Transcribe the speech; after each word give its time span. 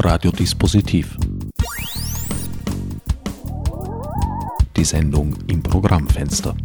Radiodispositiv. 0.00 1.16
Die 4.76 4.84
Sendung 4.84 5.34
im 5.48 5.60
Programmfenster. 5.60 6.56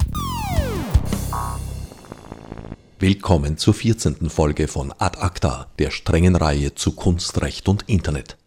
Willkommen 3.00 3.58
zur 3.58 3.74
14. 3.74 4.30
Folge 4.30 4.68
von 4.68 4.94
Ad 5.00 5.18
Acta, 5.20 5.66
der 5.80 5.90
strengen 5.90 6.36
Reihe 6.36 6.76
zu 6.76 6.92
Kunst, 6.92 7.42
Recht 7.42 7.68
und 7.68 7.90
Internet. 7.90 8.38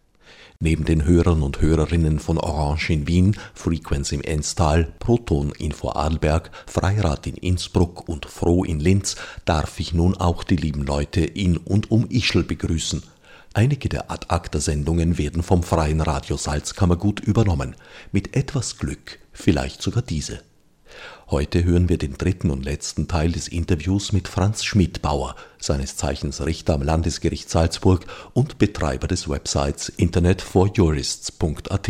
Neben 0.59 0.85
den 0.85 1.03
Hörern 1.05 1.43
und 1.43 1.61
Hörerinnen 1.61 2.19
von 2.19 2.37
Orange 2.37 2.91
in 2.91 3.07
Wien, 3.07 3.37
Frequenz 3.53 4.13
im 4.13 4.21
Enstal, 4.21 4.93
Proton 4.99 5.51
in 5.59 5.73
Vorarlberg, 5.73 6.49
Freirad 6.65 7.27
in 7.27 7.35
Innsbruck 7.35 8.07
und 8.07 8.25
Froh 8.25 8.63
in 8.63 8.79
Linz 8.79 9.17
darf 9.43 9.81
ich 9.81 9.93
nun 9.93 10.15
auch 10.15 10.45
die 10.45 10.55
lieben 10.55 10.83
Leute 10.83 11.21
in 11.21 11.57
und 11.57 11.91
um 11.91 12.07
Ischl 12.09 12.43
begrüßen. 12.43 13.03
Einige 13.57 13.89
der 13.89 14.11
Ad 14.11 14.27
Acta 14.29 14.59
Sendungen 14.59 15.17
werden 15.17 15.41
vom 15.41 15.63
Freien 15.63 15.99
Radio 15.99 16.37
Salzkammergut 16.37 17.21
übernommen. 17.21 17.75
Mit 18.11 18.35
etwas 18.35 18.77
Glück 18.77 19.17
vielleicht 19.31 19.81
sogar 19.81 20.03
diese. 20.03 20.43
Heute 21.31 21.63
hören 21.63 21.89
wir 21.89 21.97
den 21.97 22.19
dritten 22.19 22.51
und 22.51 22.63
letzten 22.63 23.07
Teil 23.07 23.31
des 23.31 23.47
Interviews 23.47 24.11
mit 24.11 24.27
Franz 24.27 24.63
Schmidbauer, 24.63 25.35
seines 25.57 25.95
Zeichens 25.95 26.45
Richter 26.45 26.75
am 26.75 26.83
Landesgericht 26.83 27.49
Salzburg 27.49 28.05
und 28.33 28.59
Betreiber 28.59 29.07
des 29.07 29.27
Websites 29.27 29.89
internetforjurists.at. 29.89 31.89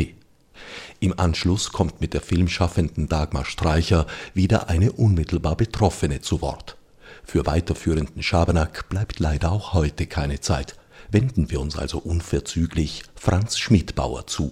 Im 1.01 1.19
Anschluss 1.19 1.73
kommt 1.73 1.99
mit 1.99 2.13
der 2.13 2.21
Filmschaffenden 2.21 3.09
Dagmar 3.09 3.43
Streicher 3.43 4.07
wieder 4.33 4.69
eine 4.69 4.93
unmittelbar 4.93 5.57
Betroffene 5.57 6.21
zu 6.21 6.39
Wort. 6.39 6.77
Für 7.25 7.45
weiterführenden 7.45 8.23
Schabernack 8.23 8.87
bleibt 8.87 9.19
leider 9.19 9.51
auch 9.51 9.73
heute 9.73 10.07
keine 10.07 10.39
Zeit. 10.39 10.77
Wenden 11.09 11.49
wir 11.49 11.61
uns 11.61 11.77
also 11.77 11.99
unverzüglich 11.99 13.03
Franz 13.15 13.57
Schmidbauer 13.57 14.27
zu. 14.27 14.51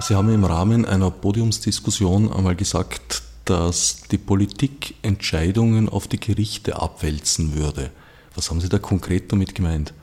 Sie 0.00 0.14
haben 0.14 0.32
im 0.32 0.44
Rahmen 0.44 0.84
einer 0.84 1.10
Podiumsdiskussion 1.10 2.32
einmal 2.32 2.56
gesagt, 2.56 3.22
dass 3.44 4.02
die 4.10 4.18
Politik 4.18 4.94
Entscheidungen 5.02 5.88
auf 5.88 6.08
die 6.08 6.20
Gerichte 6.20 6.76
abwälzen 6.76 7.54
würde. 7.54 7.90
Was 8.34 8.50
haben 8.50 8.60
Sie 8.60 8.68
da 8.68 8.78
konkret 8.78 9.32
damit 9.32 9.54
gemeint? 9.54 9.94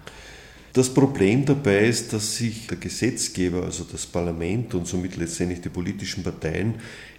Das 0.71 0.91
Problem 0.91 1.45
dabei 1.45 1.85
ist, 1.85 2.13
dass 2.13 2.37
sich 2.37 2.65
der 2.65 2.77
Gesetzgeber, 2.77 3.63
also 3.63 3.83
das 3.83 4.07
Parlament 4.07 4.73
und 4.73 4.87
somit 4.87 5.17
letztendlich 5.17 5.61
die 5.61 5.69
politischen 5.69 6.23
Parteien, 6.23 6.75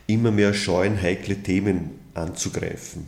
immer 0.08 0.32
mehr 0.32 0.52
scheuen, 0.54 1.00
heikle 1.00 1.36
Themen 1.36 1.90
anzugreifen. 2.14 3.06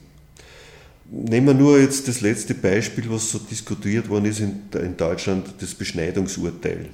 Nehmen 1.11 1.47
wir 1.47 1.55
nur 1.55 1.79
jetzt 1.79 2.09
das 2.09 2.21
letzte 2.21 2.55
Beispiel, 2.55 3.05
was 3.09 3.31
so 3.31 3.39
diskutiert 3.39 4.09
worden 4.09 4.25
ist 4.25 4.41
in, 4.41 4.97
Deutschland, 4.97 5.47
das 5.61 5.75
Beschneidungsurteil. 5.75 6.87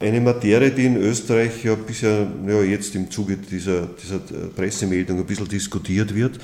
Eine 0.00 0.20
Materie, 0.20 0.70
die 0.70 0.86
in 0.86 0.96
Österreich 0.96 1.64
ja 1.64 1.74
bisher 1.74 2.26
ja, 2.46 2.62
jetzt 2.62 2.94
im 2.94 3.10
Zuge 3.10 3.36
dieser, 3.36 3.88
dieser 4.02 4.18
Pressemeldung 4.56 5.18
ein 5.18 5.26
bisschen 5.26 5.48
diskutiert 5.48 6.14
wird. 6.14 6.38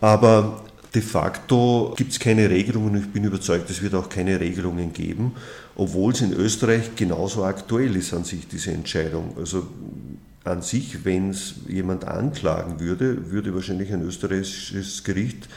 Aber 0.00 0.64
de 0.94 1.02
facto 1.02 1.94
gibt 1.96 2.12
es 2.12 2.18
keine 2.18 2.50
Regelungen 2.50 2.96
ich 2.96 3.12
bin 3.12 3.24
überzeugt, 3.24 3.70
es 3.70 3.82
wird 3.82 3.94
auch 3.94 4.08
keine 4.08 4.38
Regelungen 4.40 4.92
geben, 4.92 5.32
obwohl 5.74 6.12
es 6.12 6.20
in 6.20 6.32
Österreich 6.32 6.94
genauso 6.96 7.44
aktuell 7.44 7.96
ist 7.96 8.12
an 8.12 8.24
sich, 8.24 8.46
diese 8.46 8.72
Entscheidung. 8.72 9.34
Also 9.38 9.66
an 10.44 10.62
sich, 10.62 11.04
wenn 11.04 11.30
es 11.30 11.54
jemand 11.68 12.04
anklagen 12.04 12.80
würde, 12.80 13.30
würde 13.30 13.54
wahrscheinlich 13.54 13.92
ein 13.92 14.02
österreichisches 14.02 15.04
Gericht 15.04 15.48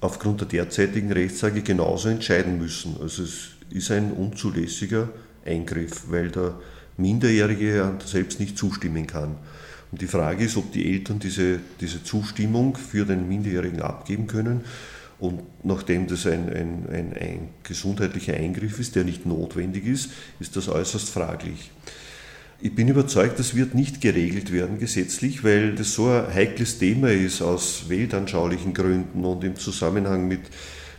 aufgrund 0.00 0.40
der 0.40 0.48
derzeitigen 0.48 1.12
Rechtslage 1.12 1.62
genauso 1.62 2.08
entscheiden 2.08 2.58
müssen. 2.58 2.96
Also 3.00 3.22
es 3.22 3.50
ist 3.70 3.90
ein 3.90 4.12
unzulässiger 4.12 5.08
Eingriff, 5.44 6.10
weil 6.10 6.30
der 6.30 6.54
Minderjährige 6.96 7.98
selbst 8.04 8.40
nicht 8.40 8.58
zustimmen 8.58 9.06
kann. 9.06 9.36
Und 9.92 10.00
die 10.00 10.06
Frage 10.06 10.44
ist, 10.44 10.56
ob 10.56 10.72
die 10.72 10.92
Eltern 10.92 11.18
diese, 11.18 11.60
diese 11.80 12.02
Zustimmung 12.02 12.76
für 12.76 13.04
den 13.04 13.28
Minderjährigen 13.28 13.82
abgeben 13.82 14.26
können. 14.26 14.62
Und 15.20 15.42
nachdem 15.62 16.08
das 16.08 16.26
ein, 16.26 16.48
ein, 16.48 16.86
ein, 16.90 17.12
ein 17.16 17.48
gesundheitlicher 17.62 18.34
Eingriff 18.34 18.80
ist, 18.80 18.96
der 18.96 19.04
nicht 19.04 19.24
notwendig 19.24 19.86
ist, 19.86 20.10
ist 20.40 20.56
das 20.56 20.68
äußerst 20.68 21.10
fraglich. 21.10 21.70
Ich 22.62 22.74
bin 22.74 22.86
überzeugt, 22.86 23.38
das 23.40 23.56
wird 23.56 23.74
nicht 23.74 24.00
geregelt 24.00 24.52
werden 24.52 24.78
gesetzlich, 24.78 25.42
weil 25.42 25.74
das 25.74 25.94
so 25.94 26.08
ein 26.08 26.32
heikles 26.32 26.78
Thema 26.78 27.10
ist 27.10 27.42
aus 27.42 27.88
weltanschaulichen 27.88 28.72
Gründen 28.72 29.24
und 29.24 29.42
im 29.42 29.56
Zusammenhang 29.56 30.28
mit 30.28 30.40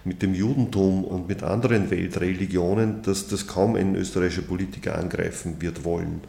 mit 0.05 0.21
dem 0.21 0.33
Judentum 0.33 1.03
und 1.03 1.27
mit 1.27 1.43
anderen 1.43 1.89
Weltreligionen, 1.89 3.01
dass 3.03 3.27
das 3.27 3.47
kaum 3.47 3.75
ein 3.75 3.95
österreichischer 3.95 4.41
Politiker 4.41 4.97
angreifen 4.97 5.55
wird 5.59 5.83
wollen. 5.83 6.21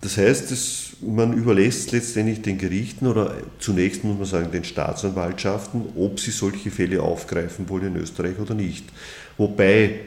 Das 0.00 0.16
heißt, 0.16 0.50
dass 0.50 0.90
man 1.00 1.32
überlässt 1.32 1.92
letztendlich 1.92 2.42
den 2.42 2.58
Gerichten 2.58 3.06
oder 3.06 3.34
zunächst 3.58 4.04
muss 4.04 4.16
man 4.16 4.26
sagen 4.26 4.50
den 4.52 4.64
Staatsanwaltschaften, 4.64 5.82
ob 5.96 6.20
sie 6.20 6.30
solche 6.30 6.70
Fälle 6.70 7.02
aufgreifen 7.02 7.68
wollen 7.68 7.94
in 7.94 8.02
Österreich 8.02 8.38
oder 8.38 8.54
nicht. 8.54 8.84
Wobei 9.36 10.00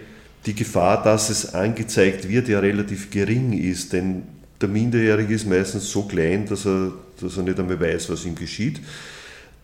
die 0.45 0.55
Gefahr, 0.55 1.03
dass 1.03 1.29
es 1.29 1.53
angezeigt 1.53 2.27
wird, 2.27 2.47
ja 2.47 2.59
relativ 2.59 3.11
gering 3.11 3.53
ist, 3.53 3.93
denn 3.93 4.23
der 4.61 4.69
Minderjährige 4.69 5.33
ist 5.33 5.47
meistens 5.47 5.89
so 5.89 6.03
klein, 6.03 6.45
dass 6.45 6.65
er, 6.65 6.93
dass 7.19 7.37
er 7.37 7.43
nicht 7.43 7.59
einmal 7.59 7.79
weiß, 7.79 8.09
was 8.09 8.25
ihm 8.25 8.35
geschieht. 8.35 8.79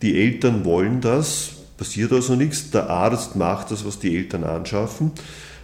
Die 0.02 0.20
Eltern 0.20 0.64
wollen 0.64 1.00
das, 1.00 1.52
Passiert 1.78 2.12
also 2.12 2.34
nichts. 2.34 2.70
Der 2.72 2.90
Arzt 2.90 3.36
macht 3.36 3.70
das, 3.70 3.86
was 3.86 4.00
die 4.00 4.14
Eltern 4.16 4.42
anschaffen. 4.42 5.12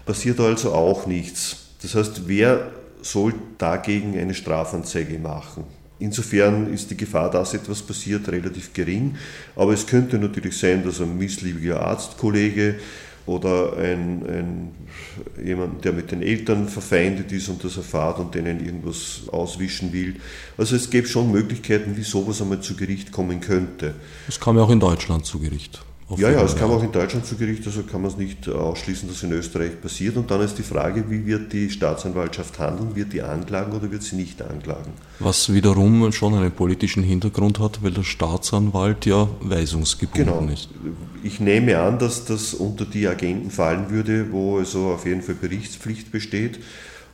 Passiert 0.07 0.39
also 0.39 0.73
auch 0.73 1.07
nichts. 1.07 1.57
Das 1.83 1.97
heißt, 1.97 2.29
wer 2.29 2.71
soll 3.03 3.35
dagegen 3.59 4.17
eine 4.17 4.33
Strafanzeige 4.33 5.19
machen? 5.19 5.65
Insofern 5.99 6.73
ist 6.73 6.91
die 6.91 6.97
Gefahr, 6.97 7.31
dass 7.31 7.53
etwas 7.53 7.83
passiert, 7.83 8.29
relativ 8.29 8.73
gering. 8.73 9.17
Aber 9.57 9.73
es 9.73 9.87
könnte 9.87 10.19
natürlich 10.19 10.57
sein, 10.57 10.85
dass 10.85 11.01
ein 11.01 11.19
missliebiger 11.19 11.85
Arztkollege 11.85 12.77
oder 13.27 13.77
ein, 13.77 14.23
ein, 14.27 14.71
jemand, 15.45 15.85
der 15.85 15.93
mit 15.93 16.11
den 16.11 16.23
Eltern 16.23 16.69
verfeindet 16.69 17.33
ist 17.33 17.49
und 17.49 17.65
das 17.65 17.77
erfahrt 17.77 18.19
und 18.19 18.35
denen 18.35 18.65
irgendwas 18.65 19.23
auswischen 19.31 19.93
will. 19.93 20.17
Also 20.59 20.77
es 20.77 20.91
gäbe 20.91 21.07
schon 21.07 21.33
Möglichkeiten, 21.33 21.97
wie 21.97 22.03
sowas 22.03 22.43
einmal 22.43 22.61
zu 22.61 22.77
Gericht 22.77 23.13
kommen 23.13 23.41
könnte. 23.41 23.95
Es 24.29 24.39
kam 24.39 24.57
ja 24.57 24.63
auch 24.63 24.71
in 24.71 24.81
Deutschland 24.81 25.25
zu 25.25 25.39
Gericht. 25.39 25.83
Ja, 26.17 26.31
ja, 26.31 26.43
es 26.43 26.55
kam 26.55 26.71
auch 26.71 26.83
in 26.83 26.93
Deutschland 26.93 27.25
zu 27.25 27.35
Gericht, 27.37 27.67
also 27.67 27.83
kann 27.83 28.03
man 28.03 28.11
es 28.11 28.19
nicht 28.19 28.47
ausschließen, 28.47 29.09
dass 29.09 29.23
in 29.23 29.33
Österreich 29.33 29.81
passiert. 29.81 30.17
Und 30.19 30.31
dann 30.31 30.43
ist 30.43 30.59
die 30.59 30.63
Frage, 30.63 31.09
wie 31.09 31.25
wird 31.25 31.53
die 31.55 31.71
Staatsanwaltschaft 31.71 32.59
handeln? 32.59 32.95
Wird 32.95 33.15
die 33.15 33.23
anklagen 33.23 33.73
oder 33.73 33.91
wird 33.91 34.03
sie 34.03 34.17
nicht 34.17 34.43
anklagen? 34.43 34.93
Was 35.19 35.53
wiederum 35.53 36.13
schon 36.13 36.35
einen 36.35 36.53
politischen 36.53 37.03
Hintergrund 37.03 37.59
hat, 37.59 37.83
weil 37.83 37.93
der 37.93 38.03
Staatsanwalt 38.03 39.07
ja 39.07 39.29
weisungsgebunden 39.41 40.41
genau. 40.41 40.53
ist. 40.53 40.69
Ich 41.23 41.41
nehme 41.41 41.79
an, 41.79 41.99
dass 41.99 42.27
das 42.27 42.53
unter 42.53 42.85
die 42.85 43.09
Agenten 43.09 43.51
fallen 43.51 43.89
würde, 43.89 44.31
wo 44.31 44.59
also 44.59 44.93
auf 44.93 45.07
jeden 45.07 45.23
Fall 45.23 45.37
Berichtspflicht 45.37 46.13
besteht 46.13 46.61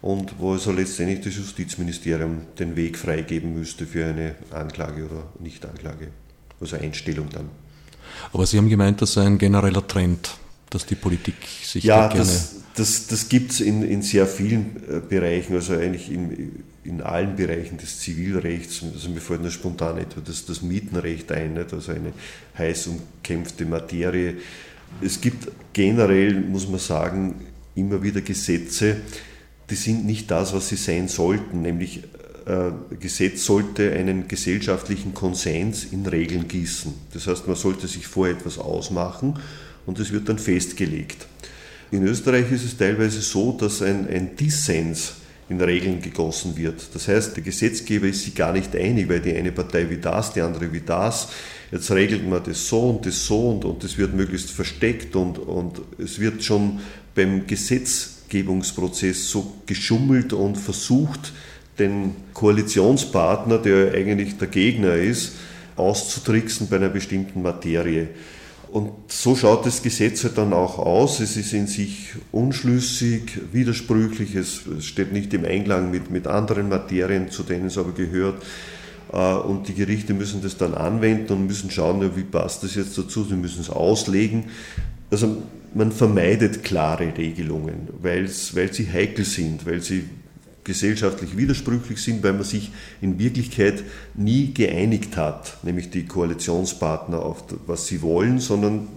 und 0.03 0.35
wo 0.39 0.53
also 0.53 0.73
letztendlich 0.73 1.21
das 1.21 1.37
Justizministerium 1.37 2.43
den 2.59 2.75
Weg 2.75 2.99
freigeben 2.99 3.55
müsste 3.55 3.87
für 3.87 4.07
eine 4.07 4.35
Anklage 4.51 5.05
oder 5.05 5.29
Nichtanklage, 5.39 6.09
also 6.61 6.77
Einstellung 6.77 7.29
dann. 7.31 7.51
Aber 8.33 8.47
Sie 8.47 8.59
haben 8.59 8.69
gemeint, 8.69 9.03
das 9.03 9.15
sei 9.15 9.27
ein 9.27 9.39
genereller 9.39 9.87
Trend, 9.87 10.31
dass 10.71 10.87
die 10.87 10.95
Politik 10.95 11.35
sich 11.63 11.85
ja, 11.85 12.09
da 12.09 12.15
gerne... 12.15 12.31
Das, 12.31 12.57
das, 12.77 13.07
das 13.09 13.29
gibt 13.29 13.53
es 13.53 13.61
in, 13.61 13.83
in 13.83 14.03
sehr 14.03 14.27
vielen 14.27 14.77
äh, 14.89 15.01
Bereichen, 15.07 15.55
also 15.55 15.75
eigentlich 15.75 16.11
in, 16.11 16.65
in 16.85 17.01
allen 17.03 17.37
Bereichen 17.37 17.77
des 17.79 17.99
Zivilrechts. 17.99 18.83
Also 18.95 19.11
mir 19.11 19.21
fällt 19.21 19.43
nur 19.43 19.51
spontan 19.51 19.99
etwa 19.99 20.21
das, 20.25 20.47
das 20.47 20.63
Mietenrecht 20.63 21.31
ein, 21.33 21.55
nicht? 21.55 21.73
also 21.73 21.93
eine 21.93 22.13
heiß 22.57 22.89
umkämpfte 22.89 23.67
Materie. 23.67 24.37
Es 25.01 25.21
gibt 25.21 25.49
generell, 25.73 26.35
muss 26.41 26.69
man 26.69 26.81
sagen, 26.81 27.35
immer 27.75 28.03
wieder 28.03 28.21
Gesetze, 28.21 28.97
die 29.69 29.75
sind 29.77 30.05
nicht 30.05 30.31
das, 30.31 30.53
was 30.53 30.69
sie 30.69 30.77
sein 30.77 31.09
sollten, 31.09 31.63
nämlich 31.63 32.03
Gesetz 32.99 33.45
sollte 33.45 33.93
einen 33.93 34.29
gesellschaftlichen 34.29 35.15
Konsens 35.15 35.85
in 35.85 36.07
Regeln 36.07 36.49
gießen. 36.49 36.93
Das 37.13 37.27
heißt, 37.27 37.47
man 37.47 37.57
sollte 37.57 37.87
sich 37.87 38.07
vorher 38.07 38.37
etwas 38.37 38.59
ausmachen 38.59 39.39
und 39.87 39.99
es 39.99 40.13
wird 40.13 40.29
dann 40.29 40.39
festgelegt. 40.39 41.27
In 41.91 42.07
Österreich 42.07 42.51
ist 42.53 42.65
es 42.65 42.77
teilweise 42.77 43.21
so, 43.21 43.53
dass 43.53 43.83
ein, 43.83 44.09
ein 44.09 44.37
Dissens 44.37 45.15
in 45.49 45.61
Regeln 45.61 46.01
gegossen 46.01 46.57
wird. 46.57 46.95
Das 46.95 47.09
heißt, 47.09 47.37
der 47.37 47.43
Gesetzgeber 47.43 48.07
ist 48.07 48.25
sich 48.25 48.35
gar 48.35 48.53
nicht 48.53 48.75
einig, 48.77 49.09
weil 49.09 49.21
die 49.21 49.35
eine 49.35 49.51
Partei 49.51 49.91
wie 49.91 49.97
das, 49.97 50.33
die 50.33 50.41
andere 50.41 50.73
wie 50.73 50.81
das. 50.81 51.29
Jetzt 51.73 51.91
regelt 51.91 52.29
man 52.29 52.43
das 52.45 52.69
so 52.69 52.91
und 52.91 53.05
das 53.05 53.27
so 53.27 53.51
und, 53.51 53.65
und 53.65 53.83
das 53.83 53.99
wird 53.99 54.15
möglichst 54.15 54.53
versteckt 54.53 55.17
und, 55.17 55.39
und 55.39 55.81
es 55.99 56.21
wird 56.21 56.45
schon 56.45 56.79
beim 57.17 57.49
Gesetzgebungsprozess 57.49 59.29
so 59.29 59.55
geschummelt 59.67 60.33
und 60.33 60.57
versucht, 60.57 61.33
den 61.81 62.15
Koalitionspartner, 62.35 63.59
der 63.59 63.93
eigentlich 63.95 64.39
der 64.39 64.49
Gegner 64.49 64.95
ist, 64.95 65.33
auszutricksen 65.77 66.69
bei 66.69 66.77
einer 66.77 66.91
bestimmten 66.91 67.43
Materie. 67.43 68.09
Und 68.71 68.93
so 69.09 69.35
schaut 69.35 69.67
das 69.67 69.83
Gesetz 69.83 70.23
halt 70.23 70.39
dann 70.39 70.53
auch 70.53 70.79
aus. 70.79 71.19
Es 71.19 71.37
ist 71.37 71.53
in 71.53 71.67
sich 71.67 72.11
unschlüssig, 72.31 73.41
widersprüchlich, 73.53 74.37
es 74.37 74.63
steht 74.81 75.13
nicht 75.13 75.35
im 75.35 75.45
Einklang 75.45 75.91
mit, 75.91 76.11
mit 76.11 76.29
anderen 76.29 76.69
Materien, 76.69 77.31
zu 77.31 77.43
denen 77.43 77.67
es 77.67 77.79
aber 77.79 77.93
gehört. 77.93 78.41
Äh, 79.13 79.35
und 79.35 79.67
die 79.67 79.75
Gerichte 79.75 80.15
müssen 80.15 80.41
das 80.43 80.57
dann 80.57 80.75
anwenden 80.75 81.33
und 81.33 81.47
müssen 81.49 81.71
schauen, 81.71 82.15
wie 82.15 82.23
passt 82.23 82.63
das 82.63 82.77
jetzt 82.77 82.97
dazu. 82.97 83.25
Sie 83.25 83.35
müssen 83.35 83.61
es 83.61 83.71
auslegen. 83.71 84.45
Also 85.11 85.43
man 85.75 85.91
vermeidet 85.91 86.63
klare 86.63 87.13
Regelungen, 87.17 87.89
weil 88.01 88.29
sie 88.29 88.89
heikel 88.93 89.25
sind, 89.25 89.67
weil 89.67 89.81
sie 89.83 90.05
gesellschaftlich 90.65 91.37
widersprüchlich 91.37 92.03
sind, 92.03 92.23
weil 92.23 92.35
man 92.35 92.45
sich 92.45 92.71
in 93.01 93.19
Wirklichkeit 93.19 93.83
nie 94.15 94.53
geeinigt 94.53 95.17
hat, 95.17 95.57
nämlich 95.63 95.91
die 95.91 96.07
Koalitionspartner 96.07 97.21
auf 97.21 97.45
was 97.67 97.87
sie 97.87 98.03
wollen, 98.03 98.39
sondern 98.41 98.89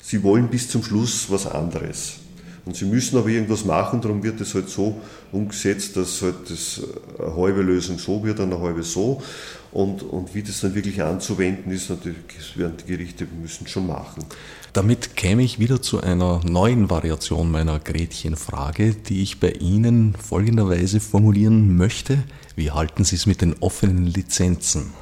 sie 0.00 0.22
wollen 0.22 0.48
bis 0.48 0.68
zum 0.68 0.82
Schluss 0.82 1.30
was 1.30 1.46
anderes. 1.46 2.18
Und 2.64 2.76
sie 2.76 2.84
müssen 2.84 3.16
aber 3.16 3.28
irgendwas 3.28 3.64
machen, 3.64 4.02
darum 4.02 4.22
wird 4.22 4.42
es 4.42 4.54
halt 4.54 4.68
so 4.68 5.00
umgesetzt, 5.32 5.96
dass 5.96 6.20
halt 6.20 6.50
das 6.50 6.82
eine 7.18 7.34
halbe 7.34 7.62
Lösung 7.62 7.98
so 7.98 8.22
wird, 8.22 8.40
eine 8.40 8.60
halbe 8.60 8.82
so. 8.82 9.22
Und, 9.70 10.02
und 10.02 10.34
wie 10.34 10.42
das 10.42 10.60
dann 10.60 10.74
wirklich 10.74 11.02
anzuwenden 11.02 11.70
ist, 11.72 11.90
natürlich, 11.90 12.18
das 12.36 12.56
werden 12.56 12.74
die 12.82 12.90
Gerichte 12.90 13.26
müssen 13.40 13.66
schon 13.66 13.86
machen. 13.86 14.24
Damit 14.72 15.16
käme 15.16 15.42
ich 15.42 15.58
wieder 15.58 15.82
zu 15.82 16.00
einer 16.00 16.40
neuen 16.44 16.88
Variation 16.88 17.50
meiner 17.50 17.78
Gretchenfrage, 17.78 18.94
die 18.94 19.22
ich 19.22 19.40
bei 19.40 19.50
Ihnen 19.50 20.14
folgenderweise 20.14 21.00
formulieren 21.00 21.76
möchte. 21.76 22.18
Wie 22.56 22.70
halten 22.70 23.04
Sie 23.04 23.16
es 23.16 23.26
mit 23.26 23.42
den 23.42 23.56
offenen 23.60 24.06
Lizenzen? 24.06 24.92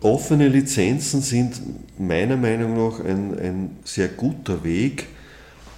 Offene 0.00 0.48
Lizenzen 0.48 1.20
sind 1.20 1.60
meiner 1.98 2.36
Meinung 2.36 2.74
nach 2.74 3.00
ein, 3.00 3.38
ein 3.38 3.70
sehr 3.84 4.08
guter 4.08 4.64
Weg, 4.64 5.06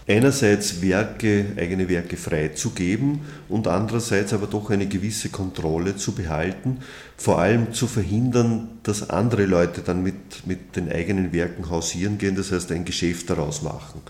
einerseits 0.06 0.82
Werke, 0.82 1.46
eigene 1.56 1.88
Werke 1.88 2.16
freizugeben 2.16 3.20
und 3.48 3.68
andererseits 3.68 4.32
aber 4.32 4.46
doch 4.46 4.70
eine 4.70 4.86
gewisse 4.86 5.28
Kontrolle 5.28 5.96
zu 5.96 6.12
behalten, 6.12 6.78
vor 7.16 7.38
allem 7.38 7.72
zu 7.72 7.86
verhindern, 7.86 8.68
dass 8.82 9.10
andere 9.10 9.46
Leute 9.46 9.82
dann 9.82 10.02
mit, 10.02 10.46
mit 10.46 10.76
den 10.76 10.90
eigenen 10.90 11.32
Werken 11.32 11.70
hausieren 11.70 12.18
gehen, 12.18 12.36
das 12.36 12.50
heißt 12.52 12.72
ein 12.72 12.84
Geschäft 12.84 13.30
daraus 13.30 13.62
machen. 13.62 14.00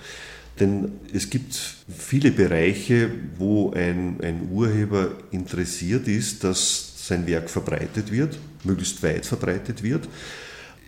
Denn 0.60 0.92
es 1.12 1.30
gibt 1.30 1.54
viele 1.88 2.30
Bereiche, 2.30 3.10
wo 3.38 3.72
ein, 3.72 4.18
ein 4.22 4.48
Urheber 4.50 5.12
interessiert 5.30 6.08
ist, 6.08 6.44
dass 6.44 7.06
sein 7.08 7.26
Werk 7.26 7.50
verbreitet 7.50 8.12
wird, 8.12 8.38
möglichst 8.64 9.02
weit 9.02 9.26
verbreitet 9.26 9.82
wird 9.82 10.08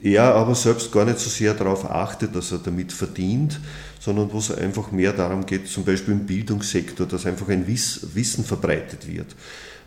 er 0.04 0.34
aber 0.34 0.54
selbst 0.54 0.92
gar 0.92 1.06
nicht 1.06 1.18
so 1.18 1.30
sehr 1.30 1.54
darauf 1.54 1.90
achtet, 1.90 2.36
dass 2.36 2.52
er 2.52 2.58
damit 2.58 2.92
verdient, 2.92 3.58
sondern 4.04 4.30
wo 4.34 4.38
es 4.38 4.50
einfach 4.50 4.92
mehr 4.92 5.14
darum 5.14 5.46
geht, 5.46 5.66
zum 5.66 5.82
Beispiel 5.82 6.12
im 6.12 6.26
Bildungssektor, 6.26 7.06
dass 7.06 7.24
einfach 7.24 7.48
ein 7.48 7.66
Wissen 7.66 8.44
verbreitet 8.44 9.08
wird. 9.08 9.34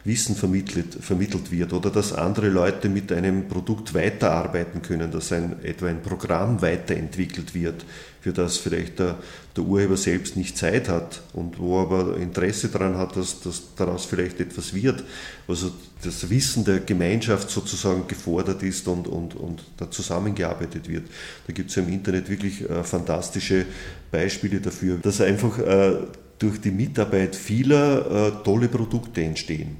Wissen 0.07 0.35
vermittelt, 0.35 0.97
vermittelt 1.01 1.51
wird 1.51 1.73
oder 1.73 1.89
dass 1.89 2.13
andere 2.13 2.47
Leute 2.47 2.87
mit 2.87 3.11
einem 3.11 3.49
Produkt 3.49 3.93
weiterarbeiten 3.93 4.81
können, 4.81 5.11
dass 5.11 5.33
ein, 5.33 5.63
etwa 5.63 5.87
ein 5.87 6.01
Programm 6.01 6.61
weiterentwickelt 6.61 7.53
wird, 7.53 7.85
für 8.21 8.31
das 8.31 8.57
vielleicht 8.57 8.99
der, 8.99 9.17
der 9.55 9.65
Urheber 9.65 9.97
selbst 9.97 10.37
nicht 10.37 10.57
Zeit 10.57 10.87
hat 10.87 11.21
und 11.33 11.59
wo 11.59 11.81
aber 11.81 12.15
Interesse 12.17 12.69
daran 12.69 12.97
hat, 12.97 13.17
dass, 13.17 13.41
dass 13.41 13.75
daraus 13.75 14.05
vielleicht 14.05 14.39
etwas 14.39 14.73
wird. 14.73 15.03
Also 15.45 15.71
das 16.01 16.29
Wissen 16.29 16.63
der 16.63 16.79
Gemeinschaft 16.79 17.49
sozusagen 17.49 18.07
gefordert 18.07 18.63
ist 18.63 18.87
und, 18.87 19.07
und, 19.07 19.35
und 19.35 19.63
da 19.75 19.91
zusammengearbeitet 19.91 20.87
wird. 20.87 21.03
Da 21.47 21.53
gibt 21.53 21.69
es 21.69 21.75
ja 21.75 21.83
im 21.83 21.89
Internet 21.91 22.29
wirklich 22.29 22.67
äh, 22.69 22.83
fantastische 22.83 23.65
Beispiele 24.09 24.61
dafür, 24.61 24.97
dass 25.01 25.19
einfach 25.19 25.59
äh, 25.59 25.97
durch 26.39 26.61
die 26.61 26.71
Mitarbeit 26.71 27.35
vieler 27.35 28.05
äh, 28.39 28.43
tolle 28.43 28.67
Produkte 28.67 29.23
entstehen. 29.23 29.77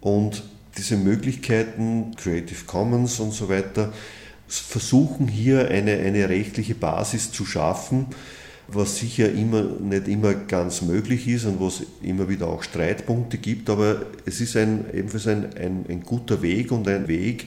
Und 0.00 0.42
diese 0.76 0.96
Möglichkeiten, 0.96 2.14
Creative 2.16 2.64
Commons 2.64 3.20
und 3.20 3.32
so 3.32 3.48
weiter, 3.48 3.92
versuchen 4.48 5.28
hier 5.28 5.68
eine, 5.68 5.92
eine 5.98 6.28
rechtliche 6.28 6.74
Basis 6.74 7.30
zu 7.30 7.44
schaffen, 7.44 8.06
was 8.66 8.98
sicher 8.98 9.30
immer, 9.30 9.62
nicht 9.62 10.08
immer 10.08 10.34
ganz 10.34 10.82
möglich 10.82 11.26
ist 11.28 11.44
und 11.44 11.60
wo 11.60 11.68
es 11.68 11.82
immer 12.02 12.28
wieder 12.28 12.48
auch 12.48 12.62
Streitpunkte 12.62 13.38
gibt, 13.38 13.68
aber 13.68 14.06
es 14.26 14.40
ist 14.40 14.56
ein, 14.56 14.84
ebenfalls 14.92 15.26
ein, 15.26 15.56
ein, 15.56 15.84
ein 15.88 16.02
guter 16.02 16.40
Weg 16.42 16.70
und 16.72 16.86
ein 16.88 17.08
Weg, 17.08 17.46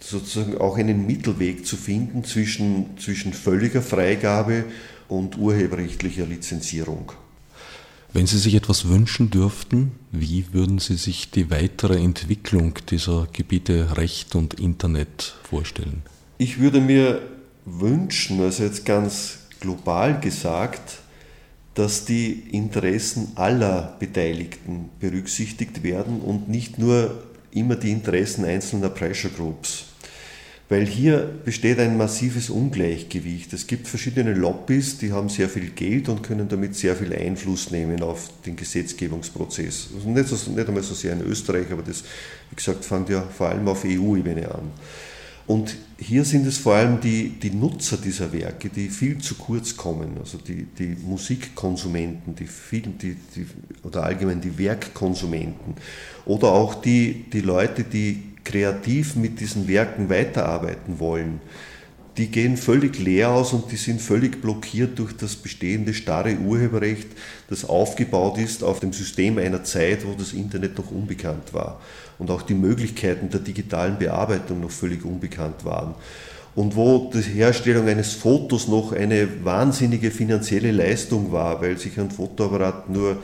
sozusagen 0.00 0.56
auch 0.58 0.78
einen 0.78 1.06
Mittelweg 1.06 1.66
zu 1.66 1.76
finden 1.76 2.24
zwischen, 2.24 2.98
zwischen 2.98 3.32
völliger 3.32 3.82
Freigabe 3.82 4.64
und 5.08 5.36
urheberrechtlicher 5.38 6.24
Lizenzierung. 6.26 7.12
Wenn 8.12 8.26
Sie 8.26 8.38
sich 8.38 8.54
etwas 8.54 8.88
wünschen 8.88 9.30
dürften, 9.30 9.92
wie 10.12 10.46
würden 10.52 10.78
Sie 10.78 10.96
sich 10.96 11.30
die 11.30 11.50
weitere 11.50 11.96
Entwicklung 11.96 12.74
dieser 12.90 13.28
Gebiete 13.32 13.96
Recht 13.98 14.34
und 14.34 14.54
Internet 14.54 15.34
vorstellen? 15.42 16.02
Ich 16.38 16.58
würde 16.58 16.80
mir 16.80 17.20
wünschen, 17.66 18.40
also 18.40 18.62
jetzt 18.62 18.86
ganz 18.86 19.40
global 19.60 20.20
gesagt, 20.20 21.00
dass 21.74 22.06
die 22.06 22.32
Interessen 22.50 23.32
aller 23.34 23.96
Beteiligten 24.00 24.88
berücksichtigt 25.00 25.82
werden 25.82 26.20
und 26.20 26.48
nicht 26.48 26.78
nur 26.78 27.22
immer 27.50 27.76
die 27.76 27.92
Interessen 27.92 28.44
einzelner 28.44 28.88
Pressure 28.88 29.30
Groups. 29.30 29.87
Weil 30.70 30.84
hier 30.84 31.30
besteht 31.44 31.78
ein 31.78 31.96
massives 31.96 32.50
Ungleichgewicht. 32.50 33.54
Es 33.54 33.66
gibt 33.66 33.88
verschiedene 33.88 34.34
Lobbys, 34.34 34.98
die 34.98 35.12
haben 35.12 35.30
sehr 35.30 35.48
viel 35.48 35.70
Geld 35.70 36.10
und 36.10 36.22
können 36.22 36.46
damit 36.46 36.74
sehr 36.74 36.94
viel 36.94 37.14
Einfluss 37.14 37.70
nehmen 37.70 38.02
auf 38.02 38.28
den 38.44 38.54
Gesetzgebungsprozess. 38.54 39.88
Also 39.94 40.10
nicht, 40.10 40.28
so, 40.28 40.50
nicht 40.50 40.68
einmal 40.68 40.82
so 40.82 40.92
sehr 40.92 41.14
in 41.14 41.22
Österreich, 41.22 41.72
aber 41.72 41.82
das, 41.82 42.04
wie 42.50 42.56
gesagt, 42.56 42.84
fängt 42.84 43.08
ja 43.08 43.22
vor 43.22 43.48
allem 43.48 43.66
auf 43.66 43.84
EU-Ebene 43.86 44.54
an. 44.54 44.70
Und 45.46 45.74
hier 45.96 46.26
sind 46.26 46.46
es 46.46 46.58
vor 46.58 46.74
allem 46.74 47.00
die, 47.00 47.30
die 47.30 47.50
Nutzer 47.50 47.96
dieser 47.96 48.30
Werke, 48.34 48.68
die 48.68 48.90
viel 48.90 49.16
zu 49.16 49.36
kurz 49.36 49.74
kommen, 49.74 50.18
also 50.20 50.36
die, 50.36 50.64
die 50.64 50.94
Musikkonsumenten, 51.02 52.34
die 52.36 52.46
Film, 52.46 52.98
die, 52.98 53.16
die, 53.34 53.46
oder 53.82 54.02
allgemein 54.02 54.42
die 54.42 54.58
Werkkonsumenten 54.58 55.74
oder 56.26 56.52
auch 56.52 56.74
die, 56.74 57.24
die 57.32 57.40
Leute, 57.40 57.84
die 57.84 58.27
kreativ 58.44 59.16
mit 59.16 59.40
diesen 59.40 59.68
Werken 59.68 60.08
weiterarbeiten 60.08 60.98
wollen, 60.98 61.40
die 62.18 62.26
gehen 62.26 62.56
völlig 62.56 62.98
leer 62.98 63.30
aus 63.30 63.52
und 63.52 63.70
die 63.70 63.76
sind 63.76 64.02
völlig 64.02 64.42
blockiert 64.42 64.98
durch 64.98 65.16
das 65.16 65.36
bestehende 65.36 65.94
starre 65.94 66.36
Urheberrecht, 66.36 67.06
das 67.48 67.64
aufgebaut 67.64 68.38
ist 68.38 68.64
auf 68.64 68.80
dem 68.80 68.92
System 68.92 69.38
einer 69.38 69.62
Zeit, 69.62 70.04
wo 70.04 70.14
das 70.14 70.32
Internet 70.32 70.76
noch 70.76 70.90
unbekannt 70.90 71.54
war 71.54 71.80
und 72.18 72.30
auch 72.30 72.42
die 72.42 72.54
Möglichkeiten 72.54 73.30
der 73.30 73.40
digitalen 73.40 73.98
Bearbeitung 73.98 74.60
noch 74.60 74.72
völlig 74.72 75.04
unbekannt 75.04 75.64
waren. 75.64 75.94
Und 76.56 76.74
wo 76.74 77.08
die 77.14 77.20
Herstellung 77.20 77.86
eines 77.86 78.14
Fotos 78.14 78.66
noch 78.66 78.92
eine 78.92 79.44
wahnsinnige 79.44 80.10
finanzielle 80.10 80.72
Leistung 80.72 81.30
war, 81.30 81.60
weil 81.60 81.78
sich 81.78 82.00
ein 82.00 82.10
Fotoapparat 82.10 82.90
nur 82.90 83.18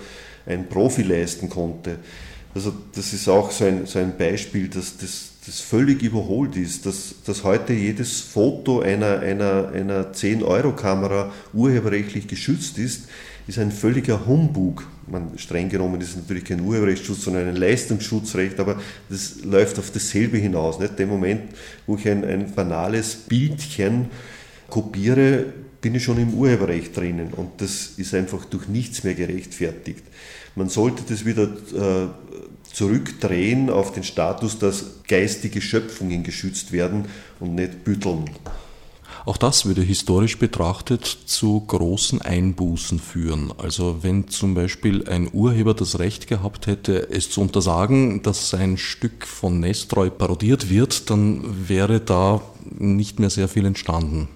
ein 0.46 0.68
Profi 0.68 1.02
leisten 1.02 1.48
konnte. 1.48 1.96
Also 2.54 2.72
das 2.94 3.12
ist 3.12 3.28
auch 3.28 3.50
so 3.50 3.64
ein, 3.64 3.86
so 3.86 3.98
ein 3.98 4.16
Beispiel, 4.16 4.68
dass 4.68 4.96
das, 4.96 5.30
das 5.44 5.60
völlig 5.60 6.02
überholt 6.02 6.56
ist, 6.56 6.86
dass, 6.86 7.16
dass 7.26 7.42
heute 7.42 7.72
jedes 7.72 8.20
Foto 8.20 8.80
einer, 8.80 9.18
einer, 9.20 9.70
einer 9.74 10.12
10-Euro-Kamera 10.12 11.32
urheberrechtlich 11.52 12.28
geschützt 12.28 12.78
ist, 12.78 13.08
ist 13.48 13.58
ein 13.58 13.72
völliger 13.72 14.26
Humbug. 14.26 14.86
Man, 15.10 15.36
streng 15.36 15.68
genommen 15.68 16.00
ist 16.00 16.10
es 16.10 16.16
natürlich 16.16 16.44
kein 16.44 16.60
Urheberrechtsschutz, 16.60 17.24
sondern 17.24 17.48
ein 17.48 17.56
Leistungsschutzrecht, 17.56 18.58
aber 18.60 18.80
das 19.10 19.44
läuft 19.44 19.78
auf 19.78 19.90
dasselbe 19.90 20.38
hinaus. 20.38 20.78
Nicht? 20.78 20.98
Dem 20.98 21.08
Moment, 21.08 21.42
wo 21.86 21.96
ich 21.96 22.08
ein, 22.08 22.24
ein 22.24 22.54
banales 22.54 23.16
Bildchen 23.16 24.06
kopiere, 24.70 25.46
bin 25.80 25.96
ich 25.96 26.04
schon 26.04 26.18
im 26.18 26.32
Urheberrecht 26.32 26.96
drinnen 26.96 27.34
und 27.34 27.60
das 27.60 27.92
ist 27.98 28.14
einfach 28.14 28.46
durch 28.46 28.68
nichts 28.68 29.04
mehr 29.04 29.14
gerechtfertigt. 29.14 30.02
Man 30.56 30.68
sollte 30.68 31.02
das 31.08 31.24
wieder 31.24 31.44
äh, 31.44 32.08
zurückdrehen 32.72 33.70
auf 33.70 33.92
den 33.92 34.04
Status, 34.04 34.58
dass 34.58 35.02
geistige 35.08 35.60
Schöpfungen 35.60 36.22
geschützt 36.22 36.72
werden 36.72 37.06
und 37.40 37.54
nicht 37.54 37.84
Bütteln. 37.84 38.30
Auch 39.26 39.38
das 39.38 39.64
würde 39.64 39.80
historisch 39.80 40.38
betrachtet 40.38 41.04
zu 41.04 41.60
großen 41.60 42.20
Einbußen 42.20 42.98
führen. 42.98 43.52
Also 43.56 44.02
wenn 44.02 44.28
zum 44.28 44.54
Beispiel 44.54 45.08
ein 45.08 45.30
Urheber 45.32 45.72
das 45.72 45.98
Recht 45.98 46.26
gehabt 46.26 46.66
hätte, 46.66 47.08
es 47.10 47.30
zu 47.30 47.40
untersagen, 47.40 48.22
dass 48.22 48.50
sein 48.50 48.76
Stück 48.76 49.26
von 49.26 49.60
Nestroy 49.60 50.10
parodiert 50.10 50.68
wird, 50.68 51.08
dann 51.08 51.68
wäre 51.68 52.00
da 52.00 52.42
nicht 52.78 53.18
mehr 53.18 53.30
sehr 53.30 53.48
viel 53.48 53.64
entstanden. 53.64 54.28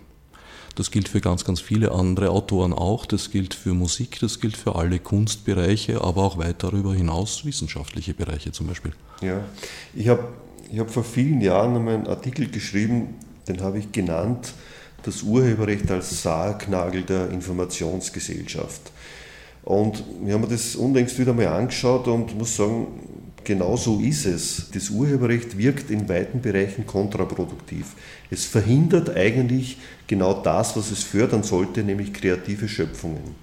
Das 0.78 0.92
gilt 0.92 1.08
für 1.08 1.20
ganz, 1.20 1.44
ganz 1.44 1.61
viele 1.61 1.90
andere 1.90 2.30
Autoren 2.30 2.73
auch. 2.73 3.04
Das 3.04 3.32
gilt 3.32 3.52
für 3.52 3.75
Musik, 3.75 4.20
das 4.20 4.38
gilt 4.38 4.56
für 4.56 4.76
alle 4.76 5.00
Kunstbereiche, 5.00 6.02
aber 6.02 6.23
auch 6.23 6.38
weit 6.38 6.62
darüber 6.62 6.94
hinaus 6.94 7.44
wissenschaftliche 7.44 8.14
Bereiche 8.14 8.52
zum 8.52 8.68
Beispiel. 8.68 8.92
Ja, 9.20 9.40
ich 9.92 10.06
habe 10.06 10.28
ich 10.70 10.78
hab 10.78 10.88
vor 10.88 11.02
vielen 11.02 11.40
Jahren 11.40 11.75
einen 11.88 12.06
Artikel 12.06 12.47
geschrieben, 12.49 13.16
den 13.49 13.61
habe 13.61 13.80
ich 13.80 13.90
genannt, 13.90 14.52
das 15.02 15.25
Urheberrecht 15.25 15.90
als 15.90 16.23
Sargnagel 16.23 17.02
der 17.02 17.30
Informationsgesellschaft. 17.30 18.92
Und 19.64 20.04
wir 20.23 20.35
haben 20.35 20.49
das 20.49 20.76
unlängst 20.76 21.18
wieder 21.18 21.35
mal 21.35 21.49
angeschaut 21.49 22.06
und 22.06 22.38
muss 22.38 22.54
sagen, 22.54 22.87
genau 23.49 23.76
so 23.76 23.99
ist 23.99 24.26
es. 24.26 24.69
Das 24.73 24.90
Urheberrecht 24.90 25.57
wirkt 25.57 25.90
in 25.90 26.09
weiten 26.09 26.43
Bereichen 26.43 26.87
kontraproduktiv. 26.87 27.87
Es 28.31 28.45
verhindert 28.45 29.17
eigentlich 29.17 29.78
genau 30.07 30.35
das, 30.43 30.76
was 30.76 30.90
es 30.90 31.02
fördern 31.02 31.43
sollte, 31.43 31.83
nämlich 31.83 32.12
kreative 32.12 32.69
Schöpfungen. 32.69 33.35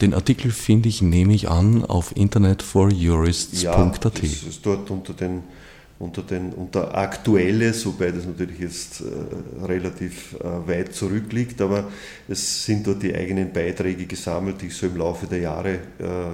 Den 0.00 0.14
Artikel 0.14 0.52
finde 0.52 0.88
ich, 0.88 1.02
nehme 1.02 1.34
ich 1.34 1.50
an, 1.50 1.84
auf 1.84 2.16
internetforjurists.at. 2.16 3.62
Ja, 3.62 3.92
das 3.92 4.42
ist 4.44 4.64
dort 4.64 4.90
unter 4.90 5.12
den 5.12 5.42
unter, 5.98 6.22
den, 6.22 6.52
unter 6.52 6.96
Aktuelles, 6.96 7.84
wobei 7.84 8.12
das 8.12 8.24
natürlich 8.24 8.60
jetzt 8.60 9.00
äh, 9.00 9.64
relativ 9.64 10.34
äh, 10.34 10.68
weit 10.68 10.94
zurückliegt, 10.94 11.60
aber 11.60 11.88
es 12.28 12.64
sind 12.64 12.86
dort 12.86 13.02
die 13.02 13.14
eigenen 13.14 13.52
Beiträge 13.52 14.06
gesammelt, 14.06 14.62
die 14.62 14.66
ich 14.66 14.74
so 14.74 14.86
im 14.86 14.96
Laufe 14.96 15.26
der 15.26 15.40
Jahre 15.40 15.74
äh, 15.74 15.78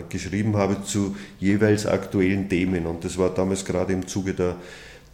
geschrieben 0.08 0.56
habe 0.56 0.84
zu 0.84 1.16
jeweils 1.40 1.86
aktuellen 1.86 2.48
Themen. 2.48 2.86
Und 2.86 3.04
das 3.04 3.16
war 3.16 3.30
damals 3.30 3.64
gerade 3.64 3.94
im 3.94 4.06
Zuge 4.06 4.34
der, 4.34 4.56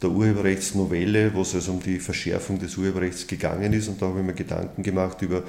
der 0.02 0.10
Urheberrechtsnovelle, 0.10 1.32
wo 1.32 1.42
es 1.42 1.54
also 1.54 1.72
um 1.72 1.80
die 1.80 2.00
Verschärfung 2.00 2.58
des 2.58 2.76
Urheberrechts 2.76 3.28
gegangen 3.28 3.72
ist. 3.72 3.86
Und 3.86 4.02
da 4.02 4.06
habe 4.06 4.18
ich 4.18 4.26
mir 4.26 4.34
Gedanken 4.34 4.82
gemacht 4.82 5.22
über, 5.22 5.44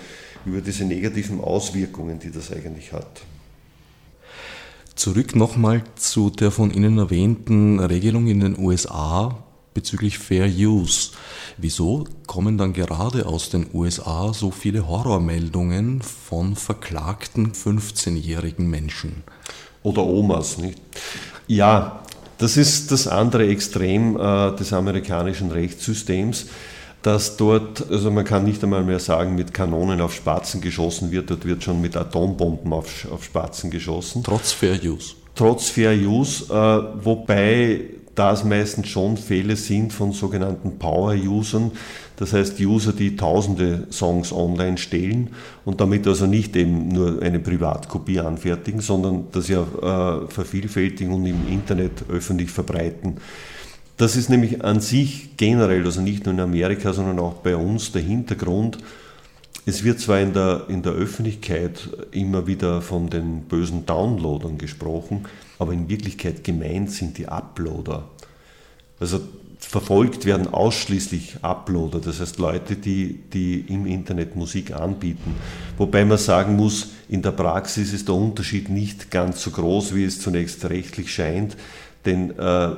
über 0.46 0.62
diese 0.62 0.86
negativen 0.86 1.42
Auswirkungen, 1.42 2.20
die 2.20 2.30
das 2.30 2.52
eigentlich 2.52 2.94
hat. 2.94 3.24
Zurück 4.96 5.36
nochmal 5.36 5.84
zu 5.96 6.30
der 6.30 6.52
von 6.52 6.72
Ihnen 6.72 6.98
erwähnten 6.98 7.80
Regelung 7.80 8.28
in 8.28 8.42
den 8.42 8.60
USA 8.60 9.44
bezüglich 9.74 10.20
Fair 10.20 10.48
Use. 10.48 11.12
Wieso 11.58 12.06
kommen 12.28 12.58
dann 12.58 12.74
gerade 12.74 13.26
aus 13.26 13.50
den 13.50 13.68
USA 13.74 14.34
so 14.34 14.52
viele 14.52 14.88
Horrormeldungen 14.88 16.02
von 16.02 16.56
verklagten 16.56 17.54
15-jährigen 17.54 18.70
Menschen? 18.70 19.24
Oder 19.84 20.04
Omas, 20.04 20.58
nicht? 20.58 20.80
Ja, 21.48 22.02
das 22.38 22.58
ist 22.58 22.92
das 22.92 23.08
andere 23.08 23.48
Extrem 23.48 24.18
äh, 24.18 24.56
des 24.56 24.74
amerikanischen 24.74 25.52
Rechtssystems 25.52 26.48
dass 27.02 27.38
dort, 27.38 27.90
also 27.90 28.12
man 28.12 28.26
kann 28.26 28.44
nicht 28.44 28.64
einmal 28.64 28.84
mehr 28.84 29.00
sagen, 29.00 29.36
mit 29.36 29.54
Kanonen 29.54 30.02
auf 30.02 30.14
Spatzen 30.14 30.62
geschossen 30.62 31.12
wird, 31.12 31.30
dort 31.30 31.46
wird 31.46 31.64
schon 31.64 31.82
mit 31.82 31.98
Atombomben 31.98 32.72
auf, 32.74 33.08
auf 33.12 33.24
Spatzen 33.24 33.72
geschossen. 33.72 34.24
Trotz 34.24 34.52
Fair 34.52 34.80
Use. 34.84 35.16
Trotz 35.36 35.70
Fair 35.70 35.94
Use, 35.94 36.46
äh, 36.54 37.04
wobei 37.04 37.82
das 38.14 38.44
meistens 38.44 38.90
schon 38.90 39.18
Fälle 39.18 39.56
sind 39.56 39.94
von 39.94 40.12
sogenannten 40.12 40.78
Power-Usern, 40.78 41.72
das 42.18 42.34
heißt 42.34 42.60
User, 42.60 42.94
die 42.94 43.16
tausende 43.16 43.88
Songs 43.90 44.32
online 44.32 44.78
stellen 44.78 45.32
und 45.66 45.82
damit 45.82 46.06
also 46.06 46.28
nicht 46.28 46.56
eben 46.56 46.90
nur 46.90 47.22
eine 47.22 47.40
Privatkopie 47.40 48.20
anfertigen, 48.20 48.82
sondern 48.82 49.26
das 49.32 49.48
ja 49.48 49.62
äh, 49.62 50.28
vervielfältigen 50.28 51.14
und 51.14 51.26
im 51.26 51.48
Internet 51.50 52.04
öffentlich 52.10 52.52
verbreiten. 52.52 53.18
Das 54.02 54.16
ist 54.16 54.32
nämlich 54.32 54.64
an 54.64 54.82
sich 54.82 55.38
generell, 55.38 55.86
also 55.86 56.02
nicht 56.02 56.26
nur 56.26 56.34
in 56.34 56.40
Amerika, 56.40 56.92
sondern 56.92 57.20
auch 57.20 57.36
bei 57.36 57.56
uns 57.56 57.92
der 57.92 58.02
Hintergrund. 58.02 58.80
Es 59.68 59.84
wird 59.84 60.00
zwar 60.00 60.20
in 60.20 60.34
der, 60.34 60.66
in 60.70 60.82
der 60.82 60.94
Öffentlichkeit 60.94 61.88
immer 62.10 62.48
wieder 62.48 62.82
von 62.82 63.12
den 63.12 63.44
bösen 63.44 63.86
Downloadern 63.86 64.58
gesprochen, 64.58 65.28
aber 65.60 65.74
in 65.74 65.88
Wirklichkeit 65.88 66.44
gemeint 66.44 66.90
sind 66.90 67.20
die 67.20 67.28
Uploader. 67.28 68.06
Also 69.00 69.20
verfolgt 69.60 70.26
werden 70.26 70.48
ausschließlich 70.48 71.36
Uploader, 71.44 72.00
das 72.00 72.22
heißt 72.22 72.40
Leute, 72.40 72.78
die, 72.78 73.20
die 73.32 73.60
im 73.68 73.86
Internet 73.86 74.36
Musik 74.36 74.74
anbieten. 74.74 75.36
Wobei 75.78 76.06
man 76.06 76.18
sagen 76.18 76.56
muss, 76.56 76.90
in 77.08 77.22
der 77.22 77.34
Praxis 77.34 77.94
ist 77.94 78.08
der 78.08 78.16
Unterschied 78.16 78.68
nicht 78.68 79.12
ganz 79.12 79.44
so 79.44 79.52
groß, 79.52 79.94
wie 79.94 80.06
es 80.06 80.20
zunächst 80.20 80.68
rechtlich 80.68 81.14
scheint, 81.14 81.56
denn 82.04 82.32
äh, 82.40 82.72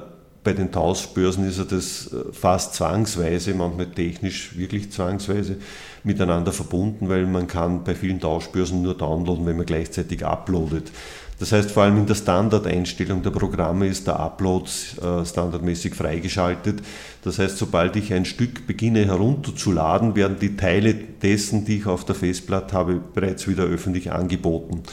bei 0.44 0.54
den 0.54 0.72
Tauschbörsen 0.72 1.48
ist 1.48 1.58
ja 1.58 1.64
das 1.64 2.12
äh, 2.12 2.32
fast 2.34 2.76
zwangsweise, 2.76 3.54
manchmal 3.54 3.88
technisch 3.88 4.58
wirklich 4.58 4.92
zwangsweise 4.92 5.58
miteinander 6.04 6.52
verbunden, 6.52 7.10
weil 7.10 7.26
man 7.26 7.48
kann 7.48 7.84
bei 7.84 7.96
vielen 7.96 8.20
Tauschbörsen 8.20 8.82
nur 8.82 8.98
downloaden, 8.98 9.46
wenn 9.46 9.58
man 9.58 9.66
gleichzeitig 9.66 10.26
uploadet. 10.26 10.92
Das 11.40 11.52
heißt, 11.52 11.72
vor 11.72 11.84
allem 11.84 11.98
in 11.98 12.06
der 12.06 12.16
Standardeinstellung 12.16 13.24
der 13.24 13.32
Programme 13.32 13.88
ist 13.88 14.08
der 14.08 14.20
Upload 14.20 14.70
äh, 15.02 15.26
standardmäßig 15.26 15.96
freigeschaltet. 15.96 16.82
Das 17.24 17.40
heißt, 17.40 17.58
sobald 17.58 17.96
ich 17.96 18.14
ein 18.14 18.26
Stück 18.26 18.68
beginne 18.68 19.06
herunterzuladen, 19.06 20.16
werden 20.16 20.38
die 20.40 20.56
Teile 20.56 20.94
dessen, 20.94 21.66
die 21.66 21.78
ich 21.78 21.86
auf 21.86 22.06
der 22.06 22.16
Festplatte 22.16 22.76
habe, 22.76 23.02
bereits 23.14 23.48
wieder 23.48 23.64
öffentlich 23.64 24.12
angeboten. 24.12 24.84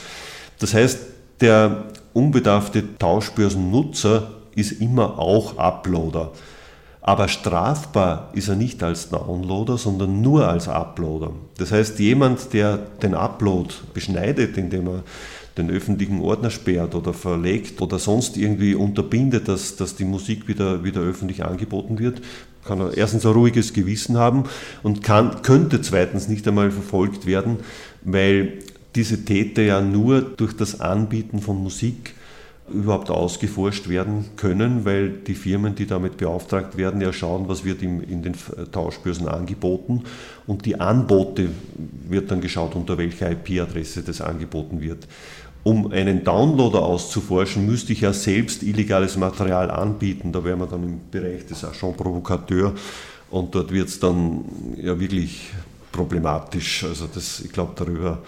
Das 0.59 0.73
heißt, 0.73 0.99
der 1.41 1.85
unbedarfte 2.13 2.97
Tauschbörsennutzer 2.97 4.40
ist 4.55 4.81
immer 4.81 5.19
auch 5.19 5.57
Uploader. 5.57 6.31
Aber 7.01 7.27
strafbar 7.27 8.29
ist 8.33 8.47
er 8.47 8.55
nicht 8.55 8.83
als 8.83 9.09
Downloader, 9.09 9.77
sondern 9.77 10.21
nur 10.21 10.47
als 10.47 10.67
Uploader. 10.67 11.31
Das 11.57 11.71
heißt, 11.71 11.97
jemand, 11.97 12.53
der 12.53 12.77
den 12.77 13.15
Upload 13.15 13.73
beschneidet, 13.93 14.55
indem 14.57 14.87
er 14.87 15.03
den 15.57 15.69
öffentlichen 15.69 16.21
Ordner 16.21 16.51
sperrt 16.51 16.95
oder 16.95 17.13
verlegt 17.13 17.81
oder 17.81 17.99
sonst 17.99 18.37
irgendwie 18.37 18.75
unterbindet, 18.75 19.47
dass, 19.47 19.75
dass 19.75 19.95
die 19.95 20.05
Musik 20.05 20.47
wieder, 20.47 20.83
wieder 20.83 21.01
öffentlich 21.01 21.43
angeboten 21.43 21.99
wird, 21.99 22.21
kann 22.63 22.79
er 22.79 22.95
erstens 22.95 23.25
ein 23.25 23.33
ruhiges 23.33 23.73
Gewissen 23.73 24.17
haben 24.17 24.43
und 24.83 25.03
kann, 25.03 25.41
könnte 25.41 25.81
zweitens 25.81 26.27
nicht 26.27 26.47
einmal 26.47 26.71
verfolgt 26.71 27.25
werden, 27.25 27.57
weil 28.03 28.59
diese 28.95 29.25
Täter 29.25 29.63
ja 29.63 29.81
nur 29.81 30.21
durch 30.21 30.55
das 30.55 30.79
Anbieten 30.79 31.41
von 31.41 31.61
Musik 31.61 32.13
überhaupt 32.71 33.09
ausgeforscht 33.09 33.89
werden 33.89 34.25
können, 34.35 34.85
weil 34.85 35.09
die 35.09 35.35
Firmen, 35.35 35.75
die 35.75 35.85
damit 35.85 36.17
beauftragt 36.17 36.77
werden, 36.77 37.01
ja 37.01 37.13
schauen, 37.13 37.47
was 37.47 37.63
wird 37.63 37.81
in 37.81 38.21
den 38.21 38.35
Tauschbörsen 38.71 39.27
angeboten 39.27 40.03
und 40.47 40.65
die 40.65 40.79
Anbote 40.79 41.49
wird 42.07 42.31
dann 42.31 42.41
geschaut, 42.41 42.75
unter 42.75 42.97
welcher 42.97 43.31
IP-Adresse 43.31 44.03
das 44.03 44.21
angeboten 44.21 44.81
wird. 44.81 45.07
Um 45.63 45.91
einen 45.91 46.23
Downloader 46.23 46.81
auszuforschen, 46.81 47.67
müsste 47.67 47.93
ich 47.93 48.01
ja 48.01 48.13
selbst 48.13 48.63
illegales 48.63 49.15
Material 49.15 49.69
anbieten. 49.69 50.31
Da 50.31 50.43
wären 50.43 50.59
wir 50.59 50.65
dann 50.65 50.83
im 50.83 50.99
Bereich 51.11 51.45
des 51.45 51.63
Agent 51.63 51.97
Provocateur 51.97 52.73
und 53.29 53.53
dort 53.53 53.71
wird 53.71 53.87
es 53.87 53.99
dann 53.99 54.43
ja 54.77 54.99
wirklich 54.99 55.51
problematisch. 55.91 56.83
Also 56.83 57.07
das, 57.13 57.41
ich 57.41 57.51
glaube, 57.51 57.73
darüber 57.75 58.23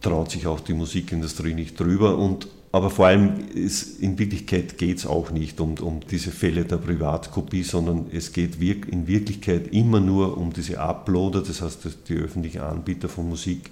traut 0.00 0.30
sich 0.30 0.46
auch 0.46 0.60
die 0.60 0.74
Musikindustrie 0.74 1.54
nicht 1.54 1.78
drüber 1.78 2.16
und 2.16 2.46
aber 2.72 2.90
vor 2.90 3.06
allem 3.06 3.48
ist, 3.52 4.00
in 4.00 4.18
Wirklichkeit 4.18 4.78
geht 4.78 4.98
es 4.98 5.06
auch 5.06 5.32
nicht 5.32 5.60
um, 5.60 5.74
um 5.78 6.00
diese 6.08 6.30
Fälle 6.30 6.64
der 6.64 6.76
Privatkopie, 6.76 7.64
sondern 7.64 8.06
es 8.12 8.32
geht 8.32 8.60
in 8.60 9.08
Wirklichkeit 9.08 9.72
immer 9.72 9.98
nur 9.98 10.38
um 10.38 10.52
diese 10.52 10.78
Uploader, 10.78 11.42
das 11.42 11.62
heißt 11.62 11.88
die 12.08 12.14
öffentlichen 12.14 12.60
Anbieter 12.60 13.08
von 13.08 13.28
Musik, 13.28 13.70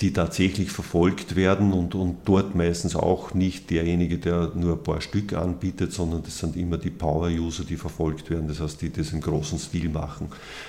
die 0.00 0.14
tatsächlich 0.14 0.70
verfolgt 0.70 1.36
werden 1.36 1.74
und, 1.74 1.94
und 1.94 2.20
dort 2.24 2.54
meistens 2.54 2.96
auch 2.96 3.34
nicht 3.34 3.68
derjenige, 3.68 4.16
der 4.16 4.50
nur 4.54 4.76
ein 4.76 4.82
paar 4.82 5.02
Stück 5.02 5.34
anbietet, 5.34 5.92
sondern 5.92 6.22
das 6.22 6.38
sind 6.38 6.56
immer 6.56 6.78
die 6.78 6.90
Power-User, 6.90 7.64
die 7.64 7.76
verfolgt 7.76 8.30
werden, 8.30 8.48
das 8.48 8.60
heißt, 8.60 8.80
die 8.80 8.90
das 8.90 9.12
im 9.12 9.20
großen 9.20 9.58
Stil 9.58 9.90
machen. 9.90 10.28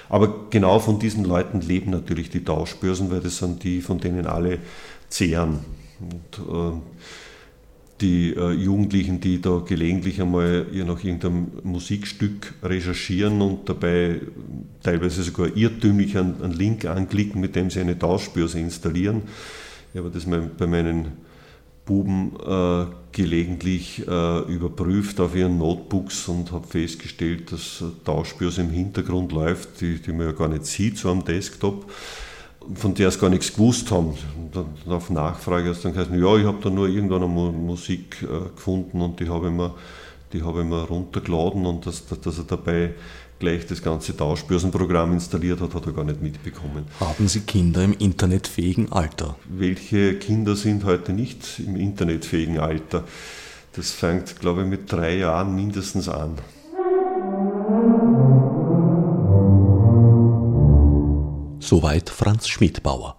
Aber 0.09 0.49
genau 0.49 0.79
von 0.79 0.99
diesen 0.99 1.23
Leuten 1.23 1.61
leben 1.61 1.91
natürlich 1.91 2.29
die 2.29 2.43
Tauschbörsen, 2.43 3.09
weil 3.09 3.21
das 3.21 3.37
sind 3.37 3.63
die, 3.63 3.81
von 3.81 3.99
denen 3.99 4.27
alle 4.27 4.59
zehren. 5.07 5.59
Und, 5.99 6.45
äh, 6.45 6.81
die 8.03 8.35
äh, 8.35 8.51
Jugendlichen, 8.51 9.21
die 9.21 9.41
da 9.41 9.63
gelegentlich 9.65 10.21
einmal 10.21 10.67
nach 10.71 11.03
irgendeinem 11.03 11.47
Musikstück 11.63 12.53
recherchieren 12.61 13.41
und 13.41 13.69
dabei 13.69 14.19
teilweise 14.83 15.23
sogar 15.23 15.55
irrtümlich 15.55 16.17
einen, 16.17 16.41
einen 16.43 16.53
Link 16.53 16.85
anklicken, 16.85 17.39
mit 17.39 17.55
dem 17.55 17.69
sie 17.69 17.79
eine 17.79 17.97
Tauschbörse 17.97 18.59
installieren. 18.59 19.23
Ich 19.93 19.99
habe 19.99 20.11
das 20.11 20.25
bei 20.25 20.67
meinen 20.67 21.13
Buben 21.85 22.33
äh, 22.45 22.85
gelegentlich 23.11 24.05
äh, 24.07 24.39
überprüft 24.53 25.19
auf 25.19 25.35
ihren 25.35 25.57
Notebooks 25.57 26.27
und 26.27 26.51
habe 26.51 26.67
festgestellt, 26.67 27.51
dass 27.51 27.83
Tauschbörse 28.03 28.61
im 28.61 28.69
Hintergrund 28.69 29.31
läuft, 29.31 29.81
die, 29.81 29.99
die 30.01 30.11
man 30.11 30.27
ja 30.27 30.31
gar 30.33 30.49
nicht 30.49 30.65
sieht, 30.65 30.97
so 30.97 31.09
am 31.09 31.23
Desktop 31.23 31.89
von 32.75 32.93
der 32.93 33.09
es 33.09 33.19
gar 33.19 33.29
nichts 33.29 33.53
gewusst 33.53 33.91
haben. 33.91 34.13
Und 34.37 34.55
dann 34.55 34.93
auf 34.93 35.09
Nachfrage 35.09 35.69
hat 35.69 35.77
es 35.77 35.81
dann 35.81 35.93
gesagt, 35.93 36.11
ja, 36.13 36.37
ich 36.37 36.45
habe 36.45 36.57
da 36.61 36.69
nur 36.69 36.87
irgendwann 36.87 37.23
eine 37.23 37.31
Musik 37.31 38.23
äh, 38.23 38.49
gefunden 38.55 39.01
und 39.01 39.19
die 39.19 39.29
habe 39.29 39.47
ich 39.47 39.53
mir, 39.53 39.73
die 40.31 40.43
habe 40.43 40.61
ich 40.61 40.67
mir 40.67 40.83
runtergeladen 40.83 41.65
und 41.65 41.85
dass, 41.85 42.05
dass 42.05 42.37
er 42.37 42.43
dabei 42.45 42.93
gleich 43.39 43.65
das 43.67 43.81
ganze 43.81 44.15
Tauschbörsenprogramm 44.15 45.11
installiert 45.11 45.59
hat, 45.59 45.73
hat 45.73 45.85
er 45.85 45.91
gar 45.91 46.05
nicht 46.05 46.21
mitbekommen. 46.21 46.85
Haben 46.99 47.27
Sie 47.27 47.41
Kinder 47.41 47.83
im 47.83 47.93
internetfähigen 47.93 48.91
Alter? 48.91 49.35
Welche 49.49 50.15
Kinder 50.15 50.55
sind 50.55 50.85
heute 50.85 51.11
nicht 51.11 51.59
im 51.59 51.75
internetfähigen 51.75 52.59
Alter? 52.59 53.03
Das 53.73 53.91
fängt, 53.91 54.39
glaube 54.39 54.61
ich, 54.61 54.67
mit 54.67 54.91
drei 54.91 55.17
Jahren 55.17 55.55
mindestens 55.55 56.07
an. 56.07 56.37
Soweit 61.73 62.11
Franz 62.11 62.47
Schmidbauer. 62.49 63.15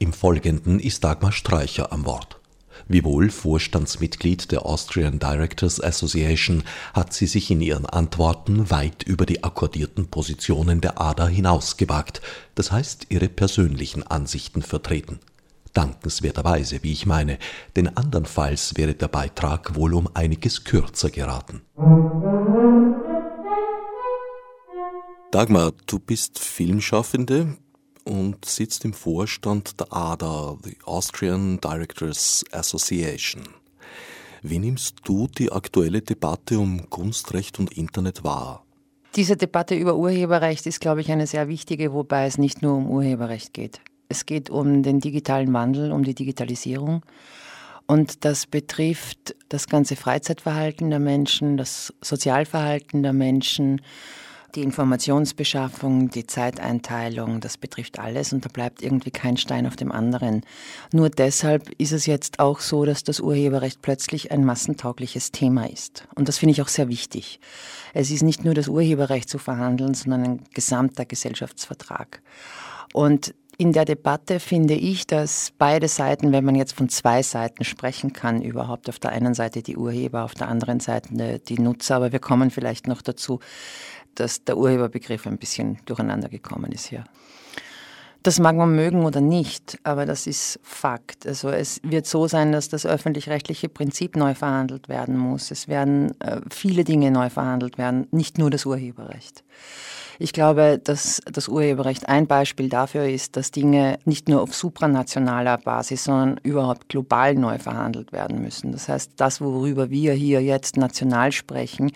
Im 0.00 0.12
Folgenden 0.12 0.80
ist 0.80 1.04
Dagmar 1.04 1.30
Streicher 1.30 1.92
am 1.92 2.04
Wort. 2.04 2.40
Wiewohl 2.88 3.30
Vorstandsmitglied 3.30 4.50
der 4.50 4.66
Austrian 4.66 5.20
Directors 5.20 5.80
Association 5.80 6.64
hat 6.94 7.12
sie 7.12 7.28
sich 7.28 7.48
in 7.52 7.60
ihren 7.60 7.86
Antworten 7.86 8.72
weit 8.72 9.04
über 9.04 9.24
die 9.24 9.44
akkordierten 9.44 10.08
Positionen 10.08 10.80
der 10.80 11.00
ADA 11.00 11.28
hinausgewagt, 11.28 12.20
das 12.56 12.72
heißt 12.72 13.06
ihre 13.10 13.28
persönlichen 13.28 14.02
Ansichten 14.02 14.62
vertreten. 14.62 15.20
Dankenswerterweise, 15.72 16.82
wie 16.82 16.90
ich 16.90 17.06
meine, 17.06 17.38
denn 17.76 17.96
andernfalls 17.96 18.76
wäre 18.76 18.94
der 18.94 19.06
Beitrag 19.06 19.76
wohl 19.76 19.94
um 19.94 20.08
einiges 20.12 20.64
kürzer 20.64 21.10
geraten. 21.10 21.62
Dagmar, 25.30 25.72
du 25.86 26.00
bist 26.00 26.40
Filmschaffende, 26.40 27.58
und 28.04 28.44
sitzt 28.44 28.84
im 28.84 28.92
Vorstand 28.92 29.78
der 29.80 29.92
ADA, 29.92 30.56
the 30.62 30.76
Austrian 30.84 31.60
Directors 31.60 32.44
Association. 32.52 33.42
Wie 34.42 34.58
nimmst 34.58 34.96
du 35.04 35.28
die 35.28 35.52
aktuelle 35.52 36.02
Debatte 36.02 36.58
um 36.58 36.90
Kunstrecht 36.90 37.58
und 37.58 37.76
Internet 37.76 38.24
wahr? 38.24 38.64
Diese 39.14 39.36
Debatte 39.36 39.74
über 39.74 39.96
Urheberrecht 39.96 40.66
ist, 40.66 40.80
glaube 40.80 41.02
ich, 41.02 41.12
eine 41.12 41.26
sehr 41.26 41.46
wichtige, 41.46 41.92
wobei 41.92 42.26
es 42.26 42.38
nicht 42.38 42.62
nur 42.62 42.74
um 42.76 42.90
Urheberrecht 42.90 43.52
geht. 43.52 43.80
Es 44.08 44.26
geht 44.26 44.50
um 44.50 44.82
den 44.82 45.00
digitalen 45.00 45.52
Wandel, 45.52 45.92
um 45.92 46.02
die 46.02 46.14
Digitalisierung. 46.14 47.02
Und 47.86 48.24
das 48.24 48.46
betrifft 48.46 49.36
das 49.48 49.68
ganze 49.68 49.96
Freizeitverhalten 49.96 50.90
der 50.90 50.98
Menschen, 50.98 51.56
das 51.56 51.92
Sozialverhalten 52.00 53.02
der 53.02 53.12
Menschen, 53.12 53.82
die 54.54 54.62
Informationsbeschaffung, 54.62 56.10
die 56.10 56.26
Zeiteinteilung, 56.26 57.40
das 57.40 57.56
betrifft 57.56 57.98
alles 57.98 58.32
und 58.32 58.44
da 58.44 58.48
bleibt 58.48 58.82
irgendwie 58.82 59.10
kein 59.10 59.36
Stein 59.36 59.66
auf 59.66 59.76
dem 59.76 59.90
anderen. 59.90 60.42
Nur 60.92 61.10
deshalb 61.10 61.70
ist 61.78 61.92
es 61.92 62.06
jetzt 62.06 62.38
auch 62.38 62.60
so, 62.60 62.84
dass 62.84 63.02
das 63.02 63.20
Urheberrecht 63.20 63.82
plötzlich 63.82 64.30
ein 64.30 64.44
massentaugliches 64.44 65.32
Thema 65.32 65.68
ist. 65.68 66.06
Und 66.14 66.28
das 66.28 66.38
finde 66.38 66.52
ich 66.52 66.62
auch 66.62 66.68
sehr 66.68 66.88
wichtig. 66.88 67.40
Es 67.94 68.10
ist 68.10 68.22
nicht 68.22 68.44
nur 68.44 68.54
das 68.54 68.68
Urheberrecht 68.68 69.28
zu 69.28 69.38
verhandeln, 69.38 69.94
sondern 69.94 70.24
ein 70.24 70.44
gesamter 70.54 71.04
Gesellschaftsvertrag. 71.04 72.22
Und 72.92 73.34
in 73.58 73.72
der 73.72 73.84
Debatte 73.84 74.40
finde 74.40 74.74
ich, 74.74 75.06
dass 75.06 75.52
beide 75.56 75.86
Seiten, 75.86 76.32
wenn 76.32 76.44
man 76.44 76.54
jetzt 76.54 76.72
von 76.72 76.88
zwei 76.88 77.22
Seiten 77.22 77.64
sprechen 77.64 78.12
kann, 78.12 78.42
überhaupt 78.42 78.88
auf 78.88 78.98
der 78.98 79.12
einen 79.12 79.34
Seite 79.34 79.62
die 79.62 79.76
Urheber, 79.76 80.24
auf 80.24 80.34
der 80.34 80.48
anderen 80.48 80.80
Seite 80.80 81.38
die 81.38 81.58
Nutzer, 81.58 81.96
aber 81.96 82.12
wir 82.12 82.18
kommen 82.18 82.50
vielleicht 82.50 82.86
noch 82.86 83.02
dazu, 83.02 83.40
dass 84.14 84.44
der 84.44 84.56
Urheberbegriff 84.56 85.26
ein 85.26 85.38
bisschen 85.38 85.78
durcheinander 85.86 86.28
gekommen 86.28 86.72
ist 86.72 86.86
hier. 86.86 87.04
Das 88.22 88.38
mag 88.38 88.54
man 88.54 88.76
mögen 88.76 89.04
oder 89.04 89.20
nicht, 89.20 89.80
aber 89.82 90.06
das 90.06 90.28
ist 90.28 90.60
Fakt. 90.62 91.26
Also 91.26 91.48
es 91.48 91.80
wird 91.82 92.06
so 92.06 92.28
sein, 92.28 92.52
dass 92.52 92.68
das 92.68 92.86
öffentlich-rechtliche 92.86 93.68
Prinzip 93.68 94.14
neu 94.14 94.34
verhandelt 94.34 94.88
werden 94.88 95.18
muss. 95.18 95.50
Es 95.50 95.66
werden 95.66 96.18
äh, 96.20 96.40
viele 96.50 96.84
Dinge 96.84 97.10
neu 97.10 97.30
verhandelt 97.30 97.78
werden, 97.78 98.06
nicht 98.12 98.38
nur 98.38 98.50
das 98.50 98.64
Urheberrecht. 98.64 99.42
Ich 100.20 100.32
glaube, 100.32 100.80
dass 100.82 101.20
das 101.24 101.48
Urheberrecht 101.48 102.08
ein 102.08 102.28
Beispiel 102.28 102.68
dafür 102.68 103.08
ist, 103.08 103.36
dass 103.36 103.50
Dinge 103.50 103.98
nicht 104.04 104.28
nur 104.28 104.42
auf 104.42 104.54
supranationaler 104.54 105.58
Basis, 105.58 106.04
sondern 106.04 106.38
überhaupt 106.44 106.88
global 106.88 107.34
neu 107.34 107.58
verhandelt 107.58 108.12
werden 108.12 108.40
müssen. 108.40 108.70
Das 108.70 108.88
heißt, 108.88 109.12
das, 109.16 109.40
worüber 109.40 109.90
wir 109.90 110.12
hier 110.12 110.40
jetzt 110.40 110.76
national 110.76 111.32
sprechen, 111.32 111.90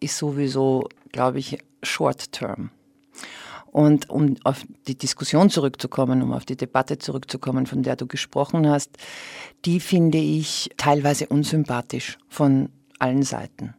ist 0.00 0.16
sowieso 0.16 0.88
glaube 1.16 1.38
ich, 1.38 1.58
short 1.82 2.30
term. 2.32 2.70
Und 3.72 4.08
um 4.10 4.36
auf 4.44 4.64
die 4.86 4.96
Diskussion 4.96 5.50
zurückzukommen, 5.50 6.22
um 6.22 6.32
auf 6.32 6.44
die 6.44 6.56
Debatte 6.56 6.98
zurückzukommen, 6.98 7.66
von 7.66 7.82
der 7.82 7.96
du 7.96 8.06
gesprochen 8.06 8.68
hast, 8.68 8.96
die 9.64 9.80
finde 9.80 10.18
ich 10.18 10.70
teilweise 10.76 11.26
unsympathisch 11.26 12.18
von 12.28 12.68
allen 12.98 13.22
Seiten. 13.22 13.74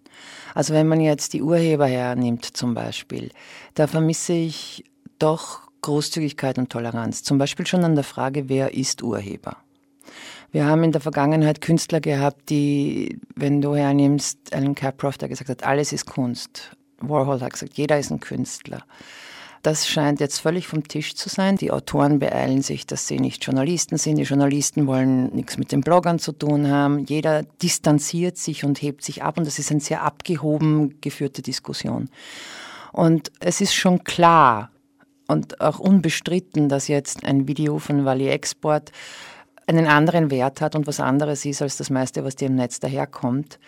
Also 0.54 0.74
wenn 0.74 0.88
man 0.88 1.00
jetzt 1.00 1.34
die 1.34 1.42
Urheber 1.42 1.88
hernimmt 1.88 2.46
zum 2.46 2.74
Beispiel, 2.74 3.32
da 3.76 3.88
vermisse 3.88 4.34
ich 4.34 4.84
doch 5.20 5.62
Großzügigkeit 5.82 6.58
und 6.58 6.72
Toleranz. 6.72 7.24
Zum 7.24 7.38
Beispiel 7.38 7.66
schon 7.68 7.84
an 7.84 7.96
der 7.96 8.04
Frage, 8.04 8.50
wer 8.50 8.74
ist 8.74 9.04
Urheber? 9.04 9.58
Wir 10.52 10.66
haben 10.66 10.84
in 10.84 10.92
der 10.92 11.02
Vergangenheit 11.02 11.62
Künstler 11.62 12.00
gehabt, 12.00 12.50
die, 12.50 13.20
wenn 13.36 13.62
du 13.62 13.76
hernimmst, 13.76 14.54
Alan 14.54 14.76
Caproff, 14.76 15.18
der 15.18 15.30
gesagt 15.30 15.50
hat, 15.50 15.64
alles 15.64 15.92
ist 15.92 16.06
Kunst. 16.06 16.77
Warhol 17.00 17.42
hat 17.42 17.54
gesagt, 17.54 17.78
jeder 17.78 18.00
ist 18.00 18.12
ein 18.12 18.20
Künstler. 18.20 18.84
Das 19.64 19.88
scheint 19.88 20.20
jetzt 20.20 20.40
völlig 20.40 20.68
vom 20.68 20.88
Tisch 20.88 21.16
zu 21.16 21.30
sein. 21.30 21.58
Die 21.58 21.72
Autoren 21.72 22.20
beeilen 22.20 22.62
sich, 22.62 22.86
dass 22.86 23.08
sie 23.08 23.20
nicht 23.20 23.44
Journalisten 23.44 23.98
sind. 23.98 24.18
Die 24.18 24.24
Journalisten 24.24 24.88
wollen 24.88 25.28
nichts 25.36 25.58
mit 25.58 25.72
den 25.72 25.82
Bloggern 25.82 26.20
zu 26.20 26.32
tun 26.32 26.70
haben. 26.70 27.06
Jeder 27.06 27.44
distanziert 27.62 28.38
sich 28.38 28.64
und 28.64 28.82
hebt 28.82 29.04
sich 29.04 29.24
ab. 29.24 29.38
Und 29.38 29.46
das 29.46 29.60
ist 29.60 29.72
eine 29.72 29.80
sehr 29.80 30.04
abgehoben 30.04 31.02
geführte 31.02 31.42
Diskussion. 31.42 32.10
Und 32.94 33.32
es 33.40 33.60
ist 33.60 33.74
schon 33.74 34.04
klar 34.04 34.72
und 35.28 35.60
auch 35.60 35.80
unbestritten, 35.80 36.70
dass 36.70 36.88
jetzt 36.88 37.26
ein 37.26 37.48
Video 37.48 37.80
von 37.80 38.06
Valley 38.06 38.30
Export 38.30 38.92
einen 39.66 39.88
anderen 39.88 40.32
Wert 40.32 40.62
hat 40.62 40.76
und 40.76 40.88
was 40.88 41.00
anderes 41.00 41.44
ist 41.46 41.62
als 41.62 41.76
das 41.76 41.90
meiste, 41.90 42.24
was 42.24 42.38
dir 42.38 42.48
im 42.48 42.56
Netz 42.56 42.80
daherkommt. 42.80 43.60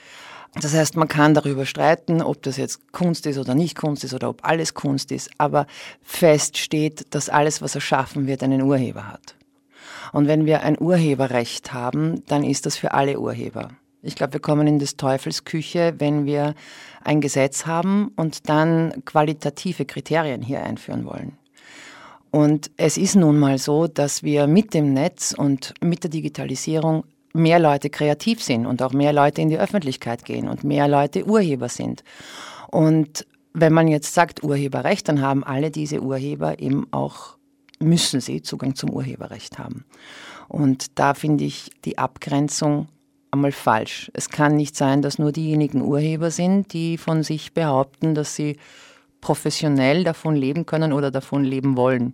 Das 0.55 0.73
heißt, 0.73 0.97
man 0.97 1.07
kann 1.07 1.33
darüber 1.33 1.65
streiten, 1.65 2.21
ob 2.21 2.41
das 2.41 2.57
jetzt 2.57 2.91
Kunst 2.91 3.25
ist 3.27 3.37
oder 3.37 3.53
nicht 3.53 3.77
Kunst 3.77 4.03
ist 4.03 4.13
oder 4.13 4.29
ob 4.29 4.43
alles 4.43 4.73
Kunst 4.73 5.11
ist, 5.11 5.29
aber 5.37 5.67
fest 6.01 6.57
steht, 6.57 7.13
dass 7.13 7.29
alles, 7.29 7.61
was 7.61 7.75
erschaffen 7.75 8.25
wird, 8.25 8.41
einen 8.41 8.63
Urheber 8.63 9.07
hat. 9.07 9.35
Und 10.11 10.27
wenn 10.27 10.45
wir 10.45 10.63
ein 10.63 10.79
Urheberrecht 10.79 11.71
haben, 11.71 12.23
dann 12.25 12.43
ist 12.43 12.65
das 12.65 12.77
für 12.77 12.93
alle 12.93 13.19
Urheber. 13.19 13.69
Ich 14.01 14.15
glaube, 14.15 14.33
wir 14.33 14.39
kommen 14.39 14.65
in 14.65 14.79
des 14.79 14.97
Teufels 14.97 15.43
Küche, 15.43 15.95
wenn 15.97 16.25
wir 16.25 16.55
ein 17.03 17.21
Gesetz 17.21 17.65
haben 17.65 18.11
und 18.15 18.49
dann 18.49 19.03
qualitative 19.05 19.85
Kriterien 19.85 20.41
hier 20.41 20.63
einführen 20.63 21.05
wollen. 21.05 21.37
Und 22.31 22.71
es 22.77 22.97
ist 22.97 23.15
nun 23.15 23.37
mal 23.39 23.57
so, 23.57 23.87
dass 23.87 24.23
wir 24.23 24.47
mit 24.47 24.73
dem 24.73 24.93
Netz 24.93 25.33
und 25.37 25.73
mit 25.81 26.03
der 26.03 26.11
Digitalisierung 26.11 27.03
mehr 27.33 27.59
Leute 27.59 27.89
kreativ 27.89 28.43
sind 28.43 28.65
und 28.65 28.81
auch 28.81 28.93
mehr 28.93 29.13
Leute 29.13 29.41
in 29.41 29.49
die 29.49 29.59
Öffentlichkeit 29.59 30.25
gehen 30.25 30.47
und 30.47 30.63
mehr 30.63 30.87
Leute 30.87 31.25
Urheber 31.25 31.69
sind. 31.69 32.03
Und 32.71 33.25
wenn 33.53 33.73
man 33.73 33.87
jetzt 33.87 34.13
sagt 34.13 34.43
Urheberrecht, 34.43 35.07
dann 35.07 35.21
haben 35.21 35.43
alle 35.43 35.71
diese 35.71 36.01
Urheber 36.01 36.59
eben 36.59 36.87
auch, 36.91 37.37
müssen 37.79 38.21
sie 38.21 38.41
Zugang 38.41 38.75
zum 38.75 38.89
Urheberrecht 38.91 39.59
haben. 39.59 39.85
Und 40.47 40.97
da 40.97 41.13
finde 41.13 41.43
ich 41.43 41.71
die 41.85 41.97
Abgrenzung 41.97 42.87
einmal 43.31 43.51
falsch. 43.51 44.09
Es 44.13 44.29
kann 44.29 44.55
nicht 44.55 44.75
sein, 44.75 45.01
dass 45.01 45.19
nur 45.19 45.31
diejenigen 45.31 45.81
Urheber 45.81 46.31
sind, 46.31 46.73
die 46.73 46.97
von 46.97 47.23
sich 47.23 47.53
behaupten, 47.53 48.15
dass 48.15 48.35
sie 48.35 48.57
professionell 49.21 50.03
davon 50.03 50.35
leben 50.35 50.65
können 50.65 50.93
oder 50.93 51.11
davon 51.11 51.43
leben 51.43 51.77
wollen. 51.77 52.13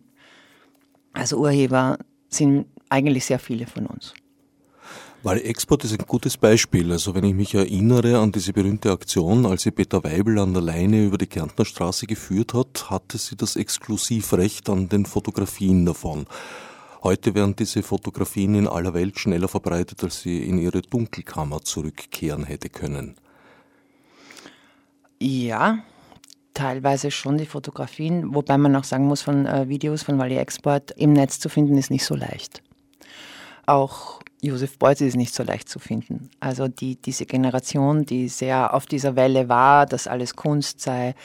Also 1.13 1.38
Urheber 1.38 1.97
sind 2.28 2.65
eigentlich 2.89 3.25
sehr 3.25 3.39
viele 3.39 3.67
von 3.67 3.86
uns. 3.86 4.13
Weil 5.25 5.43
Export 5.43 5.83
ist 5.83 5.91
ein 5.91 6.05
gutes 6.05 6.38
Beispiel. 6.38 6.91
Also 6.91 7.15
wenn 7.15 7.23
ich 7.23 7.33
mich 7.33 7.55
erinnere 7.55 8.19
an 8.19 8.31
diese 8.31 8.53
berühmte 8.53 8.91
Aktion, 8.91 9.47
als 9.47 9.63
sie 9.63 9.71
Peter 9.71 10.03
Weibel 10.03 10.38
an 10.38 10.53
der 10.53 10.61
Leine 10.61 11.03
über 11.03 11.17
die 11.17 11.25
Kärntner 11.25 11.65
Straße 11.65 12.05
geführt 12.05 12.53
hat, 12.53 12.91
hatte 12.91 13.17
sie 13.17 13.35
das 13.35 13.55
Exklusivrecht 13.55 14.69
an 14.69 14.88
den 14.88 15.07
Fotografien 15.07 15.83
davon. 15.83 16.27
Heute 17.01 17.33
werden 17.33 17.55
diese 17.55 17.81
Fotografien 17.81 18.53
in 18.53 18.67
aller 18.67 18.93
Welt 18.93 19.17
schneller 19.17 19.47
verbreitet, 19.47 20.03
als 20.03 20.21
sie 20.21 20.43
in 20.43 20.59
ihre 20.59 20.83
Dunkelkammer 20.83 21.61
zurückkehren 21.61 22.43
hätte 22.43 22.69
können. 22.69 23.15
Ja, 25.19 25.79
teilweise 26.53 27.09
schon 27.09 27.39
die 27.39 27.47
Fotografien, 27.47 28.35
wobei 28.35 28.59
man 28.59 28.75
auch 28.75 28.83
sagen 28.83 29.07
muss, 29.07 29.23
von 29.23 29.47
äh, 29.47 29.67
Videos 29.67 30.03
von 30.03 30.19
Valley 30.19 30.38
Export 30.38 30.91
im 30.91 31.13
Netz 31.13 31.39
zu 31.39 31.49
finden, 31.49 31.79
ist 31.79 31.89
nicht 31.89 32.05
so 32.05 32.13
leicht. 32.13 32.61
Auch 33.65 34.21
Josef 34.41 34.78
Beuys 34.78 35.02
ist 35.02 35.15
nicht 35.15 35.34
so 35.34 35.43
leicht 35.43 35.69
zu 35.69 35.80
finden. 35.80 36.30
Also 36.39 36.67
die, 36.67 37.02
diese 37.02 37.26
Generation, 37.26 38.06
die 38.06 38.28
sehr 38.28 38.74
auf 38.74 38.86
dieser 38.86 39.15
Welle 39.15 39.50
war, 39.50 39.86
dass 39.86 40.08
alles 40.08 40.36
Kunst 40.36 40.82
sei, 40.82 41.15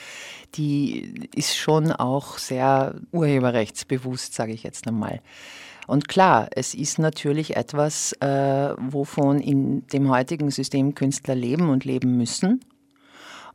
die 0.54 1.28
ist 1.34 1.56
schon 1.56 1.92
auch 1.92 2.38
sehr 2.38 2.94
urheberrechtsbewusst, 3.12 4.34
sage 4.34 4.52
ich 4.52 4.62
jetzt 4.62 4.86
einmal. 4.86 5.20
Und 5.86 6.08
klar, 6.08 6.48
es 6.54 6.74
ist 6.74 6.98
natürlich 6.98 7.56
etwas, 7.56 8.12
äh, 8.20 8.74
wovon 8.78 9.40
in 9.40 9.86
dem 9.88 10.08
heutigen 10.08 10.50
System 10.50 10.94
Künstler 10.94 11.34
leben 11.34 11.68
und 11.68 11.84
leben 11.84 12.16
müssen. 12.16 12.60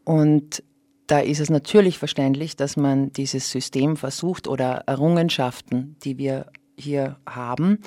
Und 0.04 0.62
da 1.08 1.20
ist 1.20 1.39
es 1.39 1.50
natürlich 1.50 1.98
verständlich, 1.98 2.56
dass 2.56 2.78
man 2.78 3.13
dieses 3.13 3.50
System 3.52 3.96
versucht 3.96 4.48
oder 4.48 4.84
Errungenschaften, 4.88 5.96
die 6.04 6.18
wir 6.18 6.48
hier 6.78 7.18
haben, 7.26 7.80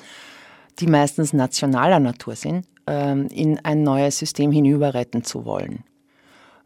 die 0.79 0.87
meistens 0.87 1.33
nationaler 1.33 1.99
Natur 1.99 2.35
sind, 2.35 2.65
ähm, 2.87 3.27
in 3.27 3.63
ein 3.63 3.83
neues 3.83 4.17
System 4.17 4.51
hinüber 4.51 4.93
retten 4.93 5.23
zu 5.23 5.45
wollen. 5.45 5.83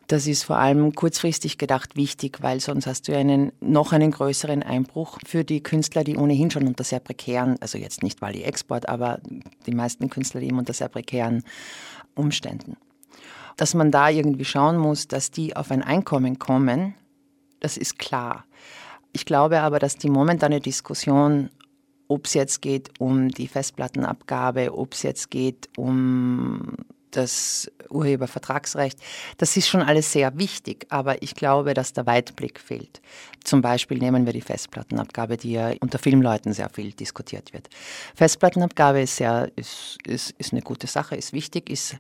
Das 0.07 0.27
ist 0.27 0.43
vor 0.43 0.57
allem 0.57 0.93
kurzfristig 0.93 1.57
gedacht 1.57 1.95
wichtig, 1.95 2.39
weil 2.41 2.59
sonst 2.59 2.87
hast 2.87 3.07
du 3.07 3.17
einen 3.17 3.53
noch 3.61 3.93
einen 3.93 4.11
größeren 4.11 4.61
Einbruch 4.61 5.17
für 5.25 5.45
die 5.45 5.63
Künstler, 5.63 6.03
die 6.03 6.17
ohnehin 6.17 6.51
schon 6.51 6.67
unter 6.67 6.83
sehr 6.83 6.99
prekären, 6.99 7.55
also 7.61 7.77
jetzt 7.77 8.03
nicht 8.03 8.21
Wally 8.21 8.43
Export, 8.43 8.89
aber 8.89 9.19
die 9.65 9.73
meisten 9.73 10.09
Künstler 10.09 10.41
leben 10.41 10.59
unter 10.59 10.73
sehr 10.73 10.89
prekären 10.89 11.43
Umständen. 12.15 12.75
Dass 13.55 13.73
man 13.73 13.91
da 13.91 14.09
irgendwie 14.09 14.45
schauen 14.45 14.77
muss, 14.77 15.07
dass 15.07 15.31
die 15.31 15.55
auf 15.55 15.71
ein 15.71 15.83
Einkommen 15.83 16.37
kommen, 16.37 16.95
das 17.61 17.77
ist 17.77 17.97
klar. 17.97 18.43
Ich 19.13 19.25
glaube 19.25 19.61
aber, 19.61 19.79
dass 19.79 19.95
die 19.95 20.09
momentane 20.09 20.59
Diskussion, 20.59 21.49
ob 22.07 22.25
es 22.25 22.33
jetzt 22.33 22.61
geht 22.61 22.89
um 22.99 23.29
die 23.29 23.47
Festplattenabgabe, 23.47 24.77
ob 24.77 24.93
es 24.93 25.03
jetzt 25.03 25.31
geht 25.31 25.69
um 25.77 26.75
das 27.15 27.71
Urhebervertragsrecht, 27.89 28.99
das 29.37 29.55
ist 29.55 29.67
schon 29.67 29.81
alles 29.81 30.11
sehr 30.11 30.37
wichtig, 30.37 30.87
aber 30.89 31.21
ich 31.21 31.35
glaube, 31.35 31.73
dass 31.73 31.93
der 31.93 32.05
Weitblick 32.05 32.59
fehlt. 32.59 33.01
Zum 33.43 33.61
Beispiel 33.61 33.99
nehmen 33.99 34.25
wir 34.25 34.33
die 34.33 34.41
Festplattenabgabe, 34.41 35.37
die 35.37 35.53
ja 35.53 35.73
unter 35.79 35.99
Filmleuten 35.99 36.53
sehr 36.53 36.69
viel 36.69 36.91
diskutiert 36.91 37.53
wird. 37.53 37.69
Festplattenabgabe 38.15 39.01
ist, 39.01 39.17
sehr, 39.17 39.51
ist, 39.55 39.97
ist, 40.05 40.31
ist 40.31 40.53
eine 40.53 40.61
gute 40.61 40.87
Sache, 40.87 41.15
ist 41.15 41.33
wichtig, 41.33 41.69
ist, 41.69 41.97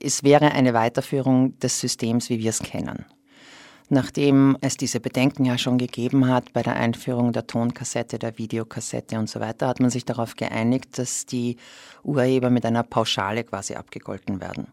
es 0.00 0.22
wäre 0.22 0.52
eine 0.52 0.74
Weiterführung 0.74 1.58
des 1.58 1.80
Systems, 1.80 2.28
wie 2.28 2.38
wir 2.38 2.50
es 2.50 2.60
kennen. 2.60 3.04
Nachdem 3.94 4.56
es 4.62 4.78
diese 4.78 5.00
Bedenken 5.00 5.44
ja 5.44 5.58
schon 5.58 5.76
gegeben 5.76 6.26
hat 6.26 6.54
bei 6.54 6.62
der 6.62 6.76
Einführung 6.76 7.34
der 7.34 7.46
Tonkassette, 7.46 8.18
der 8.18 8.38
Videokassette 8.38 9.18
und 9.18 9.28
so 9.28 9.38
weiter, 9.38 9.68
hat 9.68 9.80
man 9.80 9.90
sich 9.90 10.06
darauf 10.06 10.34
geeinigt, 10.34 10.96
dass 10.96 11.26
die 11.26 11.58
Urheber 12.02 12.48
mit 12.48 12.64
einer 12.64 12.84
Pauschale 12.84 13.44
quasi 13.44 13.74
abgegolten 13.74 14.40
werden. 14.40 14.68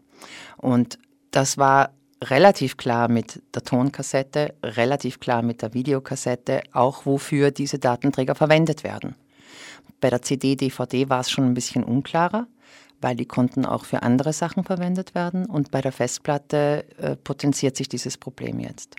Und 0.56 0.98
das 1.32 1.58
war 1.58 1.90
relativ 2.24 2.78
klar 2.78 3.10
mit 3.10 3.42
der 3.54 3.62
Tonkassette, 3.62 4.54
relativ 4.62 5.20
klar 5.20 5.42
mit 5.42 5.60
der 5.60 5.74
Videokassette, 5.74 6.62
auch 6.72 7.04
wofür 7.04 7.50
diese 7.50 7.78
Datenträger 7.78 8.34
verwendet 8.34 8.84
werden. 8.84 9.16
Bei 10.00 10.08
der 10.08 10.22
CD, 10.22 10.56
DVD 10.56 11.10
war 11.10 11.20
es 11.20 11.30
schon 11.30 11.44
ein 11.44 11.52
bisschen 11.52 11.84
unklarer, 11.84 12.46
weil 13.02 13.16
die 13.16 13.26
konnten 13.26 13.66
auch 13.66 13.84
für 13.84 14.02
andere 14.02 14.32
Sachen 14.32 14.64
verwendet 14.64 15.14
werden 15.14 15.44
und 15.44 15.70
bei 15.70 15.82
der 15.82 15.92
Festplatte 15.92 16.86
äh, 16.96 17.16
potenziert 17.16 17.76
sich 17.76 17.90
dieses 17.90 18.16
Problem 18.16 18.60
jetzt. 18.60 18.96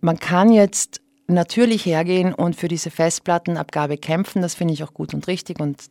Man 0.00 0.18
kann 0.18 0.52
jetzt 0.52 1.00
natürlich 1.26 1.86
hergehen 1.86 2.34
und 2.34 2.56
für 2.56 2.68
diese 2.68 2.90
Festplattenabgabe 2.90 3.96
kämpfen. 3.96 4.42
Das 4.42 4.54
finde 4.54 4.74
ich 4.74 4.82
auch 4.84 4.94
gut 4.94 5.14
und 5.14 5.26
richtig 5.28 5.60
und 5.60 5.82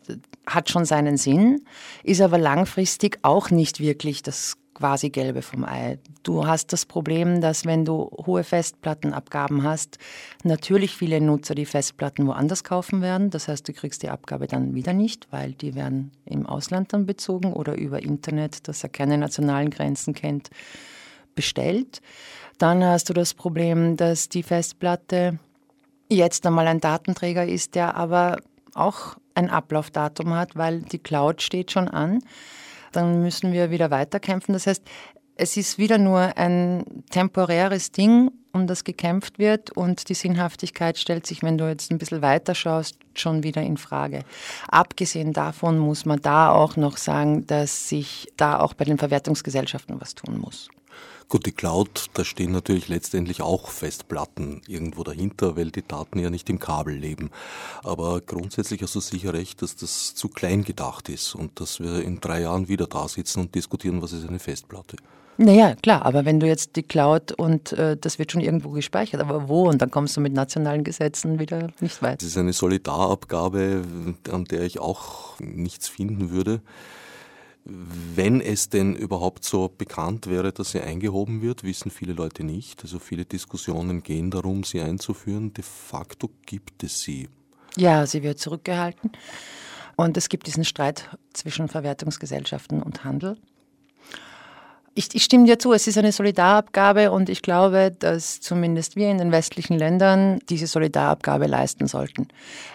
hat 0.45 0.69
schon 0.69 0.85
seinen 0.85 1.17
Sinn, 1.17 1.61
ist 2.03 2.21
aber 2.21 2.37
langfristig 2.37 3.19
auch 3.21 3.49
nicht 3.49 3.79
wirklich 3.79 4.21
das 4.21 4.55
quasi 4.73 5.09
Gelbe 5.09 5.41
vom 5.41 5.65
Ei. 5.65 5.99
Du 6.23 6.47
hast 6.47 6.71
das 6.71 6.85
Problem, 6.85 7.41
dass 7.41 7.65
wenn 7.65 7.83
du 7.83 8.09
hohe 8.25 8.43
Festplattenabgaben 8.45 9.63
hast, 9.63 9.97
natürlich 10.43 10.95
viele 10.95 11.19
Nutzer 11.19 11.53
die 11.53 11.65
Festplatten 11.65 12.25
woanders 12.27 12.63
kaufen 12.63 13.01
werden. 13.01 13.29
Das 13.29 13.49
heißt, 13.49 13.67
du 13.67 13.73
kriegst 13.73 14.03
die 14.03 14.09
Abgabe 14.09 14.47
dann 14.47 14.75
wieder 14.75 14.93
nicht, 14.93 15.27
weil 15.31 15.51
die 15.51 15.75
werden 15.75 16.11
im 16.23 16.45
Ausland 16.45 16.93
dann 16.93 17.05
bezogen 17.05 17.51
oder 17.51 17.75
über 17.75 18.01
Internet, 18.01 18.67
das 18.69 18.81
ja 18.81 18.89
keine 18.89 19.17
nationalen 19.17 19.69
Grenzen 19.69 20.13
kennt, 20.13 20.49
bestellt. 21.35 22.01
Dann 22.59 22.83
hast 22.83 23.09
du 23.09 23.13
das 23.13 23.33
Problem, 23.33 23.95
dass 23.95 24.27
die 24.27 24.43
Festplatte 24.43 25.39
jetzt 26.09 26.45
einmal 26.45 26.67
ein 26.67 26.81
Datenträger 26.81 27.45
ist, 27.45 27.73
der 27.73 27.95
aber 27.95 28.37
auch 28.75 29.15
ein 29.33 29.49
Ablaufdatum 29.49 30.33
hat, 30.33 30.57
weil 30.57 30.81
die 30.81 30.99
Cloud 30.99 31.41
steht 31.41 31.71
schon 31.71 31.87
an. 31.87 32.19
Dann 32.91 33.21
müssen 33.21 33.53
wir 33.53 33.71
wieder 33.71 33.91
weiterkämpfen. 33.91 34.53
Das 34.53 34.67
heißt, 34.67 34.83
es 35.35 35.55
ist 35.55 35.77
wieder 35.77 35.97
nur 35.97 36.37
ein 36.37 36.83
temporäres 37.11 37.93
Ding, 37.93 38.29
um 38.51 38.67
das 38.67 38.83
gekämpft 38.83 39.39
wird 39.39 39.71
und 39.71 40.09
die 40.09 40.13
Sinnhaftigkeit 40.13 40.97
stellt 40.97 41.25
sich, 41.25 41.43
wenn 41.43 41.57
du 41.57 41.69
jetzt 41.69 41.91
ein 41.91 41.97
bisschen 41.97 42.21
weiter 42.21 42.55
schaust, 42.55 42.97
schon 43.13 43.43
wieder 43.43 43.61
in 43.61 43.77
Frage. 43.77 44.23
Abgesehen 44.67 45.31
davon 45.31 45.77
muss 45.77 46.03
man 46.03 46.21
da 46.21 46.51
auch 46.51 46.75
noch 46.75 46.97
sagen, 46.97 47.47
dass 47.47 47.87
sich 47.87 48.27
da 48.35 48.59
auch 48.59 48.73
bei 48.73 48.83
den 48.83 48.97
Verwertungsgesellschaften 48.97 50.01
was 50.01 50.13
tun 50.13 50.37
muss. 50.39 50.67
Gut, 51.29 51.45
die 51.45 51.51
Cloud, 51.51 52.07
da 52.15 52.25
stehen 52.25 52.51
natürlich 52.51 52.87
letztendlich 52.87 53.43
auch 53.43 53.69
Festplatten 53.69 54.63
irgendwo 54.67 55.03
dahinter, 55.03 55.55
weil 55.55 55.69
die 55.69 55.87
Daten 55.87 56.17
ja 56.17 56.31
nicht 56.31 56.49
im 56.49 56.57
Kabel 56.57 56.95
leben. 56.95 57.29
Aber 57.83 58.19
grundsätzlich 58.19 58.81
hast 58.81 58.95
du 58.95 58.99
sicher 58.99 59.31
recht, 59.33 59.61
dass 59.61 59.75
das 59.75 60.15
zu 60.15 60.29
klein 60.29 60.63
gedacht 60.63 61.07
ist 61.07 61.35
und 61.35 61.59
dass 61.59 61.79
wir 61.79 62.01
in 62.01 62.19
drei 62.19 62.41
Jahren 62.41 62.67
wieder 62.67 62.87
da 62.87 63.07
sitzen 63.07 63.41
und 63.41 63.53
diskutieren, 63.53 64.01
was 64.01 64.11
ist 64.11 64.27
eine 64.27 64.39
Festplatte. 64.39 64.97
Naja, 65.37 65.75
klar, 65.75 66.03
aber 66.03 66.25
wenn 66.25 66.39
du 66.39 66.47
jetzt 66.47 66.75
die 66.75 66.83
Cloud 66.83 67.31
und 67.31 67.73
äh, 67.73 67.95
das 67.95 68.17
wird 68.17 68.31
schon 68.31 68.41
irgendwo 68.41 68.71
gespeichert, 68.71 69.21
aber 69.21 69.47
wo? 69.47 69.69
Und 69.69 69.83
dann 69.83 69.91
kommst 69.91 70.17
du 70.17 70.21
mit 70.21 70.33
nationalen 70.33 70.83
Gesetzen 70.83 71.37
wieder 71.37 71.69
nicht 71.79 72.01
weit. 72.01 72.23
Das 72.23 72.27
ist 72.27 72.37
eine 72.37 72.53
Solidarabgabe, 72.53 73.83
an 74.31 74.45
der 74.45 74.63
ich 74.63 74.79
auch 74.79 75.39
nichts 75.39 75.87
finden 75.87 76.31
würde. 76.31 76.59
Wenn 77.65 78.41
es 78.41 78.69
denn 78.69 78.95
überhaupt 78.95 79.43
so 79.43 79.69
bekannt 79.69 80.27
wäre, 80.27 80.51
dass 80.51 80.71
sie 80.71 80.81
eingehoben 80.81 81.41
wird, 81.41 81.63
wissen 81.63 81.91
viele 81.91 82.13
Leute 82.13 82.43
nicht. 82.43 82.81
Also 82.81 82.99
viele 82.99 83.25
Diskussionen 83.25 84.01
gehen 84.01 84.31
darum, 84.31 84.63
sie 84.63 84.81
einzuführen. 84.81 85.53
De 85.53 85.63
facto 85.63 86.29
gibt 86.45 86.83
es 86.83 87.01
sie. 87.01 87.29
Ja, 87.75 88.05
sie 88.07 88.23
wird 88.23 88.39
zurückgehalten. 88.39 89.11
Und 89.95 90.17
es 90.17 90.29
gibt 90.29 90.47
diesen 90.47 90.63
Streit 90.63 91.09
zwischen 91.33 91.67
Verwertungsgesellschaften 91.67 92.81
und 92.81 93.03
Handel. 93.03 93.37
Ich, 94.95 95.13
ich, 95.13 95.23
stimme 95.23 95.45
dir 95.45 95.59
zu, 95.59 95.71
es 95.71 95.87
ist 95.87 95.97
eine 95.97 96.11
Solidarabgabe 96.11 97.11
und 97.11 97.29
ich 97.29 97.41
glaube, 97.41 97.95
dass 97.97 98.41
zumindest 98.41 98.95
wir 98.95 99.09
in 99.11 99.17
den 99.17 99.31
westlichen 99.31 99.77
Ländern 99.77 100.39
diese 100.49 100.67
Solidarabgabe 100.67 101.45
leisten 101.45 101.87
sollten. 101.87 102.27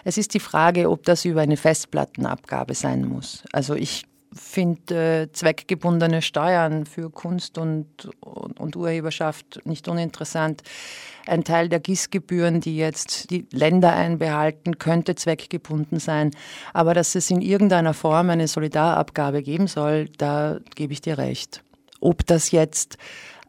Es 0.05 0.17
ist 0.17 0.33
die 0.33 0.39
Frage, 0.39 0.89
ob 0.89 1.03
das 1.03 1.25
über 1.25 1.41
eine 1.41 1.57
Festplattenabgabe 1.57 2.73
sein 2.73 3.05
muss. 3.05 3.43
Also 3.51 3.75
ich 3.75 4.05
finde 4.35 5.23
äh, 5.23 5.31
zweckgebundene 5.31 6.21
Steuern 6.21 6.85
für 6.85 7.09
Kunst 7.09 7.57
und, 7.57 7.87
und, 8.19 8.59
und, 8.59 8.75
Urheberschaft 8.75 9.61
nicht 9.65 9.87
uninteressant. 9.87 10.61
Ein 11.25 11.43
Teil 11.43 11.69
der 11.69 11.79
GIS-Gebühren, 11.79 12.59
die 12.59 12.77
jetzt 12.77 13.31
die 13.31 13.47
Länder 13.51 13.93
einbehalten, 13.93 14.77
könnte 14.77 15.15
zweckgebunden 15.15 15.99
sein. 15.99 16.31
Aber 16.73 16.93
dass 16.93 17.15
es 17.15 17.31
in 17.31 17.41
irgendeiner 17.41 17.93
Form 17.93 18.29
eine 18.29 18.47
Solidarabgabe 18.47 19.41
geben 19.41 19.67
soll, 19.67 20.09
da 20.17 20.59
gebe 20.75 20.93
ich 20.93 21.01
dir 21.01 21.17
recht. 21.17 21.63
Ob 22.01 22.25
das 22.25 22.51
jetzt 22.51 22.97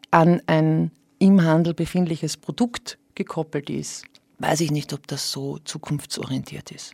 an 0.09 0.41
ein 0.47 0.91
im 1.19 1.43
Handel 1.43 1.73
befindliches 1.73 2.37
Produkt 2.37 2.97
gekoppelt 3.15 3.69
ist, 3.69 4.05
weiß 4.39 4.61
ich 4.61 4.71
nicht, 4.71 4.93
ob 4.93 5.05
das 5.07 5.31
so 5.31 5.57
zukunftsorientiert 5.59 6.71
ist 6.71 6.93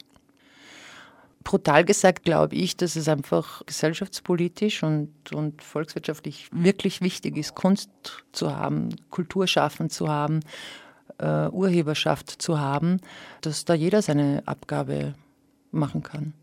brutal 1.44 1.86
gesagt 1.86 2.24
glaube 2.24 2.56
ich, 2.56 2.78
dass 2.78 2.96
es 2.96 3.08
einfach 3.08 3.66
gesellschaftspolitisch 3.66 4.84
und, 4.84 5.12
und 5.34 5.62
volkswirtschaftlich 5.62 6.50
wirklich 6.52 7.02
wichtig 7.02 7.38
ist, 7.38 7.56
Kunst 7.56 7.90
zu 8.32 8.56
haben, 8.56 8.96
Kulturschaffen 9.10 9.90
zu 9.90 10.08
haben, 10.08 10.42
äh, 11.20 11.48
Urheberschaft 11.50 12.42
zu 12.42 12.60
haben, 12.60 13.00
dass 13.42 13.66
da 13.66 13.74
jeder 13.74 14.02
seine 14.02 14.44
Abgabe 14.46 15.14
machen 15.72 16.04
kann. 16.04 16.34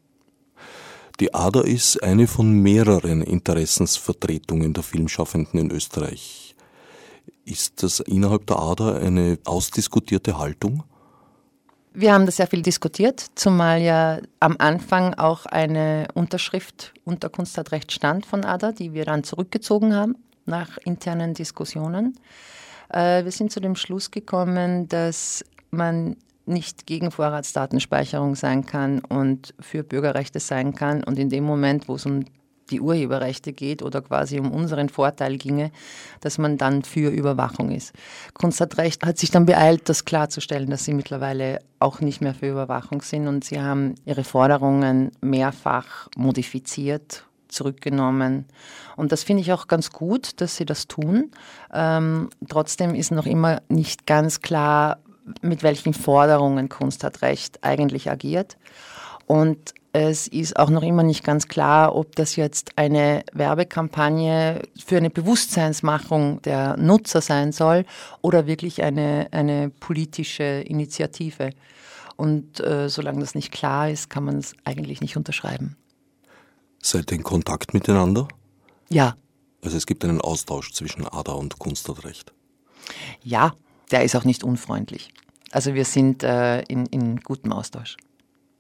Die 1.21 1.35
ADA 1.35 1.61
ist 1.61 2.03
eine 2.03 2.27
von 2.27 2.51
mehreren 2.51 3.21
Interessensvertretungen 3.21 4.73
der 4.73 4.83
Filmschaffenden 4.83 5.61
in 5.61 5.71
Österreich. 5.71 6.55
Ist 7.45 7.83
das 7.83 8.01
innerhalb 8.01 8.47
der 8.47 8.59
ADA 8.59 8.97
eine 8.97 9.39
ausdiskutierte 9.45 10.39
Haltung? 10.39 10.85
Wir 11.93 12.15
haben 12.15 12.25
das 12.25 12.37
sehr 12.37 12.47
viel 12.47 12.63
diskutiert, 12.63 13.25
zumal 13.35 13.81
ja 13.81 14.21
am 14.39 14.55
Anfang 14.59 15.15
auch 15.15 15.47
eine 15.47 16.07
Unterschrift 16.15 16.93
unter 17.05 17.29
Kunststadtrecht 17.29 17.91
stand 17.91 18.27
von 18.27 18.45
ADA, 18.45 18.71
die 18.71 18.93
wir 18.95 19.05
dann 19.05 19.25
zurückgezogen 19.25 19.95
haben 19.95 20.15
nach 20.47 20.79
internen 20.85 21.35
Diskussionen. 21.35 22.17
Äh, 22.91 23.25
wir 23.25 23.33
sind 23.33 23.51
zu 23.51 23.61
dem 23.61 23.75
Schluss 23.75 24.13
gekommen, 24.13 24.89
dass 24.89 25.45
man 25.71 26.17
nicht 26.47 26.87
gegen 26.87 27.11
Vorratsdatenspeicherung 27.11 28.37
sein 28.37 28.67
kann 28.67 29.01
und 29.01 29.55
für 29.61 29.83
Bürgerrechte 29.83 30.41
sein 30.41 30.75
kann. 30.75 31.03
Und 31.05 31.19
in 31.19 31.29
dem 31.29 31.45
Moment, 31.45 31.89
wo 31.89 31.95
es 31.97 32.07
um 32.07 32.25
die 32.71 32.81
Urheberrechte 32.81 33.53
geht 33.53 33.83
oder 33.83 34.03
quasi 34.03 34.39
um 34.39 34.51
unseren 34.51 34.89
Vorteil 34.89 35.37
ginge, 35.37 35.71
dass 36.21 36.39
man 36.39 36.59
dann 36.59 36.83
für 36.83 37.11
Überwachung 37.11 37.71
ist. 37.71 37.93
Kunststadtrecht 38.35 39.05
hat 39.05 39.19
sich 39.19 39.31
dann 39.31 39.47
beeilt, 39.47 39.89
das 39.89 40.05
klarzustellen, 40.05 40.71
dass 40.71 40.85
sie 40.85 40.95
mittlerweile 40.95 41.61
auch 41.79 42.01
nicht 42.01 42.21
mehr 42.21 42.35
für 42.35 42.49
Überwachung 42.49 43.03
sind 43.03 43.27
und 43.27 43.45
sie 43.45 43.61
haben 43.61 43.95
ihre 44.05 44.25
Forderungen 44.25 45.13
mehrfach 45.21 46.09
modifiziert 46.17 47.25
zurückgenommen. 47.49 48.47
Und 48.97 49.13
das 49.13 49.25
finde 49.25 49.43
ich 49.43 49.53
auch 49.53 49.67
ganz 49.67 49.91
gut, 49.91 50.41
dass 50.41 50.57
sie 50.57 50.65
das 50.65 50.87
tun. 50.87 51.31
Ähm, 51.73 52.31
trotzdem 52.49 52.95
ist 52.95 53.11
noch 53.11 53.27
immer 53.27 53.63
nicht 53.69 54.07
ganz 54.07 54.41
klar, 54.41 54.99
mit 55.43 55.63
welchen 55.63 55.95
Forderungen 55.95 56.69
Kunst 56.69 57.05
hat 57.05 57.23
Recht 57.23 57.63
eigentlich 57.63 58.11
agiert. 58.11 58.57
Und 59.31 59.75
es 59.93 60.27
ist 60.27 60.59
auch 60.59 60.71
noch 60.71 60.83
immer 60.83 61.05
nicht 61.05 61.23
ganz 61.23 61.47
klar, 61.47 61.95
ob 61.95 62.17
das 62.17 62.35
jetzt 62.35 62.77
eine 62.77 63.23
Werbekampagne 63.33 64.63
für 64.85 64.97
eine 64.97 65.09
Bewusstseinsmachung 65.09 66.43
der 66.43 66.77
Nutzer 66.77 67.21
sein 67.21 67.53
soll 67.53 67.85
oder 68.23 68.49
wirklich 68.49 68.83
eine, 68.83 69.29
eine 69.31 69.71
politische 69.71 70.43
Initiative. 70.43 71.51
Und 72.17 72.59
äh, 72.59 72.89
solange 72.89 73.21
das 73.21 73.37
nicht 73.37 73.53
klar 73.53 73.89
ist, 73.89 74.11
kann 74.11 74.25
man 74.25 74.39
es 74.39 74.53
eigentlich 74.65 75.01
nicht 75.01 75.17
unterschreiben. 75.17 75.77
Seid 76.83 77.13
ihr 77.13 77.19
in 77.19 77.23
Kontakt 77.23 77.73
miteinander? 77.73 78.27
Ja. 78.89 79.15
Also 79.63 79.77
es 79.77 79.87
gibt 79.87 80.05
einen 80.05 80.21
Austausch 80.21 80.73
zwischen 80.73 81.07
ADA 81.07 81.35
und 81.35 81.61
Kunstadrecht. 81.61 82.33
Ja, 83.23 83.55
der 83.93 84.03
ist 84.03 84.17
auch 84.17 84.25
nicht 84.25 84.43
unfreundlich. 84.43 85.15
Also 85.53 85.75
wir 85.75 85.85
sind 85.85 86.25
äh, 86.25 86.63
in, 86.63 86.87
in 86.87 87.21
gutem 87.21 87.53
Austausch. 87.53 87.97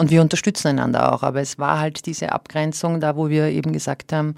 Und 0.00 0.10
wir 0.10 0.22
unterstützen 0.22 0.68
einander 0.68 1.12
auch. 1.12 1.22
Aber 1.22 1.42
es 1.42 1.58
war 1.58 1.78
halt 1.78 2.06
diese 2.06 2.32
Abgrenzung, 2.32 3.00
da 3.00 3.16
wo 3.16 3.28
wir 3.28 3.48
eben 3.48 3.70
gesagt 3.70 4.14
haben, 4.14 4.34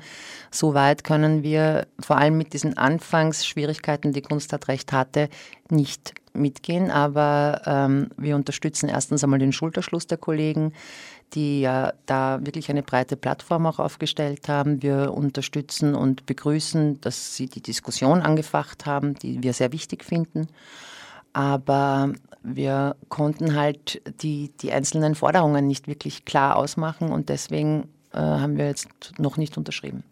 so 0.51 0.75
weit 0.75 1.05
können 1.05 1.45
wir 1.45 1.87
vor 2.01 2.17
allem 2.17 2.37
mit 2.37 2.53
diesen 2.53 2.77
Anfangsschwierigkeiten, 2.77 4.13
die 4.13 4.23
Kunstadrecht 4.23 4.91
hatte, 4.91 5.29
nicht 5.71 6.15
mitgehen. 6.33 6.91
Aber 6.91 7.63
ähm, 7.65 8.09
wir 8.17 8.35
unterstützen 8.35 8.89
erstens 8.89 9.23
einmal 9.23 9.39
den 9.39 9.53
Schulterschluss 9.53 10.09
der 10.09 10.19
Kollegen 10.19 10.73
die 11.35 11.63
ja 11.63 11.95
da 12.05 12.41
wirklich 12.43 12.69
eine 12.69 12.83
breite 12.83 13.17
Plattform 13.17 13.65
auch 13.65 13.79
aufgestellt 13.79 14.51
haben. 14.51 14.83
Wir 14.83 15.15
unterstützen 15.15 15.95
und 15.95 16.27
begrüßen, 16.27 17.01
dass 17.01 17.37
sie 17.37 17.47
die 17.47 17.63
Diskussion 17.63 18.21
angefacht 18.21 18.85
haben, 18.85 19.15
die 19.15 19.43
wir 19.43 19.55
sehr 19.55 19.73
wichtig 19.73 20.05
finden. 20.05 20.49
Aber 21.33 22.13
wir 22.43 22.97
konnten 23.09 23.55
halt 23.55 24.03
die, 24.23 24.51
die 24.61 24.73
einzelnen 24.73 25.15
Forderungen 25.15 25.67
nicht 25.67 25.87
wirklich 25.87 26.25
klar 26.25 26.57
ausmachen 26.57 27.11
und 27.11 27.29
deswegen 27.29 27.89
äh, 28.13 28.19
haben 28.19 28.57
wir 28.57 28.67
jetzt 28.67 28.89
noch 29.19 29.37
nicht 29.37 29.57
unterschrieben. 29.57 30.05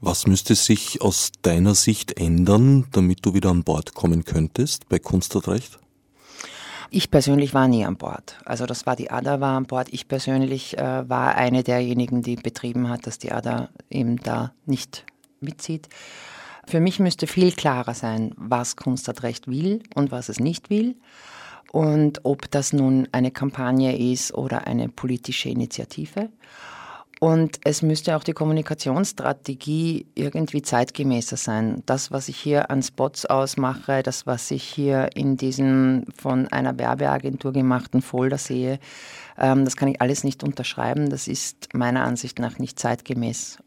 Was 0.00 0.26
müsste 0.26 0.54
sich 0.54 1.00
aus 1.00 1.32
deiner 1.42 1.74
Sicht 1.74 2.18
ändern, 2.18 2.86
damit 2.92 3.24
du 3.24 3.34
wieder 3.34 3.50
an 3.50 3.64
Bord 3.64 3.94
kommen 3.94 4.24
könntest 4.24 4.88
bei 4.88 4.98
Kunstadrecht? 4.98 5.78
Ich 6.90 7.10
persönlich 7.10 7.54
war 7.54 7.66
nie 7.66 7.84
an 7.84 7.96
Bord. 7.96 8.38
Also 8.44 8.66
das 8.66 8.86
war 8.86 8.94
die 8.94 9.10
ADA 9.10 9.40
war 9.40 9.56
an 9.56 9.66
Bord. 9.66 9.88
Ich 9.90 10.06
persönlich 10.06 10.78
äh, 10.78 11.08
war 11.08 11.34
eine 11.34 11.62
derjenigen, 11.62 12.22
die 12.22 12.36
betrieben 12.36 12.88
hat, 12.88 13.06
dass 13.06 13.18
die 13.18 13.32
ADA 13.32 13.70
eben 13.90 14.18
da 14.18 14.52
nicht 14.66 15.04
mitzieht. 15.40 15.88
Für 16.66 16.80
mich 16.80 16.98
müsste 16.98 17.28
viel 17.28 17.52
klarer 17.52 17.94
sein, 17.94 18.32
was 18.36 18.74
Kunstadrecht 18.74 19.46
will 19.46 19.82
und 19.94 20.10
was 20.10 20.28
es 20.28 20.40
nicht 20.40 20.68
will. 20.68 20.96
Und 21.70 22.20
ob 22.24 22.50
das 22.50 22.72
nun 22.72 23.08
eine 23.12 23.30
Kampagne 23.30 24.12
ist 24.12 24.34
oder 24.34 24.66
eine 24.66 24.88
politische 24.88 25.48
Initiative. 25.48 26.28
Und 27.18 27.60
es 27.64 27.82
müsste 27.82 28.16
auch 28.16 28.24
die 28.24 28.32
Kommunikationsstrategie 28.32 30.06
irgendwie 30.14 30.60
zeitgemäßer 30.60 31.36
sein. 31.36 31.82
Das, 31.86 32.10
was 32.10 32.28
ich 32.28 32.36
hier 32.36 32.70
an 32.70 32.82
Spots 32.82 33.24
ausmache, 33.24 34.02
das, 34.02 34.26
was 34.26 34.50
ich 34.50 34.62
hier 34.62 35.10
in 35.14 35.36
diesem 35.36 36.04
von 36.16 36.48
einer 36.48 36.78
Werbeagentur 36.78 37.52
gemachten 37.52 38.02
Folder 38.02 38.38
sehe, 38.38 38.80
ähm, 39.38 39.64
das 39.64 39.76
kann 39.76 39.88
ich 39.88 40.00
alles 40.02 40.24
nicht 40.24 40.44
unterschreiben. 40.44 41.08
Das 41.08 41.26
ist 41.26 41.68
meiner 41.72 42.04
Ansicht 42.04 42.38
nach 42.38 42.58
nicht 42.58 42.78
zeitgemäß. 42.78 43.58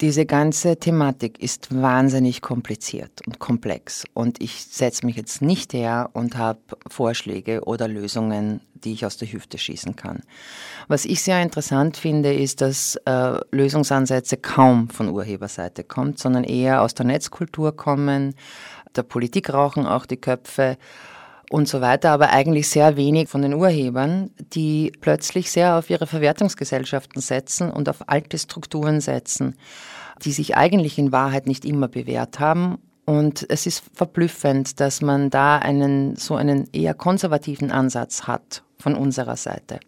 Diese 0.00 0.26
ganze 0.26 0.76
Thematik 0.76 1.42
ist 1.42 1.74
wahnsinnig 1.74 2.40
kompliziert 2.40 3.20
und 3.26 3.40
komplex 3.40 4.04
und 4.14 4.40
ich 4.40 4.64
setze 4.64 5.04
mich 5.04 5.16
jetzt 5.16 5.42
nicht 5.42 5.72
her 5.72 6.10
und 6.12 6.36
habe 6.36 6.60
Vorschläge 6.88 7.64
oder 7.64 7.88
Lösungen, 7.88 8.60
die 8.74 8.92
ich 8.92 9.04
aus 9.04 9.16
der 9.16 9.32
Hüfte 9.32 9.58
schießen 9.58 9.96
kann. 9.96 10.22
Was 10.86 11.04
ich 11.04 11.20
sehr 11.20 11.42
interessant 11.42 11.96
finde, 11.96 12.32
ist, 12.32 12.60
dass 12.60 12.94
äh, 13.06 13.40
Lösungsansätze 13.50 14.36
kaum 14.36 14.88
von 14.88 15.08
Urheberseite 15.08 15.82
kommen, 15.82 16.16
sondern 16.16 16.44
eher 16.44 16.82
aus 16.82 16.94
der 16.94 17.06
Netzkultur 17.06 17.74
kommen. 17.76 18.36
Der 18.94 19.02
Politik 19.02 19.52
rauchen 19.52 19.84
auch 19.84 20.06
die 20.06 20.16
Köpfe 20.16 20.78
und 21.50 21.68
so 21.68 21.80
weiter, 21.80 22.10
aber 22.10 22.30
eigentlich 22.30 22.68
sehr 22.68 22.96
wenig 22.96 23.28
von 23.28 23.42
den 23.42 23.54
Urhebern, 23.54 24.30
die 24.52 24.92
plötzlich 25.00 25.50
sehr 25.50 25.76
auf 25.76 25.88
ihre 25.90 26.06
Verwertungsgesellschaften 26.06 27.22
setzen 27.22 27.70
und 27.70 27.88
auf 27.88 28.08
alte 28.08 28.38
Strukturen 28.38 29.00
setzen, 29.00 29.56
die 30.24 30.32
sich 30.32 30.56
eigentlich 30.56 30.98
in 30.98 31.12
Wahrheit 31.12 31.46
nicht 31.46 31.64
immer 31.64 31.88
bewährt 31.88 32.38
haben. 32.38 32.78
Und 33.06 33.46
es 33.48 33.66
ist 33.66 33.82
verblüffend, 33.94 34.80
dass 34.80 35.00
man 35.00 35.30
da 35.30 35.56
einen 35.56 36.16
so 36.16 36.36
einen 36.36 36.68
eher 36.72 36.92
konservativen 36.92 37.70
Ansatz 37.70 38.24
hat 38.24 38.62
von 38.78 38.94
unserer 38.94 39.36
Seite. 39.36 39.80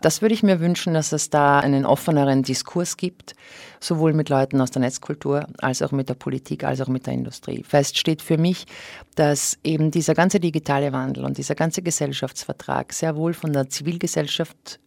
Das 0.00 0.22
würde 0.22 0.34
ich 0.34 0.42
mir 0.42 0.60
wünschen, 0.60 0.94
dass 0.94 1.12
es 1.12 1.28
da 1.28 1.60
einen 1.60 1.84
offeneren 1.84 2.42
Diskurs 2.42 2.96
gibt, 2.96 3.34
sowohl 3.80 4.14
mit 4.14 4.30
Leuten 4.30 4.60
aus 4.60 4.70
der 4.70 4.80
Netzkultur 4.80 5.46
als 5.58 5.82
auch 5.82 5.92
mit 5.92 6.08
der 6.08 6.14
Politik, 6.14 6.64
als 6.64 6.80
auch 6.80 6.88
mit 6.88 7.06
der 7.06 7.14
Industrie. 7.14 7.62
Fest 7.64 7.98
steht 7.98 8.22
für 8.22 8.38
mich, 8.38 8.66
dass 9.14 9.58
eben 9.62 9.90
dieser 9.90 10.14
ganze 10.14 10.40
digitale 10.40 10.92
Wandel 10.92 11.24
und 11.24 11.36
dieser 11.36 11.54
ganze 11.54 11.82
Gesellschaftsvertrag 11.82 12.92
sehr 12.92 13.14
wohl 13.16 13.34
von 13.34 13.52
der 13.52 13.68
Zivilgesellschaft 13.68 14.80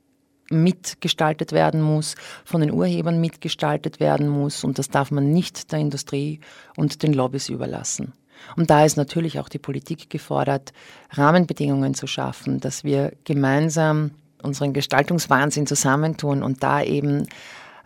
mitgestaltet 0.49 1.51
werden 1.51 1.81
muss, 1.81 2.15
von 2.43 2.61
den 2.61 2.71
Urhebern 2.71 3.21
mitgestaltet 3.21 3.99
werden 3.99 4.27
muss 4.27 4.63
und 4.63 4.77
das 4.79 4.89
darf 4.89 5.11
man 5.11 5.31
nicht 5.31 5.71
der 5.71 5.79
Industrie 5.79 6.39
und 6.75 7.03
den 7.03 7.13
Lobbys 7.13 7.49
überlassen. 7.49 8.13
Und 8.57 8.69
da 8.69 8.83
ist 8.83 8.97
natürlich 8.97 9.39
auch 9.39 9.47
die 9.47 9.59
Politik 9.59 10.09
gefordert, 10.09 10.73
Rahmenbedingungen 11.11 11.93
zu 11.93 12.07
schaffen, 12.07 12.59
dass 12.59 12.83
wir 12.83 13.13
gemeinsam 13.23 14.11
unseren 14.43 14.73
Gestaltungswahnsinn 14.73 15.67
zusammentun 15.67 16.43
und 16.43 16.63
da 16.63 16.83
eben 16.83 17.27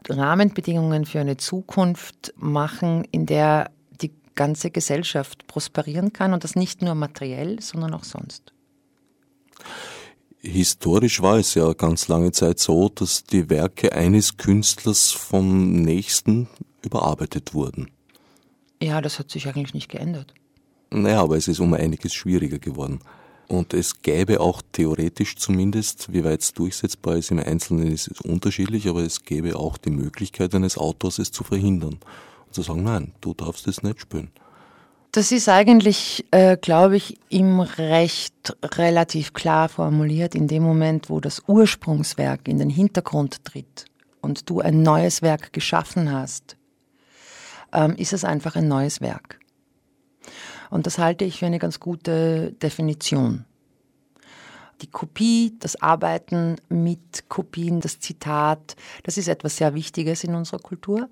Rahmenbedingungen 0.10 1.06
für 1.06 1.20
eine 1.20 1.38
Zukunft 1.38 2.34
machen, 2.38 3.06
in 3.12 3.26
der 3.26 3.72
die 4.02 4.12
ganze 4.36 4.72
Gesellschaft 4.72 5.48
prosperieren 5.48 6.14
kann 6.14 6.34
und 6.34 6.44
das 6.44 6.56
nicht 6.56 6.82
nur 6.82 6.96
materiell, 6.96 7.62
sondern 7.62 7.94
auch 7.94 8.04
sonst. 8.04 8.54
Historisch 10.40 11.22
war 11.22 11.38
es 11.38 11.56
ja 11.56 11.74
ganz 11.74 12.08
lange 12.08 12.32
Zeit 12.32 12.60
so, 12.60 12.90
dass 12.90 13.24
die 13.24 13.50
Werke 13.50 13.92
eines 13.94 14.38
Künstlers 14.38 15.12
vom 15.12 15.82
nächsten 15.82 16.48
überarbeitet 16.84 17.54
wurden. 17.54 17.90
Ja, 18.82 19.02
das 19.02 19.20
hat 19.20 19.32
sich 19.32 19.48
eigentlich 19.48 19.74
nicht 19.74 19.90
geändert. 19.90 20.34
Naja, 20.90 21.22
aber 21.22 21.36
es 21.36 21.48
ist 21.48 21.60
um 21.60 21.74
einiges 21.74 22.14
schwieriger 22.14 22.60
geworden. 22.60 23.00
Und 23.48 23.74
es 23.74 24.02
gäbe 24.02 24.42
auch 24.42 24.62
theoretisch 24.74 25.38
zumindest, 25.38 26.12
wie 26.12 26.24
weit 26.24 26.42
es 26.42 26.54
durchsetzbar 26.54 27.16
ist 27.16 27.32
im 27.32 27.40
Einzelnen, 27.40 27.92
ist 27.92 28.10
es 28.10 28.22
unterschiedlich, 28.22 28.90
aber 28.90 29.02
es 29.02 29.24
gäbe 29.24 29.56
auch 29.56 29.78
die 29.78 29.90
Möglichkeit 29.90 30.54
eines 30.54 30.78
Autors, 30.78 31.18
es 31.18 31.32
zu 31.32 31.44
verhindern. 31.44 32.00
Und 32.46 32.54
zu 32.54 32.62
sagen, 32.62 32.84
nein, 32.84 33.14
du 33.22 33.34
darfst 33.34 33.68
es 33.68 33.84
nicht 33.84 34.02
spielen. 34.02 34.32
Das 35.14 35.32
ist 35.32 35.48
eigentlich, 35.48 36.26
äh, 36.32 36.58
glaube 36.58 36.98
ich, 36.98 37.18
im 37.30 37.62
Recht 37.62 38.56
relativ 38.64 39.34
klar 39.34 39.70
formuliert. 39.70 40.36
In 40.36 40.48
dem 40.48 40.64
Moment, 40.64 41.10
wo 41.10 41.22
das 41.22 41.42
Ursprungswerk 41.48 42.48
in 42.48 42.60
den 42.60 42.70
Hintergrund 42.70 43.46
tritt 43.46 43.86
und 44.22 44.50
du 44.50 44.60
ein 44.60 44.84
neues 44.84 45.22
Werk 45.22 45.54
geschaffen 45.54 46.12
hast, 46.12 46.58
ähm, 47.72 47.96
ist 47.96 48.12
es 48.12 48.26
einfach 48.26 48.58
ein 48.58 48.68
neues 48.68 49.00
Werk. 49.00 49.40
Und 50.70 50.86
das 50.86 50.98
halte 50.98 51.26
ich 51.26 51.40
für 51.40 51.46
eine 51.46 51.60
ganz 51.60 51.80
gute 51.80 52.52
Definition. 52.54 53.46
Die 54.82 54.88
Kopie, 54.88 55.56
das 55.60 55.82
Arbeiten 55.82 56.58
mit 56.70 57.30
Kopien, 57.30 57.82
das 57.82 58.00
Zitat, 58.00 58.76
das 59.04 59.18
ist 59.18 59.28
etwas 59.28 59.58
sehr 59.58 59.74
Wichtiges 59.74 60.24
in 60.24 60.36
unserer 60.36 60.60
Kultur. 60.60 61.10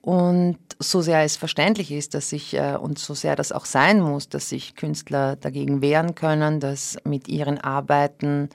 Und 0.00 0.58
so 0.80 1.00
sehr 1.00 1.22
es 1.22 1.36
verständlich 1.36 1.90
ist, 1.90 2.12
dass 2.14 2.28
sich 2.28 2.54
äh, 2.54 2.76
und 2.76 2.98
so 2.98 3.14
sehr 3.14 3.36
das 3.36 3.52
auch 3.52 3.64
sein 3.64 4.00
muss, 4.00 4.28
dass 4.28 4.50
sich 4.50 4.74
Künstler 4.74 5.36
dagegen 5.36 5.80
wehren 5.80 6.14
können, 6.14 6.60
dass 6.60 6.98
mit 7.04 7.28
ihren 7.28 7.58
Arbeiten 7.58 8.50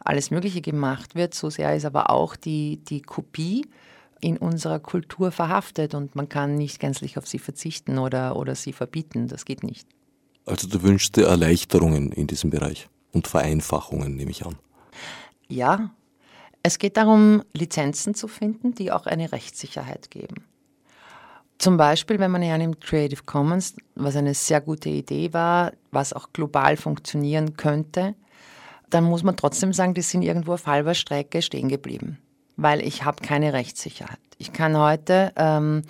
alles 0.00 0.30
Mögliche 0.30 0.62
gemacht 0.62 1.14
wird, 1.14 1.34
so 1.34 1.50
sehr 1.50 1.76
ist 1.76 1.84
aber 1.84 2.10
auch 2.10 2.34
die, 2.34 2.78
die 2.78 3.02
Kopie 3.02 3.66
in 4.20 4.36
unserer 4.36 4.78
Kultur 4.78 5.32
verhaftet 5.32 5.94
und 5.94 6.14
man 6.14 6.28
kann 6.28 6.56
nicht 6.56 6.80
gänzlich 6.80 7.18
auf 7.18 7.26
sie 7.26 7.38
verzichten 7.38 7.98
oder, 7.98 8.36
oder 8.36 8.54
sie 8.54 8.72
verbieten. 8.72 9.28
Das 9.28 9.44
geht 9.44 9.62
nicht. 9.62 9.86
Also 10.46 10.68
du 10.68 10.82
wünschst 10.82 11.16
dir 11.16 11.26
Erleichterungen 11.26 12.12
in 12.12 12.26
diesem 12.26 12.50
Bereich 12.50 12.88
und 13.12 13.28
Vereinfachungen, 13.28 14.16
nehme 14.16 14.30
ich 14.30 14.44
an. 14.44 14.56
Ja, 15.48 15.90
es 16.62 16.78
geht 16.78 16.96
darum, 16.96 17.42
Lizenzen 17.52 18.14
zu 18.14 18.28
finden, 18.28 18.74
die 18.74 18.92
auch 18.92 19.06
eine 19.06 19.32
Rechtssicherheit 19.32 20.10
geben. 20.10 20.44
Zum 21.58 21.76
Beispiel, 21.76 22.18
wenn 22.18 22.30
man 22.30 22.42
hernimmt 22.42 22.80
Creative 22.80 23.22
Commons, 23.24 23.74
was 23.94 24.16
eine 24.16 24.34
sehr 24.34 24.60
gute 24.60 24.88
Idee 24.88 25.32
war, 25.32 25.72
was 25.90 26.12
auch 26.12 26.32
global 26.32 26.76
funktionieren 26.76 27.56
könnte, 27.56 28.14
dann 28.88 29.04
muss 29.04 29.22
man 29.22 29.36
trotzdem 29.36 29.72
sagen, 29.72 29.94
die 29.94 30.02
sind 30.02 30.22
irgendwo 30.22 30.54
auf 30.54 30.66
halber 30.66 30.94
Strecke 30.94 31.42
stehen 31.42 31.68
geblieben 31.68 32.18
weil 32.60 32.86
ich 32.86 33.04
habe 33.04 33.22
keine 33.22 33.52
Rechtssicherheit. 33.52 34.18
Ich 34.38 34.52
kann 34.52 34.76
heute 34.76 35.32
ähm, 35.36 35.82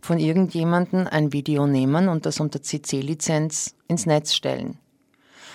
von 0.00 0.18
irgendjemandem 0.18 1.06
ein 1.06 1.32
Video 1.32 1.66
nehmen 1.66 2.08
und 2.08 2.26
das 2.26 2.40
unter 2.40 2.62
CC-Lizenz 2.62 3.74
ins 3.88 4.06
Netz 4.06 4.34
stellen. 4.34 4.78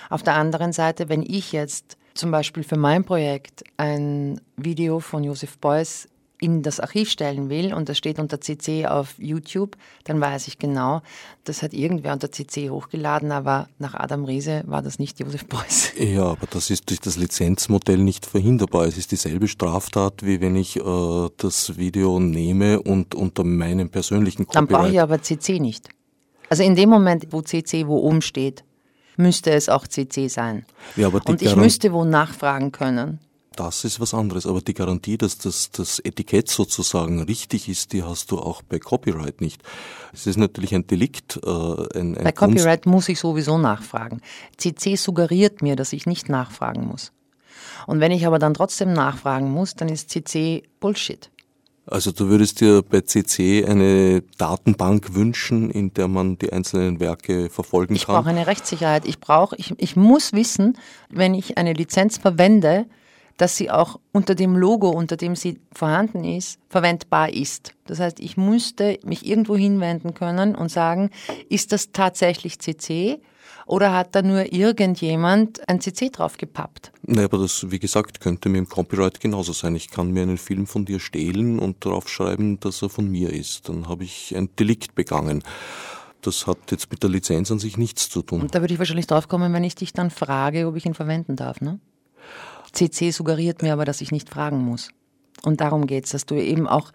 Auf 0.09 0.23
der 0.23 0.35
anderen 0.35 0.71
Seite, 0.71 1.09
wenn 1.09 1.23
ich 1.23 1.51
jetzt 1.51 1.97
zum 2.13 2.31
Beispiel 2.31 2.63
für 2.63 2.77
mein 2.77 3.03
Projekt 3.03 3.63
ein 3.77 4.41
Video 4.57 4.99
von 4.99 5.23
Josef 5.23 5.57
Beuys 5.57 6.07
in 6.41 6.63
das 6.63 6.79
Archiv 6.79 7.09
stellen 7.09 7.49
will 7.49 7.73
und 7.73 7.89
das 7.89 7.97
steht 7.97 8.17
unter 8.17 8.39
CC 8.39 8.87
auf 8.87 9.15
YouTube, 9.17 9.75
dann 10.05 10.21
weiß 10.21 10.47
ich 10.47 10.57
genau, 10.57 11.01
das 11.43 11.61
hat 11.61 11.73
irgendwer 11.73 12.13
unter 12.13 12.31
CC 12.31 12.69
hochgeladen, 12.69 13.31
aber 13.31 13.67
nach 13.77 13.93
Adam 13.93 14.23
Riese 14.23 14.63
war 14.65 14.81
das 14.81 14.99
nicht 14.99 15.19
Josef 15.19 15.45
Beuys. 15.45 15.91
Ja, 15.99 16.23
aber 16.25 16.47
das 16.49 16.69
ist 16.69 16.89
durch 16.89 17.01
das 17.01 17.17
Lizenzmodell 17.17 17.97
nicht 17.97 18.25
verhinderbar. 18.25 18.85
Es 18.85 18.97
ist 18.97 19.11
dieselbe 19.11 19.47
Straftat, 19.47 20.25
wie 20.25 20.39
wenn 20.39 20.55
ich 20.55 20.77
äh, 20.77 21.29
das 21.37 21.77
Video 21.77 22.19
nehme 22.19 22.81
und 22.81 23.15
unter 23.15 23.43
meinem 23.43 23.89
persönlichen 23.89 24.47
Copyright... 24.47 24.55
Dann 24.55 24.79
brauche 24.79 24.91
ich 24.91 25.01
aber 25.01 25.21
CC 25.21 25.59
nicht. 25.59 25.89
Also 26.49 26.63
in 26.63 26.75
dem 26.75 26.89
Moment, 26.89 27.27
wo 27.31 27.41
CC 27.41 27.85
wo 27.85 27.97
oben 27.97 28.21
steht, 28.21 28.63
müsste 29.17 29.51
es 29.51 29.67
auch 29.67 29.87
CC 29.87 30.29
sein. 30.29 30.65
Ja, 30.95 31.07
aber 31.07 31.21
und 31.25 31.41
ich 31.41 31.55
müsste 31.55 31.91
wo 31.91 32.05
nachfragen 32.05 32.71
können 32.71 33.19
das 33.59 33.83
ist 33.83 33.99
was 33.99 34.13
anderes. 34.13 34.45
Aber 34.45 34.61
die 34.61 34.73
Garantie, 34.73 35.17
dass 35.17 35.37
das, 35.37 35.69
das 35.71 35.99
Etikett 35.99 36.49
sozusagen 36.49 37.21
richtig 37.23 37.67
ist, 37.67 37.91
die 37.91 38.03
hast 38.03 38.31
du 38.31 38.39
auch 38.39 38.61
bei 38.61 38.79
Copyright 38.79 39.41
nicht. 39.41 39.61
Es 40.13 40.27
ist 40.27 40.37
natürlich 40.37 40.73
ein 40.73 40.87
Delikt. 40.87 41.39
Äh, 41.43 41.49
ein, 41.49 42.17
ein 42.17 42.23
bei 42.23 42.31
Copyright 42.31 42.85
muss 42.85 43.09
ich 43.09 43.19
sowieso 43.19 43.57
nachfragen. 43.57 44.21
CC 44.57 44.95
suggeriert 44.95 45.61
mir, 45.61 45.75
dass 45.75 45.91
ich 45.91 46.05
nicht 46.05 46.29
nachfragen 46.29 46.87
muss. 46.87 47.11
Und 47.85 47.99
wenn 47.99 48.11
ich 48.11 48.25
aber 48.25 48.39
dann 48.39 48.53
trotzdem 48.53 48.93
nachfragen 48.93 49.51
muss, 49.51 49.75
dann 49.75 49.89
ist 49.89 50.09
CC 50.09 50.63
Bullshit. 50.79 51.29
Also 51.85 52.11
du 52.11 52.27
würdest 52.27 52.61
dir 52.61 52.83
bei 52.83 53.01
CC 53.01 53.65
eine 53.65 54.21
Datenbank 54.37 55.15
wünschen, 55.15 55.71
in 55.71 55.93
der 55.93 56.07
man 56.07 56.37
die 56.37 56.53
einzelnen 56.53 56.99
Werke 56.99 57.49
verfolgen 57.49 57.95
ich 57.95 58.05
kann? 58.05 58.15
Ich 58.15 58.21
brauche 58.21 58.29
eine 58.29 58.47
Rechtssicherheit. 58.47 59.05
Ich 59.05 59.19
brauche, 59.19 59.55
ich, 59.57 59.73
ich 59.77 59.95
muss 59.95 60.31
wissen, 60.31 60.77
wenn 61.09 61.33
ich 61.33 61.57
eine 61.57 61.73
Lizenz 61.73 62.17
verwende, 62.17 62.85
dass 63.39 63.55
sie 63.55 63.71
auch 63.71 63.99
unter 64.11 64.35
dem 64.35 64.55
Logo, 64.55 64.89
unter 64.89 65.15
dem 65.15 65.35
sie 65.35 65.61
vorhanden 65.71 66.25
ist, 66.25 66.59
verwendbar 66.67 67.33
ist. 67.33 67.73
Das 67.87 67.99
heißt, 67.99 68.19
ich 68.19 68.35
müsste 68.35 68.99
mich 69.05 69.25
irgendwo 69.25 69.55
hinwenden 69.55 70.13
können 70.13 70.55
und 70.55 70.69
sagen, 70.69 71.09
ist 71.47 71.71
das 71.71 71.93
tatsächlich 71.93 72.59
CC 72.59 73.21
oder 73.65 73.93
hat 73.93 74.13
da 74.13 74.21
nur 74.21 74.51
irgendjemand 74.51 75.67
ein 75.69 75.79
CC 75.79 76.09
drauf 76.09 76.35
gepappt? 76.35 76.91
Nee, 77.03 77.23
aber 77.23 77.37
das, 77.37 77.71
wie 77.71 77.79
gesagt, 77.79 78.19
könnte 78.19 78.49
mir 78.49 78.57
im 78.57 78.67
Copyright 78.67 79.21
genauso 79.21 79.53
sein. 79.53 79.73
Ich 79.73 79.89
kann 79.89 80.11
mir 80.11 80.23
einen 80.23 80.37
Film 80.37 80.67
von 80.67 80.83
dir 80.83 80.99
stehlen 80.99 81.59
und 81.59 81.85
darauf 81.85 82.09
schreiben, 82.09 82.59
dass 82.59 82.81
er 82.81 82.89
von 82.89 83.09
mir 83.09 83.31
ist. 83.31 83.69
Dann 83.69 83.87
habe 83.87 84.03
ich 84.03 84.35
ein 84.35 84.49
Delikt 84.57 84.95
begangen. 84.95 85.43
Das 86.21 86.45
hat 86.45 86.57
jetzt 86.71 86.91
mit 86.91 87.03
der 87.03 87.09
Lizenz 87.09 87.49
an 87.51 87.59
sich 87.59 87.77
nichts 87.77 88.09
zu 88.09 88.21
tun. 88.21 88.41
Und 88.41 88.53
da 88.53 88.59
würde 88.59 88.73
ich 88.73 88.79
wahrscheinlich 88.79 89.07
drauf 89.07 89.29
kommen, 89.29 89.53
wenn 89.53 89.63
ich 89.63 89.75
dich 89.75 89.93
dann 89.93 90.09
frage, 90.09 90.67
ob 90.67 90.75
ich 90.75 90.85
ihn 90.85 90.93
verwenden 90.93 91.37
darf, 91.37 91.61
ne? 91.61 91.79
CC 92.71 93.11
suggeriert 93.11 93.61
mir 93.61 93.73
aber, 93.73 93.85
dass 93.85 94.01
ich 94.01 94.11
nicht 94.11 94.29
fragen 94.29 94.59
muss. 94.59 94.89
Und 95.43 95.61
darum 95.61 95.87
geht 95.87 96.05
es, 96.05 96.11
dass 96.11 96.25
du 96.25 96.35
eben 96.35 96.67
auch, 96.67 96.91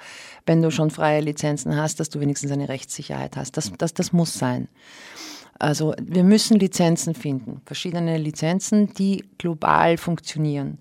wenn 0.46 0.60
du 0.62 0.70
schon 0.70 0.90
freie 0.90 1.20
Lizenzen 1.20 1.76
hast, 1.76 2.00
dass 2.00 2.10
du 2.10 2.20
wenigstens 2.20 2.50
eine 2.50 2.68
Rechtssicherheit 2.68 3.36
hast. 3.36 3.56
Das, 3.56 3.72
das, 3.78 3.94
das 3.94 4.12
muss 4.12 4.34
sein. 4.34 4.68
Also 5.58 5.94
wir 6.02 6.24
müssen 6.24 6.58
Lizenzen 6.58 7.14
finden, 7.14 7.62
verschiedene 7.64 8.18
Lizenzen, 8.18 8.92
die 8.94 9.24
global 9.38 9.96
funktionieren. 9.96 10.78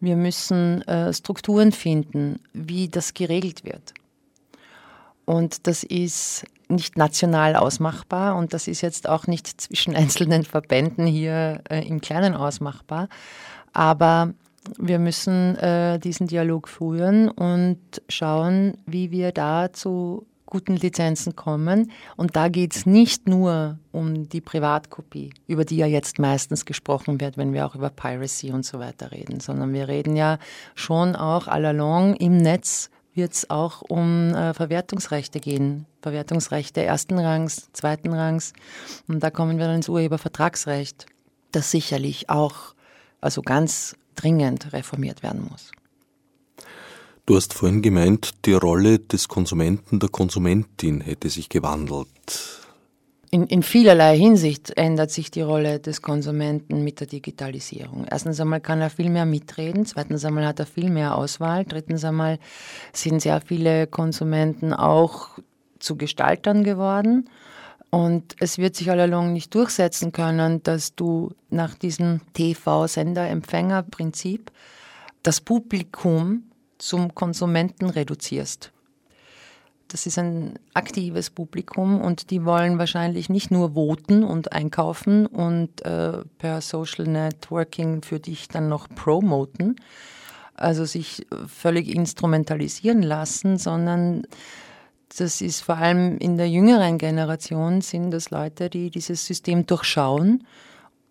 Wir 0.00 0.16
müssen 0.16 0.82
äh, 0.82 1.12
Strukturen 1.12 1.72
finden, 1.72 2.40
wie 2.52 2.88
das 2.88 3.14
geregelt 3.14 3.64
wird. 3.64 3.94
Und 5.24 5.66
das 5.66 5.82
ist 5.84 6.46
nicht 6.68 6.96
national 6.96 7.56
ausmachbar 7.56 8.36
und 8.36 8.52
das 8.54 8.68
ist 8.68 8.80
jetzt 8.82 9.08
auch 9.08 9.26
nicht 9.26 9.60
zwischen 9.60 9.94
einzelnen 9.96 10.44
Verbänden 10.44 11.06
hier 11.06 11.62
äh, 11.68 11.86
im 11.86 12.00
Kleinen 12.00 12.34
ausmachbar. 12.34 13.08
Aber 13.72 14.34
wir 14.78 14.98
müssen 14.98 15.56
äh, 15.56 15.98
diesen 15.98 16.26
Dialog 16.26 16.68
führen 16.68 17.30
und 17.30 17.78
schauen, 18.08 18.76
wie 18.86 19.10
wir 19.10 19.32
da 19.32 19.72
zu 19.72 20.26
guten 20.48 20.76
Lizenzen 20.76 21.36
kommen. 21.36 21.90
Und 22.16 22.36
da 22.36 22.48
geht 22.48 22.74
es 22.74 22.86
nicht 22.86 23.28
nur 23.28 23.78
um 23.92 24.28
die 24.28 24.40
Privatkopie, 24.40 25.32
über 25.46 25.64
die 25.64 25.76
ja 25.76 25.86
jetzt 25.86 26.18
meistens 26.18 26.64
gesprochen 26.64 27.20
wird, 27.20 27.36
wenn 27.36 27.52
wir 27.52 27.66
auch 27.66 27.74
über 27.74 27.90
Piracy 27.90 28.50
und 28.50 28.64
so 28.64 28.78
weiter 28.78 29.12
reden, 29.12 29.40
sondern 29.40 29.72
wir 29.72 29.88
reden 29.88 30.16
ja 30.16 30.38
schon 30.74 31.16
auch 31.16 31.48
all 31.48 31.64
along 31.66 32.14
im 32.16 32.38
Netz 32.38 32.90
wird 33.14 33.32
es 33.32 33.50
auch 33.50 33.82
um 33.82 34.32
äh, 34.32 34.54
Verwertungsrechte 34.54 35.40
gehen. 35.40 35.86
Verwertungsrechte 36.02 36.84
ersten 36.84 37.18
Rangs, 37.18 37.68
zweiten 37.72 38.14
Rangs. 38.14 38.52
Und 39.08 39.24
da 39.24 39.30
kommen 39.30 39.58
wir 39.58 39.66
dann 39.66 39.76
ins 39.76 39.88
Urhebervertragsrecht, 39.88 41.06
das 41.50 41.72
sicherlich 41.72 42.30
auch 42.30 42.74
also 43.20 43.42
ganz 43.42 43.96
dringend 44.14 44.72
reformiert 44.72 45.22
werden 45.22 45.46
muss. 45.50 45.70
Du 47.26 47.36
hast 47.36 47.52
vorhin 47.52 47.82
gemeint, 47.82 48.46
die 48.46 48.54
Rolle 48.54 49.00
des 49.00 49.28
Konsumenten, 49.28 50.00
der 50.00 50.08
Konsumentin 50.08 51.02
hätte 51.02 51.28
sich 51.28 51.50
gewandelt. 51.50 52.08
In, 53.30 53.46
in, 53.46 53.62
vielerlei 53.62 54.16
Hinsicht 54.16 54.74
ändert 54.78 55.10
sich 55.10 55.30
die 55.30 55.42
Rolle 55.42 55.80
des 55.80 56.00
Konsumenten 56.00 56.82
mit 56.82 57.00
der 57.00 57.06
Digitalisierung. 57.06 58.06
Erstens 58.10 58.40
einmal 58.40 58.62
kann 58.62 58.80
er 58.80 58.88
viel 58.88 59.10
mehr 59.10 59.26
mitreden, 59.26 59.84
zweitens 59.84 60.24
einmal 60.24 60.46
hat 60.46 60.58
er 60.58 60.64
viel 60.64 60.88
mehr 60.88 61.14
Auswahl, 61.14 61.66
drittens 61.66 62.04
einmal 62.04 62.38
sind 62.94 63.20
sehr 63.20 63.42
viele 63.42 63.86
Konsumenten 63.86 64.72
auch 64.72 65.38
zu 65.78 65.96
Gestaltern 65.96 66.64
geworden. 66.64 67.28
Und 67.90 68.36
es 68.38 68.58
wird 68.58 68.76
sich 68.76 68.90
allalong 68.90 69.32
nicht 69.32 69.54
durchsetzen 69.54 70.12
können, 70.12 70.62
dass 70.62 70.94
du 70.94 71.32
nach 71.48 71.74
diesem 71.74 72.20
TV-Sender-Empfänger-Prinzip 72.34 74.52
das 75.22 75.40
Publikum 75.40 76.42
zum 76.76 77.14
Konsumenten 77.14 77.88
reduzierst. 77.88 78.72
Das 79.88 80.04
ist 80.04 80.18
ein 80.18 80.58
aktives 80.74 81.30
Publikum 81.30 82.02
und 82.02 82.30
die 82.30 82.44
wollen 82.44 82.78
wahrscheinlich 82.78 83.30
nicht 83.30 83.50
nur 83.50 83.72
voten 83.72 84.22
und 84.22 84.52
einkaufen 84.52 85.24
und 85.24 85.82
äh, 85.82 86.24
per 86.36 86.60
Social 86.60 87.06
Networking 87.06 88.02
für 88.02 88.20
dich 88.20 88.48
dann 88.48 88.68
noch 88.68 88.90
promoten, 88.90 89.76
also 90.54 90.84
sich 90.84 91.26
völlig 91.46 91.88
instrumentalisieren 91.88 93.02
lassen, 93.02 93.56
sondern 93.56 94.26
das 95.16 95.40
ist 95.40 95.60
vor 95.60 95.76
allem 95.76 96.18
in 96.18 96.36
der 96.36 96.50
jüngeren 96.50 96.98
Generation 96.98 97.80
sind 97.80 98.10
das 98.10 98.30
Leute, 98.30 98.68
die 98.68 98.90
dieses 98.90 99.24
System 99.24 99.66
durchschauen. 99.66 100.46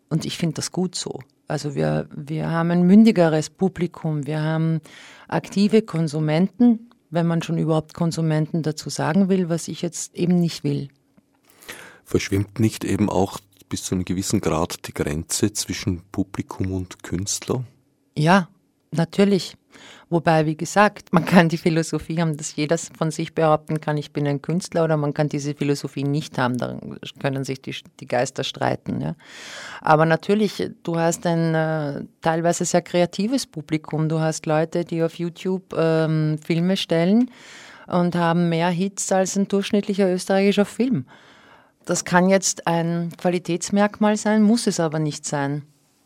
Und 0.09 0.25
ich 0.25 0.37
finde 0.37 0.55
das 0.55 0.71
gut 0.71 0.95
so. 0.95 1.19
Also 1.47 1.75
wir, 1.75 2.07
wir 2.15 2.49
haben 2.51 2.71
ein 2.71 2.83
mündigeres 2.83 3.49
Publikum, 3.49 4.27
wir 4.27 4.41
haben 4.41 4.81
aktive 5.27 5.81
Konsumenten, 5.81 6.89
wenn 7.09 7.25
man 7.25 7.41
schon 7.41 7.57
überhaupt 7.57 7.93
Konsumenten 7.93 8.63
dazu 8.63 8.89
sagen 8.89 9.29
will, 9.29 9.49
was 9.49 9.67
ich 9.67 9.81
jetzt 9.81 10.13
eben 10.15 10.39
nicht 10.39 10.63
will. 10.63 10.89
Verschwimmt 12.03 12.59
nicht 12.59 12.83
eben 12.83 13.09
auch 13.09 13.39
bis 13.69 13.83
zu 13.83 13.95
einem 13.95 14.05
gewissen 14.05 14.41
Grad 14.41 14.87
die 14.87 14.93
Grenze 14.93 15.53
zwischen 15.53 16.01
Publikum 16.11 16.71
und 16.71 17.03
Künstler? 17.03 17.63
Ja, 18.17 18.49
natürlich. 18.97 19.55
Wobei, 20.09 20.45
wie 20.45 20.55
gesagt, 20.55 21.11
man 21.11 21.25
kann 21.25 21.49
die 21.49 21.57
Philosophie 21.57 22.21
haben, 22.21 22.37
dass 22.37 22.55
jeder 22.55 22.77
von 22.77 23.11
sich 23.11 23.35
behaupten 23.35 23.81
kann, 23.81 23.97
ich 23.97 24.13
bin 24.13 24.25
ein 24.25 24.41
Künstler, 24.41 24.85
oder 24.85 24.95
man 24.95 25.13
kann 25.13 25.27
diese 25.27 25.53
Philosophie 25.53 26.03
nicht 26.03 26.37
haben. 26.37 26.57
Da 26.57 26.79
können 27.19 27.43
sich 27.43 27.61
die, 27.61 27.75
die 27.99 28.07
Geister 28.07 28.43
streiten. 28.43 29.01
Ja. 29.01 29.15
Aber 29.81 30.05
natürlich, 30.05 30.71
du 30.83 30.97
hast 30.97 31.25
ein 31.25 31.53
äh, 31.53 32.05
teilweise 32.21 32.63
sehr 32.63 32.81
kreatives 32.81 33.45
Publikum. 33.45 34.07
Du 34.07 34.19
hast 34.19 34.45
Leute, 34.45 34.85
die 34.85 35.03
auf 35.03 35.15
YouTube 35.15 35.73
ähm, 35.77 36.39
Filme 36.43 36.77
stellen 36.77 37.29
und 37.87 38.15
haben 38.15 38.49
mehr 38.49 38.69
Hits 38.69 39.11
als 39.11 39.35
ein 39.35 39.47
durchschnittlicher 39.47 40.11
österreichischer 40.11 40.65
Film. 40.65 41.05
Das 41.85 42.05
kann 42.05 42.29
jetzt 42.29 42.67
ein 42.67 43.11
Qualitätsmerkmal 43.17 44.17
sein, 44.17 44.41
muss 44.41 44.67
es 44.67 44.79
aber 44.79 44.99
nicht 44.99 45.25
sein. 45.25 45.63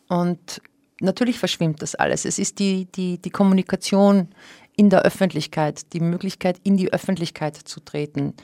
Und 0.08 0.60
natürlich 1.02 1.38
verschwimmt 1.38 1.82
das 1.82 1.94
alles. 1.94 2.24
Es 2.24 2.38
ist 2.38 2.58
die, 2.58 2.86
die, 2.86 3.18
die 3.18 3.30
Kommunikation 3.30 4.28
in 4.76 4.88
der 4.88 5.02
Öffentlichkeit, 5.02 5.92
die 5.92 6.00
Möglichkeit, 6.00 6.58
in 6.62 6.76
die 6.76 6.92
Öffentlichkeit 6.92 7.56
zu 7.56 7.80
treten, 7.80 8.34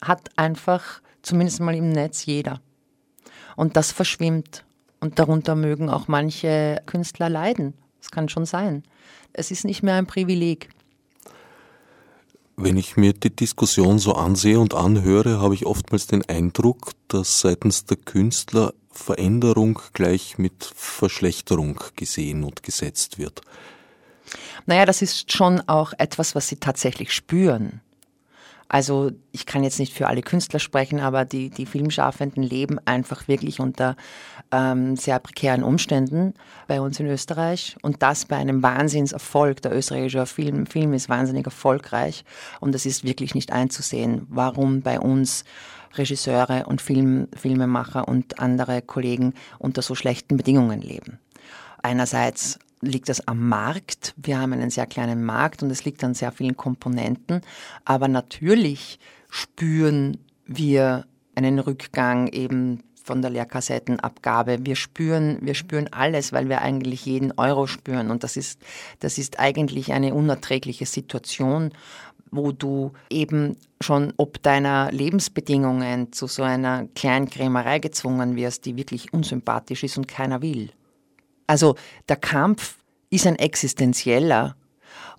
hat 0.00 0.30
einfach, 0.36 1.00
zumindest 1.22 1.60
mal 1.60 1.74
im 1.74 1.90
Netz, 1.90 2.26
jeder. 2.26 2.60
Und 3.56 3.76
das 3.76 3.90
verschwimmt. 3.92 4.64
Und 5.00 5.18
darunter 5.18 5.54
mögen 5.54 5.90
auch 5.90 6.08
manche 6.08 6.80
Künstler 6.86 7.28
leiden. 7.28 7.74
Das 8.00 8.10
kann 8.10 8.28
schon 8.28 8.46
sein. 8.46 8.82
Es 9.32 9.50
ist 9.50 9.64
nicht 9.64 9.82
mehr 9.82 9.96
ein 9.96 10.06
Privileg. 10.06 10.70
Wenn 12.56 12.78
ich 12.78 12.96
mir 12.96 13.12
die 13.12 13.34
Diskussion 13.34 13.98
so 13.98 14.14
ansehe 14.14 14.58
und 14.58 14.72
anhöre, 14.72 15.40
habe 15.40 15.54
ich 15.54 15.66
oftmals 15.66 16.06
den 16.06 16.26
Eindruck, 16.26 16.92
dass 17.08 17.40
seitens 17.40 17.84
der 17.84 17.98
Künstler 17.98 18.72
Veränderung 18.96 19.80
gleich 19.92 20.38
mit 20.38 20.64
Verschlechterung 20.74 21.80
gesehen 21.96 22.44
und 22.44 22.62
gesetzt 22.62 23.18
wird. 23.18 23.42
Naja, 24.66 24.84
das 24.84 25.02
ist 25.02 25.32
schon 25.32 25.60
auch 25.68 25.92
etwas, 25.98 26.34
was 26.34 26.48
sie 26.48 26.56
tatsächlich 26.56 27.12
spüren. 27.12 27.80
Also 28.68 29.12
ich 29.30 29.46
kann 29.46 29.62
jetzt 29.62 29.78
nicht 29.78 29.92
für 29.92 30.08
alle 30.08 30.22
Künstler 30.22 30.58
sprechen, 30.58 30.98
aber 30.98 31.24
die, 31.24 31.50
die 31.50 31.66
Filmschaffenden 31.66 32.42
leben 32.42 32.80
einfach 32.84 33.28
wirklich 33.28 33.60
unter 33.60 33.96
ähm, 34.50 34.96
sehr 34.96 35.20
prekären 35.20 35.62
Umständen 35.62 36.34
bei 36.66 36.80
uns 36.80 36.98
in 36.98 37.06
Österreich 37.06 37.76
und 37.82 38.02
das 38.02 38.24
bei 38.24 38.36
einem 38.36 38.64
Wahnsinnserfolg. 38.64 39.62
Der 39.62 39.72
österreichische 39.72 40.26
Film, 40.26 40.66
Film 40.66 40.94
ist 40.94 41.08
wahnsinnig 41.08 41.44
erfolgreich 41.44 42.24
und 42.58 42.74
es 42.74 42.86
ist 42.86 43.04
wirklich 43.04 43.36
nicht 43.36 43.52
einzusehen, 43.52 44.26
warum 44.30 44.82
bei 44.82 44.98
uns 44.98 45.44
Regisseure 45.98 46.66
und 46.66 46.80
Film, 46.80 47.28
Filmemacher 47.34 48.08
und 48.08 48.38
andere 48.38 48.82
Kollegen 48.82 49.34
unter 49.58 49.82
so 49.82 49.94
schlechten 49.94 50.36
Bedingungen 50.36 50.80
leben. 50.80 51.18
Einerseits 51.82 52.58
liegt 52.80 53.08
das 53.08 53.26
am 53.26 53.48
Markt. 53.48 54.14
Wir 54.16 54.38
haben 54.38 54.52
einen 54.52 54.70
sehr 54.70 54.86
kleinen 54.86 55.24
Markt 55.24 55.62
und 55.62 55.70
es 55.70 55.84
liegt 55.84 56.02
an 56.04 56.14
sehr 56.14 56.32
vielen 56.32 56.56
Komponenten. 56.56 57.40
Aber 57.84 58.08
natürlich 58.08 58.98
spüren 59.30 60.18
wir 60.46 61.06
einen 61.34 61.58
Rückgang 61.58 62.28
eben 62.28 62.82
von 63.06 63.22
der 63.22 63.30
Lehrkassettenabgabe. 63.30 64.66
Wir 64.66 64.74
spüren, 64.74 65.38
wir 65.40 65.54
spüren 65.54 65.88
alles, 65.92 66.32
weil 66.32 66.48
wir 66.48 66.60
eigentlich 66.60 67.06
jeden 67.06 67.32
Euro 67.38 67.68
spüren. 67.68 68.10
Und 68.10 68.24
das 68.24 68.36
ist, 68.36 68.60
das 68.98 69.16
ist 69.16 69.38
eigentlich 69.38 69.92
eine 69.92 70.12
unerträgliche 70.12 70.86
Situation, 70.86 71.70
wo 72.30 72.52
du 72.52 72.92
eben 73.10 73.56
schon 73.80 74.12
ob 74.16 74.42
deiner 74.42 74.90
Lebensbedingungen 74.92 76.12
zu 76.12 76.26
so 76.26 76.42
einer 76.42 76.86
kleinen 76.94 77.28
Krämerei 77.28 77.78
gezwungen 77.78 78.36
wirst, 78.36 78.64
die 78.64 78.76
wirklich 78.76 79.12
unsympathisch 79.12 79.84
ist 79.84 79.98
und 79.98 80.08
keiner 80.08 80.42
will. 80.42 80.70
Also 81.46 81.76
der 82.08 82.16
Kampf 82.16 82.78
ist 83.10 83.26
ein 83.26 83.36
existenzieller 83.36 84.56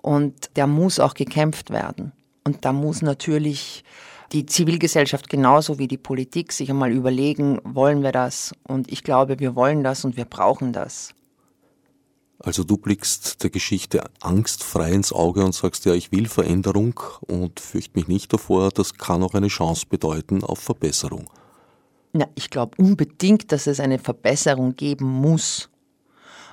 und 0.01 0.55
der 0.55 0.67
muss 0.67 0.99
auch 0.99 1.13
gekämpft 1.13 1.69
werden. 1.69 2.11
Und 2.43 2.65
da 2.65 2.73
muss 2.73 3.01
natürlich 3.01 3.83
die 4.31 4.45
Zivilgesellschaft 4.45 5.29
genauso 5.29 5.79
wie 5.79 5.87
die 5.87 5.97
Politik 5.97 6.51
sich 6.51 6.69
einmal 6.69 6.91
überlegen, 6.91 7.59
wollen 7.63 8.03
wir 8.03 8.11
das? 8.11 8.53
Und 8.63 8.91
ich 8.91 9.03
glaube, 9.03 9.39
wir 9.39 9.55
wollen 9.55 9.83
das 9.83 10.03
und 10.03 10.17
wir 10.17 10.25
brauchen 10.25 10.73
das. 10.73 11.13
Also 12.39 12.63
du 12.63 12.77
blickst 12.77 13.43
der 13.43 13.49
Geschichte 13.49 14.03
angstfrei 14.21 14.91
ins 14.91 15.11
Auge 15.11 15.43
und 15.43 15.55
sagst, 15.55 15.85
ja, 15.85 15.93
ich 15.93 16.11
will 16.11 16.27
Veränderung 16.27 16.99
und 17.21 17.59
fürchte 17.59 17.97
mich 17.97 18.07
nicht 18.07 18.31
davor, 18.31 18.69
das 18.69 18.93
kann 18.95 19.23
auch 19.23 19.33
eine 19.33 19.47
Chance 19.47 19.85
bedeuten 19.89 20.43
auf 20.43 20.59
Verbesserung. 20.59 21.29
Ja, 22.13 22.27
ich 22.35 22.49
glaube 22.49 22.75
unbedingt, 22.77 23.51
dass 23.51 23.67
es 23.67 23.79
eine 23.79 23.99
Verbesserung 23.99 24.75
geben 24.75 25.05
muss. 25.05 25.69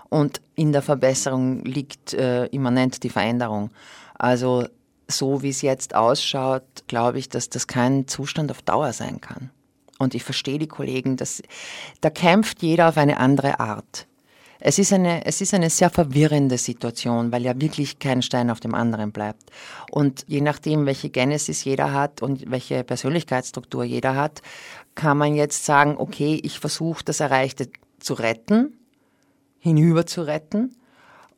Und 0.08 0.40
in 0.54 0.72
der 0.72 0.82
Verbesserung 0.82 1.64
liegt 1.64 2.14
äh, 2.14 2.46
immanent 2.46 3.02
die 3.02 3.10
Veränderung. 3.10 3.70
Also 4.14 4.64
so 5.08 5.42
wie 5.42 5.50
es 5.50 5.60
jetzt 5.62 5.94
ausschaut, 5.94 6.62
glaube 6.86 7.18
ich, 7.18 7.28
dass 7.28 7.50
das 7.50 7.66
kein 7.66 8.08
Zustand 8.08 8.50
auf 8.50 8.62
Dauer 8.62 8.92
sein 8.92 9.20
kann. 9.20 9.50
Und 9.98 10.14
ich 10.14 10.24
verstehe 10.24 10.58
die 10.58 10.68
Kollegen, 10.68 11.16
dass 11.16 11.42
da 12.00 12.10
kämpft 12.10 12.62
jeder 12.62 12.88
auf 12.88 12.96
eine 12.96 13.18
andere 13.18 13.60
Art. 13.60 14.06
Es 14.66 14.78
ist 14.78 14.94
eine, 14.94 15.26
es 15.26 15.42
ist 15.42 15.52
eine 15.52 15.68
sehr 15.68 15.90
verwirrende 15.90 16.56
Situation, 16.56 17.30
weil 17.32 17.42
ja 17.42 17.60
wirklich 17.60 17.98
kein 17.98 18.22
Stein 18.22 18.48
auf 18.48 18.60
dem 18.60 18.74
anderen 18.74 19.12
bleibt. 19.12 19.50
Und 19.90 20.24
je 20.26 20.40
nachdem, 20.40 20.86
welche 20.86 21.10
Genesis 21.10 21.64
jeder 21.64 21.92
hat 21.92 22.22
und 22.22 22.50
welche 22.50 22.82
Persönlichkeitsstruktur 22.82 23.84
jeder 23.84 24.16
hat, 24.16 24.40
kann 24.94 25.18
man 25.18 25.34
jetzt 25.34 25.66
sagen, 25.66 25.96
okay, 25.98 26.40
ich 26.42 26.60
versuche 26.60 27.04
das 27.04 27.20
Erreichte 27.20 27.68
zu 27.98 28.14
retten 28.14 28.72
hinüber 29.58 30.06
zu 30.06 30.22
retten, 30.22 30.76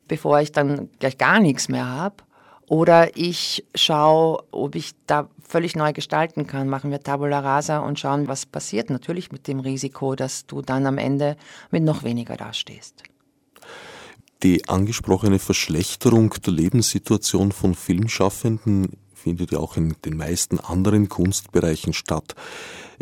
bevor 0.07 0.39
ich 0.39 0.53
dann 0.53 0.89
gleich 0.99 1.17
gar 1.17 1.41
nichts 1.41 1.67
mehr 1.67 1.85
habe. 1.85 2.23
Oder 2.67 3.15
ich 3.17 3.65
schaue, 3.75 4.43
ob 4.51 4.75
ich 4.75 4.91
da 5.05 5.29
völlig 5.41 5.75
neu 5.75 5.91
gestalten 5.93 6.47
kann. 6.47 6.67
Machen 6.67 6.91
wir 6.91 7.01
Tabula 7.01 7.39
Rasa 7.39 7.79
und 7.79 7.99
schauen, 7.99 8.29
was 8.29 8.45
passiert. 8.45 8.89
Natürlich 8.89 9.31
mit 9.31 9.47
dem 9.47 9.59
Risiko, 9.61 10.15
dass 10.15 10.45
du 10.45 10.61
dann 10.61 10.85
am 10.85 10.97
Ende 10.97 11.35
mit 11.71 11.83
noch 11.83 12.03
weniger 12.03 12.35
dastehst. 12.35 13.03
Die 14.43 14.69
angesprochene 14.69 15.39
Verschlechterung 15.39 16.33
der 16.45 16.53
Lebenssituation 16.53 17.51
von 17.51 17.73
Filmschaffenden 17.73 18.97
findet 19.15 19.51
ja 19.51 19.59
auch 19.59 19.77
in 19.77 19.95
den 20.05 20.15
meisten 20.15 20.59
anderen 20.59 21.09
Kunstbereichen 21.09 21.93
statt. 21.93 22.35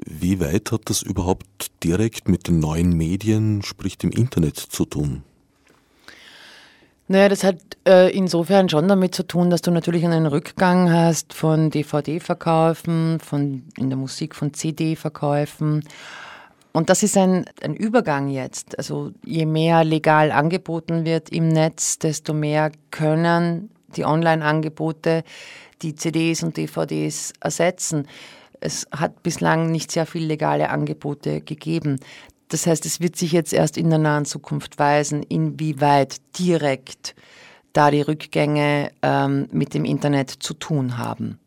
Wie 0.05 0.39
weit 0.39 0.71
hat 0.71 0.89
das 0.89 1.01
überhaupt 1.01 1.71
direkt 1.83 2.29
mit 2.29 2.47
den 2.47 2.59
neuen 2.59 2.95
Medien, 2.95 3.63
sprich 3.63 3.97
dem 3.97 4.11
Internet, 4.11 4.57
zu 4.57 4.85
tun? 4.85 5.23
Naja, 7.07 7.29
das 7.29 7.43
hat 7.43 7.57
äh, 7.87 8.09
insofern 8.15 8.67
schon 8.67 8.87
damit 8.87 9.13
zu 9.13 9.27
tun, 9.27 9.51
dass 9.51 9.61
du 9.61 9.69
natürlich 9.69 10.05
einen 10.05 10.25
Rückgang 10.25 10.91
hast 10.91 11.33
von 11.33 11.69
DVD-Verkäufen, 11.69 13.19
von 13.19 13.63
in 13.77 13.89
der 13.89 13.97
Musik 13.97 14.33
von 14.35 14.53
CD-Verkäufen. 14.53 15.83
Und 16.75 16.89
das 16.89 17.03
ist 17.03 17.15
ein, 17.15 17.45
ein 17.61 17.73
Übergang 17.73 18.27
jetzt. 18.27 18.77
Also 18.77 19.13
je 19.23 19.45
mehr 19.45 19.85
legal 19.85 20.29
angeboten 20.29 21.05
wird 21.05 21.29
im 21.29 21.47
Netz, 21.47 21.99
desto 21.99 22.33
mehr 22.33 22.69
können 22.91 23.69
die 23.95 24.03
Online-Angebote 24.03 25.23
die 25.81 25.95
CDs 25.95 26.43
und 26.43 26.57
DVDs 26.57 27.31
ersetzen. 27.39 28.09
Es 28.59 28.87
hat 28.91 29.23
bislang 29.23 29.71
nicht 29.71 29.89
sehr 29.89 30.05
viele 30.05 30.25
legale 30.25 30.69
Angebote 30.69 31.39
gegeben. 31.39 32.01
Das 32.49 32.67
heißt, 32.67 32.85
es 32.85 32.99
wird 32.99 33.15
sich 33.15 33.31
jetzt 33.31 33.53
erst 33.53 33.77
in 33.77 33.89
der 33.89 33.99
nahen 33.99 34.25
Zukunft 34.25 34.77
weisen, 34.77 35.23
inwieweit 35.23 36.17
direkt 36.37 37.15
da 37.71 37.89
die 37.89 38.01
Rückgänge 38.01 38.91
ähm, 39.01 39.47
mit 39.49 39.73
dem 39.75 39.85
Internet 39.85 40.29
zu 40.29 40.53
tun 40.53 40.97
haben. 40.97 41.39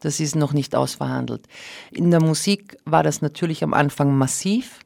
Das 0.00 0.20
ist 0.20 0.34
noch 0.34 0.52
nicht 0.52 0.74
ausverhandelt. 0.74 1.46
In 1.90 2.10
der 2.10 2.22
Musik 2.22 2.76
war 2.84 3.02
das 3.02 3.22
natürlich 3.22 3.62
am 3.62 3.74
Anfang 3.74 4.16
massiv. 4.16 4.80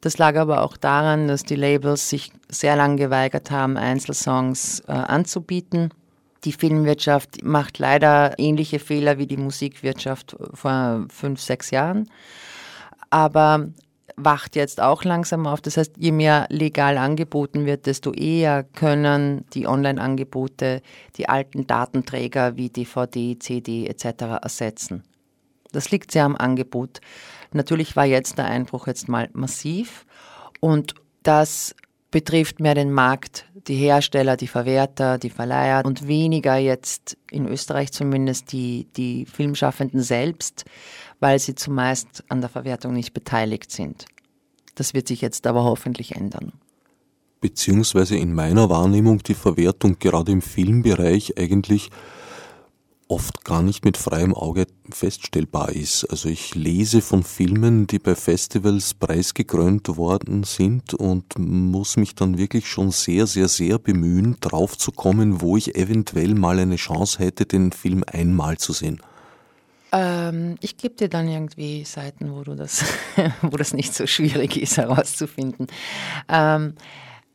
Das 0.00 0.18
lag 0.18 0.36
aber 0.36 0.62
auch 0.62 0.76
daran, 0.76 1.28
dass 1.28 1.44
die 1.44 1.56
Labels 1.56 2.08
sich 2.08 2.30
sehr 2.48 2.76
lang 2.76 2.96
geweigert 2.96 3.50
haben, 3.50 3.76
Einzelsongs 3.76 4.80
äh, 4.80 4.92
anzubieten. 4.92 5.90
Die 6.44 6.52
Filmwirtschaft 6.52 7.42
macht 7.42 7.78
leider 7.78 8.38
ähnliche 8.38 8.78
Fehler 8.78 9.18
wie 9.18 9.26
die 9.26 9.38
Musikwirtschaft 9.38 10.36
vor 10.52 11.06
fünf, 11.08 11.40
sechs 11.40 11.70
Jahren, 11.70 12.10
aber 13.08 13.68
wacht 14.16 14.56
jetzt 14.56 14.80
auch 14.80 15.04
langsam 15.04 15.46
auf. 15.46 15.60
Das 15.60 15.76
heißt, 15.76 15.92
je 15.98 16.12
mehr 16.12 16.46
legal 16.50 16.98
angeboten 16.98 17.66
wird, 17.66 17.86
desto 17.86 18.12
eher 18.12 18.62
können 18.62 19.44
die 19.54 19.66
Online-Angebote 19.66 20.82
die 21.16 21.28
alten 21.28 21.66
Datenträger 21.66 22.56
wie 22.56 22.70
DVD, 22.70 23.38
CD 23.38 23.86
etc. 23.86 24.22
ersetzen. 24.42 25.04
Das 25.72 25.90
liegt 25.90 26.12
sehr 26.12 26.24
am 26.24 26.36
Angebot. 26.36 27.00
Natürlich 27.52 27.96
war 27.96 28.04
jetzt 28.04 28.38
der 28.38 28.46
Einbruch 28.46 28.86
jetzt 28.86 29.08
mal 29.08 29.28
massiv 29.32 30.06
und 30.60 30.94
das 31.22 31.74
betrifft 32.10 32.60
mehr 32.60 32.76
den 32.76 32.92
Markt, 32.92 33.44
die 33.66 33.74
Hersteller, 33.74 34.36
die 34.36 34.46
Verwerter, 34.46 35.18
die 35.18 35.30
Verleiher 35.30 35.84
und 35.84 36.06
weniger 36.06 36.56
jetzt 36.56 37.16
in 37.28 37.48
Österreich 37.48 37.90
zumindest 37.90 38.52
die, 38.52 38.86
die 38.96 39.26
Filmschaffenden 39.26 40.00
selbst, 40.00 40.64
weil 41.24 41.38
sie 41.38 41.54
zumeist 41.54 42.22
an 42.28 42.42
der 42.42 42.50
Verwertung 42.50 42.92
nicht 42.92 43.14
beteiligt 43.14 43.70
sind. 43.70 44.04
Das 44.74 44.92
wird 44.92 45.08
sich 45.08 45.22
jetzt 45.22 45.46
aber 45.46 45.64
hoffentlich 45.64 46.16
ändern. 46.16 46.52
Beziehungsweise 47.40 48.14
in 48.14 48.34
meiner 48.34 48.68
Wahrnehmung 48.68 49.22
die 49.22 49.32
Verwertung 49.32 49.98
gerade 49.98 50.32
im 50.32 50.42
Filmbereich 50.42 51.38
eigentlich 51.38 51.88
oft 53.08 53.42
gar 53.42 53.62
nicht 53.62 53.86
mit 53.86 53.96
freiem 53.96 54.34
Auge 54.34 54.66
feststellbar 54.90 55.70
ist. 55.70 56.04
Also 56.10 56.28
ich 56.28 56.54
lese 56.54 57.00
von 57.00 57.22
Filmen, 57.22 57.86
die 57.86 58.00
bei 58.00 58.16
Festivals 58.16 58.92
preisgekrönt 58.92 59.96
worden 59.96 60.44
sind 60.44 60.92
und 60.92 61.38
muss 61.38 61.96
mich 61.96 62.14
dann 62.14 62.36
wirklich 62.36 62.68
schon 62.68 62.90
sehr, 62.90 63.26
sehr, 63.26 63.48
sehr 63.48 63.78
bemühen, 63.78 64.36
drauf 64.40 64.76
zu 64.76 64.92
kommen, 64.92 65.40
wo 65.40 65.56
ich 65.56 65.74
eventuell 65.74 66.34
mal 66.34 66.58
eine 66.58 66.76
Chance 66.76 67.18
hätte, 67.18 67.46
den 67.46 67.72
Film 67.72 68.04
einmal 68.06 68.58
zu 68.58 68.74
sehen. 68.74 69.00
Ähm, 69.94 70.56
ich 70.60 70.76
gebe 70.76 70.96
dir 70.96 71.08
dann 71.08 71.28
irgendwie 71.28 71.84
Seiten, 71.84 72.34
wo 72.34 72.42
du 72.42 72.56
das, 72.56 72.84
wo 73.42 73.56
das 73.56 73.72
nicht 73.72 73.94
so 73.94 74.06
schwierig 74.06 74.60
ist 74.60 74.76
herauszufinden. 74.76 75.68
Ähm, 76.28 76.74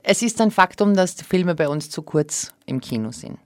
es 0.03 0.21
ist 0.21 0.41
ein 0.41 0.51
Faktum, 0.51 0.93
dass 0.93 1.15
die 1.15 1.23
Filme 1.23 1.55
bei 1.55 1.69
uns 1.69 1.89
zu 1.89 2.01
kurz 2.01 2.51
im 2.65 2.81
Kino 2.81 3.11
sind. 3.11 3.39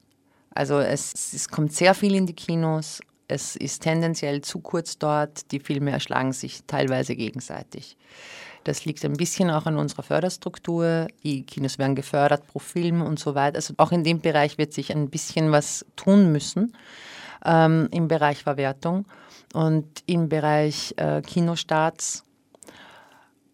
Also 0.56 0.80
es, 0.80 1.14
es 1.34 1.48
kommt 1.48 1.74
sehr 1.74 1.94
viel 1.94 2.16
in 2.16 2.26
die 2.26 2.34
Kinos. 2.34 3.02
Es 3.28 3.56
ist 3.56 3.84
tendenziell 3.84 4.42
zu 4.42 4.60
kurz 4.60 4.98
dort. 4.98 5.52
Die 5.52 5.60
Filme 5.60 5.92
erschlagen 5.92 6.34
sich 6.34 6.62
teilweise 6.66 7.16
gegenseitig. 7.16 7.98
Das 8.64 8.86
liegt 8.86 9.04
ein 9.06 9.14
bisschen 9.14 9.52
auch 9.52 9.66
an 9.66 9.78
unserer 9.78 10.04
Förderstruktur. 10.04 11.08
Die 11.24 11.44
Kinos 11.44 11.78
werden 11.78 11.96
gefördert 11.96 12.48
pro 12.48 12.60
Film 12.60 13.02
und 13.02 13.20
so 13.20 13.36
weiter. 13.36 13.58
Also 13.58 13.74
auch 13.78 13.92
in 13.92 14.04
dem 14.04 14.22
Bereich 14.22 14.58
wird 14.58 14.74
sich 14.74 14.92
ein 14.92 15.10
bisschen 15.10 15.52
was 15.52 15.86
tun 15.96 16.32
müssen 16.32 16.74
ähm, 17.46 17.88
im 17.92 18.08
Bereich 18.08 18.44
Verwertung 18.44 19.06
und 19.54 19.86
im 20.06 20.30
Bereich 20.30 20.94
äh, 20.98 21.22
Kinostarts. 21.22 22.24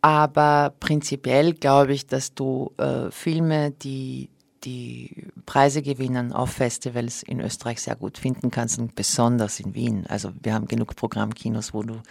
Aber 0.01 0.73
prinzipiell 0.79 1.53
glaube 1.53 1.93
ich, 1.93 2.07
dass 2.07 2.33
du 2.33 2.71
äh, 2.77 3.11
Filme, 3.11 3.71
die 3.71 4.29
die 4.63 5.27
Preise 5.45 5.81
gewinnen 5.81 6.33
auf 6.33 6.51
Festivals 6.51 7.23
in 7.23 7.39
Österreich 7.39 7.81
sehr 7.81 7.95
gut 7.95 8.17
finden 8.17 8.51
kannst 8.51 8.77
und 8.79 8.95
besonders 8.95 9.59
in 9.59 9.73
Wien. 9.73 10.05
Also 10.07 10.31
wir 10.41 10.53
haben 10.53 10.67
genug 10.67 10.95
Programmkinos, 10.95 11.73
wo 11.73 11.83
du, 11.83 12.01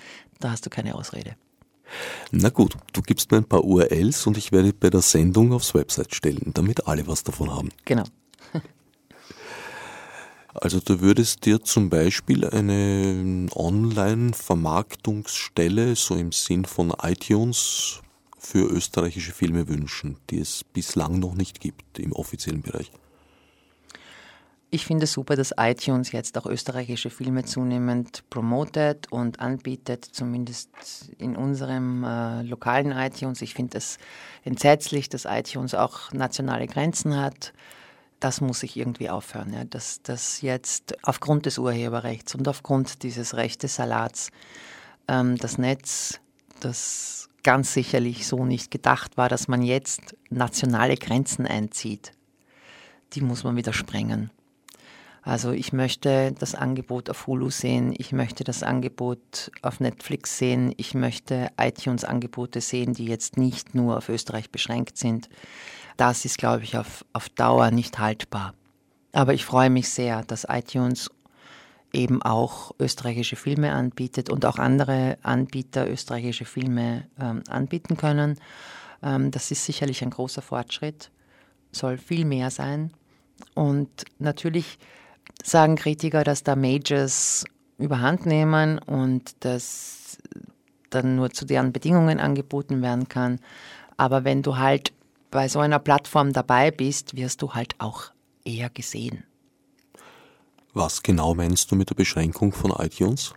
da 0.40 0.50
hast 0.50 0.64
du 0.64 0.70
keine 0.70 0.94
Ausrede. 0.94 1.36
Na 2.30 2.50
gut, 2.50 2.76
du 2.92 3.00
gibst 3.00 3.30
mir 3.30 3.38
ein 3.38 3.44
paar 3.44 3.64
URLs 3.64 4.26
und 4.26 4.36
ich 4.36 4.52
werde 4.52 4.72
bei 4.72 4.90
der 4.90 5.00
Sendung 5.00 5.52
aufs 5.52 5.74
Website 5.74 6.14
stellen, 6.14 6.52
damit 6.54 6.86
alle 6.86 7.06
was 7.06 7.22
davon 7.22 7.50
haben. 7.54 7.70
Genau. 7.84 8.04
Also 10.54 10.80
du 10.80 11.00
würdest 11.00 11.44
dir 11.44 11.62
zum 11.62 11.90
Beispiel 11.90 12.46
eine 12.46 13.48
Online-Vermarktungsstelle, 13.54 15.94
so 15.94 16.16
im 16.16 16.32
Sinn 16.32 16.64
von 16.64 16.94
iTunes, 17.02 18.00
für 18.38 18.70
österreichische 18.70 19.32
Filme 19.32 19.68
wünschen, 19.68 20.16
die 20.30 20.38
es 20.38 20.64
bislang 20.64 21.18
noch 21.18 21.34
nicht 21.34 21.60
gibt 21.60 21.98
im 21.98 22.12
offiziellen 22.12 22.62
Bereich. 22.62 22.90
Ich 24.70 24.84
finde 24.84 25.04
es 25.04 25.14
super, 25.14 25.34
dass 25.34 25.54
iTunes 25.56 26.12
jetzt 26.12 26.36
auch 26.36 26.44
österreichische 26.44 27.08
Filme 27.08 27.44
zunehmend 27.44 28.22
promotet 28.28 29.10
und 29.10 29.40
anbietet, 29.40 30.04
zumindest 30.04 30.68
in 31.16 31.36
unserem 31.36 32.04
äh, 32.04 32.42
lokalen 32.42 32.92
iTunes. 32.92 33.40
Ich 33.40 33.54
finde 33.54 33.78
es 33.78 33.96
entsetzlich, 34.44 35.08
dass 35.08 35.24
iTunes 35.24 35.74
auch 35.74 36.12
nationale 36.12 36.66
Grenzen 36.66 37.16
hat. 37.16 37.54
Das 38.20 38.40
muss 38.40 38.60
sich 38.60 38.76
irgendwie 38.76 39.10
aufhören, 39.10 39.52
ja. 39.52 39.64
dass 39.64 40.02
das 40.02 40.42
jetzt 40.42 40.96
aufgrund 41.02 41.46
des 41.46 41.58
Urheberrechts 41.58 42.34
und 42.34 42.48
aufgrund 42.48 43.02
dieses 43.02 43.34
Rechtesalats 43.34 44.30
ähm, 45.06 45.36
das 45.36 45.58
Netz, 45.58 46.20
das 46.60 47.28
ganz 47.44 47.72
sicherlich 47.72 48.26
so 48.26 48.44
nicht 48.44 48.70
gedacht 48.70 49.16
war, 49.16 49.28
dass 49.28 49.48
man 49.48 49.62
jetzt 49.62 50.16
nationale 50.30 50.96
Grenzen 50.96 51.46
einzieht, 51.46 52.12
die 53.14 53.20
muss 53.20 53.44
man 53.44 53.56
wieder 53.56 53.72
sprengen. 53.72 54.30
Also 55.22 55.52
ich 55.52 55.72
möchte 55.72 56.32
das 56.38 56.54
Angebot 56.54 57.10
auf 57.10 57.26
Hulu 57.26 57.50
sehen, 57.50 57.94
ich 57.96 58.12
möchte 58.12 58.44
das 58.44 58.62
Angebot 58.62 59.50
auf 59.62 59.78
Netflix 59.78 60.38
sehen, 60.38 60.72
ich 60.76 60.94
möchte 60.94 61.48
iTunes-Angebote 61.58 62.60
sehen, 62.60 62.94
die 62.94 63.04
jetzt 63.04 63.36
nicht 63.36 63.74
nur 63.74 63.98
auf 63.98 64.08
Österreich 64.08 64.50
beschränkt 64.50 64.96
sind. 64.96 65.28
Das 65.98 66.24
ist, 66.24 66.38
glaube 66.38 66.62
ich, 66.62 66.78
auf, 66.78 67.04
auf 67.12 67.28
Dauer 67.28 67.72
nicht 67.72 67.98
haltbar. 67.98 68.54
Aber 69.12 69.34
ich 69.34 69.44
freue 69.44 69.68
mich 69.68 69.88
sehr, 69.88 70.22
dass 70.22 70.46
iTunes 70.48 71.10
eben 71.92 72.22
auch 72.22 72.70
österreichische 72.78 73.34
Filme 73.34 73.72
anbietet 73.72 74.30
und 74.30 74.46
auch 74.46 74.58
andere 74.58 75.18
Anbieter 75.22 75.90
österreichische 75.90 76.44
Filme 76.44 77.08
ähm, 77.20 77.42
anbieten 77.48 77.96
können. 77.96 78.38
Ähm, 79.02 79.32
das 79.32 79.50
ist 79.50 79.64
sicherlich 79.64 80.02
ein 80.02 80.10
großer 80.10 80.40
Fortschritt, 80.40 81.10
soll 81.72 81.98
viel 81.98 82.24
mehr 82.24 82.52
sein. 82.52 82.92
Und 83.54 83.88
natürlich 84.20 84.78
sagen 85.42 85.74
Kritiker, 85.74 86.22
dass 86.22 86.44
da 86.44 86.54
Majors 86.54 87.44
überhand 87.76 88.24
nehmen 88.24 88.78
und 88.78 89.34
dass 89.44 90.18
dann 90.90 91.16
nur 91.16 91.30
zu 91.30 91.44
deren 91.44 91.72
Bedingungen 91.72 92.20
angeboten 92.20 92.82
werden 92.82 93.08
kann. 93.08 93.40
Aber 93.96 94.22
wenn 94.22 94.42
du 94.42 94.58
halt 94.58 94.92
bei 95.30 95.48
so 95.48 95.60
einer 95.60 95.78
Plattform 95.78 96.32
dabei 96.32 96.70
bist, 96.70 97.16
wirst 97.16 97.42
du 97.42 97.54
halt 97.54 97.74
auch 97.78 98.04
eher 98.44 98.70
gesehen. 98.70 99.24
Was 100.74 101.02
genau 101.02 101.34
meinst 101.34 101.70
du 101.70 101.76
mit 101.76 101.90
der 101.90 101.94
Beschränkung 101.94 102.52
von 102.52 102.70
iTunes? 102.78 103.34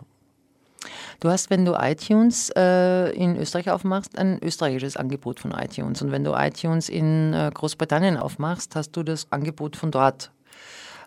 Du 1.20 1.28
hast, 1.28 1.50
wenn 1.50 1.64
du 1.64 1.74
iTunes 1.74 2.50
äh, 2.56 3.10
in 3.10 3.36
Österreich 3.36 3.70
aufmachst, 3.70 4.18
ein 4.18 4.42
österreichisches 4.42 4.96
Angebot 4.96 5.38
von 5.38 5.52
iTunes. 5.52 6.02
Und 6.02 6.10
wenn 6.10 6.24
du 6.24 6.32
iTunes 6.34 6.88
in 6.88 7.32
äh, 7.32 7.50
Großbritannien 7.54 8.16
aufmachst, 8.16 8.74
hast 8.74 8.92
du 8.92 9.02
das 9.02 9.30
Angebot 9.30 9.76
von 9.76 9.90
dort 9.90 10.32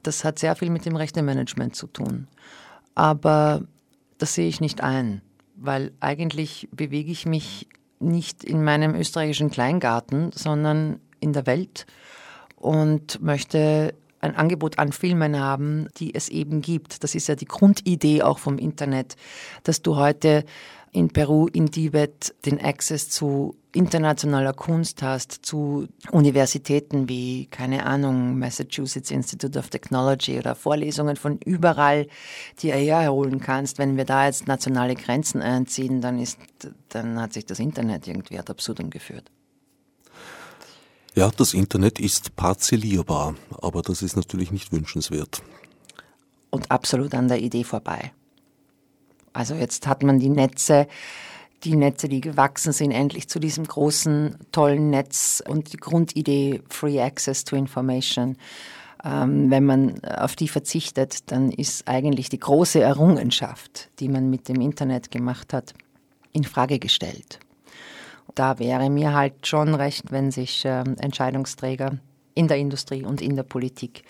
das 0.06 0.24
hat 0.24 0.40
sehr 0.40 0.56
viel 0.56 0.70
mit 0.70 0.86
dem 0.86 0.96
Rechtemanagement 0.96 1.76
zu 1.76 1.88
tun. 1.88 2.28
Aber 2.94 3.62
das 4.18 4.36
sehe 4.36 4.48
ich 4.48 4.62
nicht 4.62 4.82
ein, 4.82 5.22
weil 5.56 5.92
eigentlich 6.00 6.70
bewege 6.72 7.12
ich 7.12 7.26
mich 7.26 7.68
nicht 8.06 8.44
in 8.44 8.64
meinem 8.64 8.96
österreichischen 8.96 9.50
Kleingarten, 9.50 10.32
sondern 10.34 11.00
in 11.20 11.34
der 11.34 11.46
Welt 11.46 11.86
und 12.56 13.22
möchte 13.22 13.94
ein 14.22 14.36
Angebot 14.36 14.80
an 14.80 14.92
Filmen 14.92 15.40
haben, 15.40 15.88
die 15.98 16.16
es 16.16 16.30
eben 16.30 16.62
gibt. 16.62 17.04
Das 17.04 17.16
ist 17.16 17.28
ja 17.28 17.36
die 17.36 17.46
Grundidee 17.46 18.24
auch 18.24 18.40
vom 18.40 18.58
Internet, 18.58 19.16
dass 19.64 19.82
du 19.82 19.98
heute 19.98 20.46
in 20.96 21.10
Peru, 21.10 21.48
in 21.48 21.72
Tibet 21.72 22.34
den 22.46 22.64
Access 22.64 23.10
zu 23.10 23.58
internationaler 23.74 24.54
Kunst 24.54 25.04
hast, 25.04 25.46
zu 25.46 25.90
Universitäten 26.12 27.10
wie, 27.10 27.48
keine 27.48 27.86
Ahnung, 27.86 28.40
Massachusetts 28.40 29.12
Institute 29.12 29.60
of 29.60 29.70
Technology 29.70 30.40
oder 30.40 30.56
Vorlesungen 30.56 31.18
von 31.18 31.38
überall, 31.40 32.08
die 32.60 32.70
er 32.70 32.78
herholen 32.78 33.42
kannst. 33.42 33.78
Wenn 33.78 33.98
wir 33.98 34.06
da 34.06 34.26
jetzt 34.26 34.48
nationale 34.48 34.96
Grenzen 34.96 35.42
einziehen, 35.42 36.00
dann, 36.00 36.18
ist, 36.18 36.40
dann 36.88 37.20
hat 37.20 37.34
sich 37.34 37.46
das 37.46 37.60
Internet 37.60 38.08
irgendwie 38.08 38.40
ad 38.40 38.50
absurdum 38.50 38.90
geführt. 38.90 39.30
Ja, 41.14 41.30
das 41.30 41.54
Internet 41.54 42.00
ist 42.00 42.38
parzellierbar, 42.38 43.36
aber 43.62 43.82
das 43.82 44.02
ist 44.02 44.16
natürlich 44.16 44.52
nicht 44.52 44.72
wünschenswert. 44.72 45.42
Und 46.52 46.72
absolut 46.72 47.14
an 47.14 47.28
der 47.28 47.42
Idee 47.42 47.66
vorbei. 47.66 48.14
Also 49.36 49.54
jetzt 49.54 49.86
hat 49.86 50.02
man 50.02 50.20
die 50.20 50.30
Netze, 50.30 50.88
die 51.66 51.76
Netze, 51.76 52.08
die 52.08 52.22
gewachsen 52.22 52.72
sind, 52.72 52.92
endlich 52.92 53.28
zu 53.28 53.40
diesem 53.40 53.66
großen, 53.66 54.38
tollen 54.52 54.90
Netz 54.90 55.44
und 55.46 55.74
die 55.74 55.78
Grundidee 55.78 56.62
Free 56.70 57.02
Access 57.02 57.44
to 57.44 57.56
Information. 57.58 58.38
Ähm, 59.04 59.52
wenn 59.52 59.66
man 59.66 60.04
auf 60.06 60.36
die 60.36 60.48
verzichtet, 60.48 61.32
dann 61.32 61.52
ist 61.52 61.88
eigentlich 61.88 62.30
die 62.30 62.40
große 62.40 62.80
Errungenschaft, 62.80 63.90
die 64.00 64.08
man 64.08 64.30
mit 64.30 64.48
dem 64.48 64.62
Internet 64.62 65.12
gemacht 65.12 65.52
hat, 65.54 65.74
in 66.32 66.46
Frage 66.46 66.80
gestellt. 66.80 67.40
Da 68.36 68.58
wäre 68.58 68.90
mir 68.90 69.14
halt 69.14 69.46
schon 69.46 69.76
recht, 69.76 70.12
wenn 70.12 70.32
sich 70.32 70.64
äh, 70.66 70.84
Entscheidungsträger 70.98 71.98
in 72.36 72.48
der 72.48 72.58
Industrie 72.58 73.04
und 73.04 73.22
in 73.22 73.36
der 73.36 73.44
Politik 73.44 74.04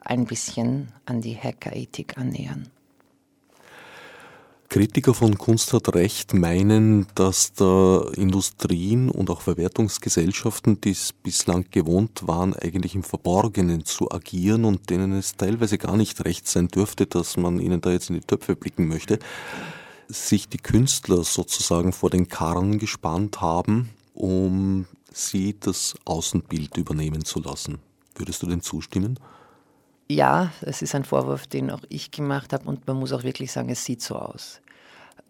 ein 0.00 0.26
bisschen 0.26 0.92
an 1.06 1.20
die 1.20 1.36
Hackerethik 1.36 2.18
annähern. 2.18 2.70
Kritiker 4.70 5.14
von 5.14 5.38
Kunst 5.38 5.72
hat 5.72 5.94
Recht 5.94 6.34
meinen, 6.34 7.06
dass 7.14 7.54
da 7.54 8.02
Industrien 8.14 9.08
und 9.08 9.30
auch 9.30 9.40
Verwertungsgesellschaften, 9.40 10.78
die 10.82 10.90
es 10.90 11.14
bislang 11.14 11.64
gewohnt 11.70 12.26
waren, 12.26 12.52
eigentlich 12.52 12.94
im 12.94 13.02
Verborgenen 13.02 13.86
zu 13.86 14.12
agieren 14.12 14.66
und 14.66 14.90
denen 14.90 15.12
es 15.12 15.36
teilweise 15.36 15.78
gar 15.78 15.96
nicht 15.96 16.22
recht 16.26 16.46
sein 16.46 16.68
dürfte, 16.68 17.06
dass 17.06 17.38
man 17.38 17.60
ihnen 17.60 17.80
da 17.80 17.92
jetzt 17.92 18.10
in 18.10 18.16
die 18.16 18.26
Töpfe 18.26 18.56
blicken 18.56 18.88
möchte, 18.88 19.18
sich 20.06 20.50
die 20.50 20.58
Künstler 20.58 21.24
sozusagen 21.24 21.94
vor 21.94 22.10
den 22.10 22.28
Karren 22.28 22.78
gespannt 22.78 23.40
haben, 23.40 23.88
um 24.12 24.84
sie 25.10 25.56
das 25.58 25.94
Außenbild 26.04 26.76
übernehmen 26.76 27.24
zu 27.24 27.40
lassen. 27.40 27.78
Würdest 28.16 28.42
du 28.42 28.46
dem 28.46 28.60
zustimmen? 28.60 29.18
Ja, 30.10 30.52
es 30.62 30.80
ist 30.80 30.94
ein 30.94 31.04
Vorwurf, 31.04 31.46
den 31.46 31.70
auch 31.70 31.82
ich 31.90 32.10
gemacht 32.10 32.54
habe 32.54 32.66
und 32.66 32.86
man 32.86 32.96
muss 32.96 33.12
auch 33.12 33.24
wirklich 33.24 33.52
sagen, 33.52 33.68
es 33.68 33.84
sieht 33.84 34.00
so 34.00 34.16
aus. 34.16 34.62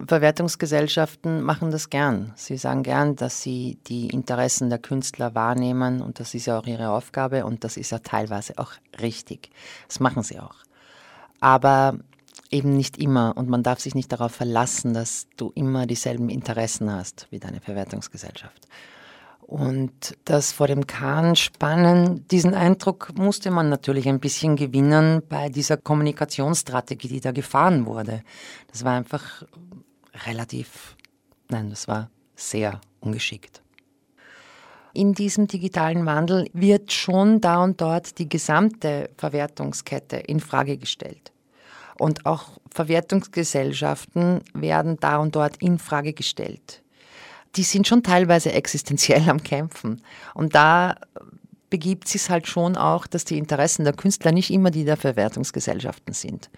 Verwertungsgesellschaften 0.07 1.43
machen 1.43 1.72
das 1.72 1.91
gern. 1.91 2.33
Sie 2.37 2.57
sagen 2.57 2.85
gern, 2.85 3.16
dass 3.16 3.43
sie 3.43 3.79
die 3.89 4.09
Interessen 4.11 4.70
der 4.70 4.79
Künstler 4.79 5.35
wahrnehmen 5.35 6.01
und 6.01 6.20
das 6.20 6.35
ist 6.35 6.47
ja 6.47 6.61
auch 6.61 6.66
ihre 6.66 6.91
Aufgabe 6.91 7.45
und 7.45 7.64
das 7.64 7.76
ist 7.76 7.91
ja 7.91 7.99
teilweise 7.99 8.57
auch 8.59 8.70
richtig. 9.01 9.51
Das 9.89 9.99
machen 9.99 10.22
sie 10.22 10.39
auch. 10.39 10.55
Aber 11.41 11.99
eben 12.51 12.76
nicht 12.76 12.99
immer 12.99 13.37
und 13.37 13.49
man 13.49 13.64
darf 13.64 13.81
sich 13.81 13.97
nicht 13.97 14.12
darauf 14.12 14.33
verlassen, 14.33 14.95
dass 14.95 15.26
du 15.37 15.51
immer 15.57 15.87
dieselben 15.87 16.29
Interessen 16.29 16.93
hast 16.93 17.26
wie 17.31 17.41
deine 17.41 17.61
Verwertungsgesellschaft. 17.61 18.68
Und 19.49 20.14
das 20.26 20.53
vor 20.53 20.66
dem 20.66 20.86
Kahn 20.86 21.34
spannen, 21.34 22.28
diesen 22.28 22.53
Eindruck 22.53 23.14
musste 23.16 23.51
man 23.51 23.70
natürlich 23.70 24.07
ein 24.07 24.20
bisschen 24.20 24.57
gewinnen 24.57 25.22
bei 25.26 25.49
dieser 25.49 25.78
Kommunikationsstrategie, 25.78 27.09
die 27.09 27.20
da 27.20 27.32
gefahren 27.32 27.86
wurde. 27.86 28.22
Das 28.70 28.84
war 28.84 28.92
einfach 28.92 29.44
relativ, 30.26 30.96
nein, 31.49 31.70
das 31.70 31.88
war 31.88 32.11
sehr 32.36 32.78
ungeschickt. 33.01 33.62
In 34.92 35.14
diesem 35.14 35.46
digitalen 35.46 36.05
Wandel 36.05 36.51
wird 36.53 36.92
schon 36.92 37.40
da 37.40 37.64
und 37.64 37.80
dort 37.80 38.18
die 38.18 38.28
gesamte 38.28 39.09
Verwertungskette 39.16 40.16
in 40.16 40.40
Frage 40.40 40.76
gestellt. 40.76 41.32
Und 41.99 42.26
auch 42.26 42.59
Verwertungsgesellschaften 42.70 44.42
werden 44.53 44.99
da 45.01 45.16
und 45.16 45.34
dort 45.34 45.57
in 45.62 45.78
Frage 45.78 46.12
gestellt 46.12 46.82
die 47.57 47.62
sind 47.62 47.86
schon 47.86 48.03
teilweise 48.03 48.53
existenziell 48.53 49.28
am 49.28 49.42
Kämpfen. 49.42 50.03
Und 50.34 50.55
da 50.55 50.96
begibt 51.70 52.09
sich 52.09 52.28
halt 52.30 52.46
schon 52.46 52.76
auch, 52.76 53.07
dass 53.07 53.24
die 53.24 53.38
Interessen 53.38 53.84
der 53.84 53.92
Künstler 53.92 54.32
nicht 54.32 54.51
immer 54.51 54.70
die 54.70 54.84
der 54.84 54.96
Verwertungsgesellschaften 54.96 56.14
sind. 56.14 56.51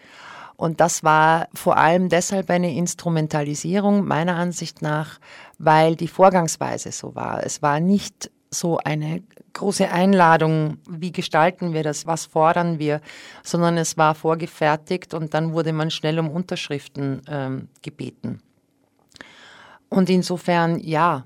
Und 0.57 0.80
das 0.80 1.03
war 1.03 1.49
vor 1.55 1.78
allem 1.78 2.11
deshalb 2.11 2.51
eine 2.51 2.74
Instrumentalisierung 2.74 4.07
meiner 4.07 4.36
Ansicht 4.36 4.82
nach, 4.82 5.18
weil 5.59 5.97
die 5.97 6.07
Vorgangsweise 6.07 6.93
so 6.93 7.14
war. 7.14 7.43
Es 7.45 7.62
war 7.62 7.80
nicht 7.80 8.30
so 8.51 8.78
eine 8.78 9.22
große 9.55 9.91
Einladung, 9.91 10.78
wie 10.88 11.12
gestalten 11.12 11.72
wir 11.72 11.82
das, 11.82 12.07
was 12.07 12.26
fordern 12.26 12.78
wir, 12.78 13.01
sondern 13.43 13.78
es 13.78 13.97
war 13.97 14.14
vorgefertigt 14.14 15.14
und 15.14 15.32
dann 15.32 15.53
wurde 15.53 15.72
man 15.72 15.91
schnell 15.91 16.18
um 16.18 16.28
Unterschriften 16.28 17.22
ähm, 17.28 17.68
gebeten. 17.80 18.43
Und 19.91 20.09
insofern 20.09 20.78
ja, 20.78 21.24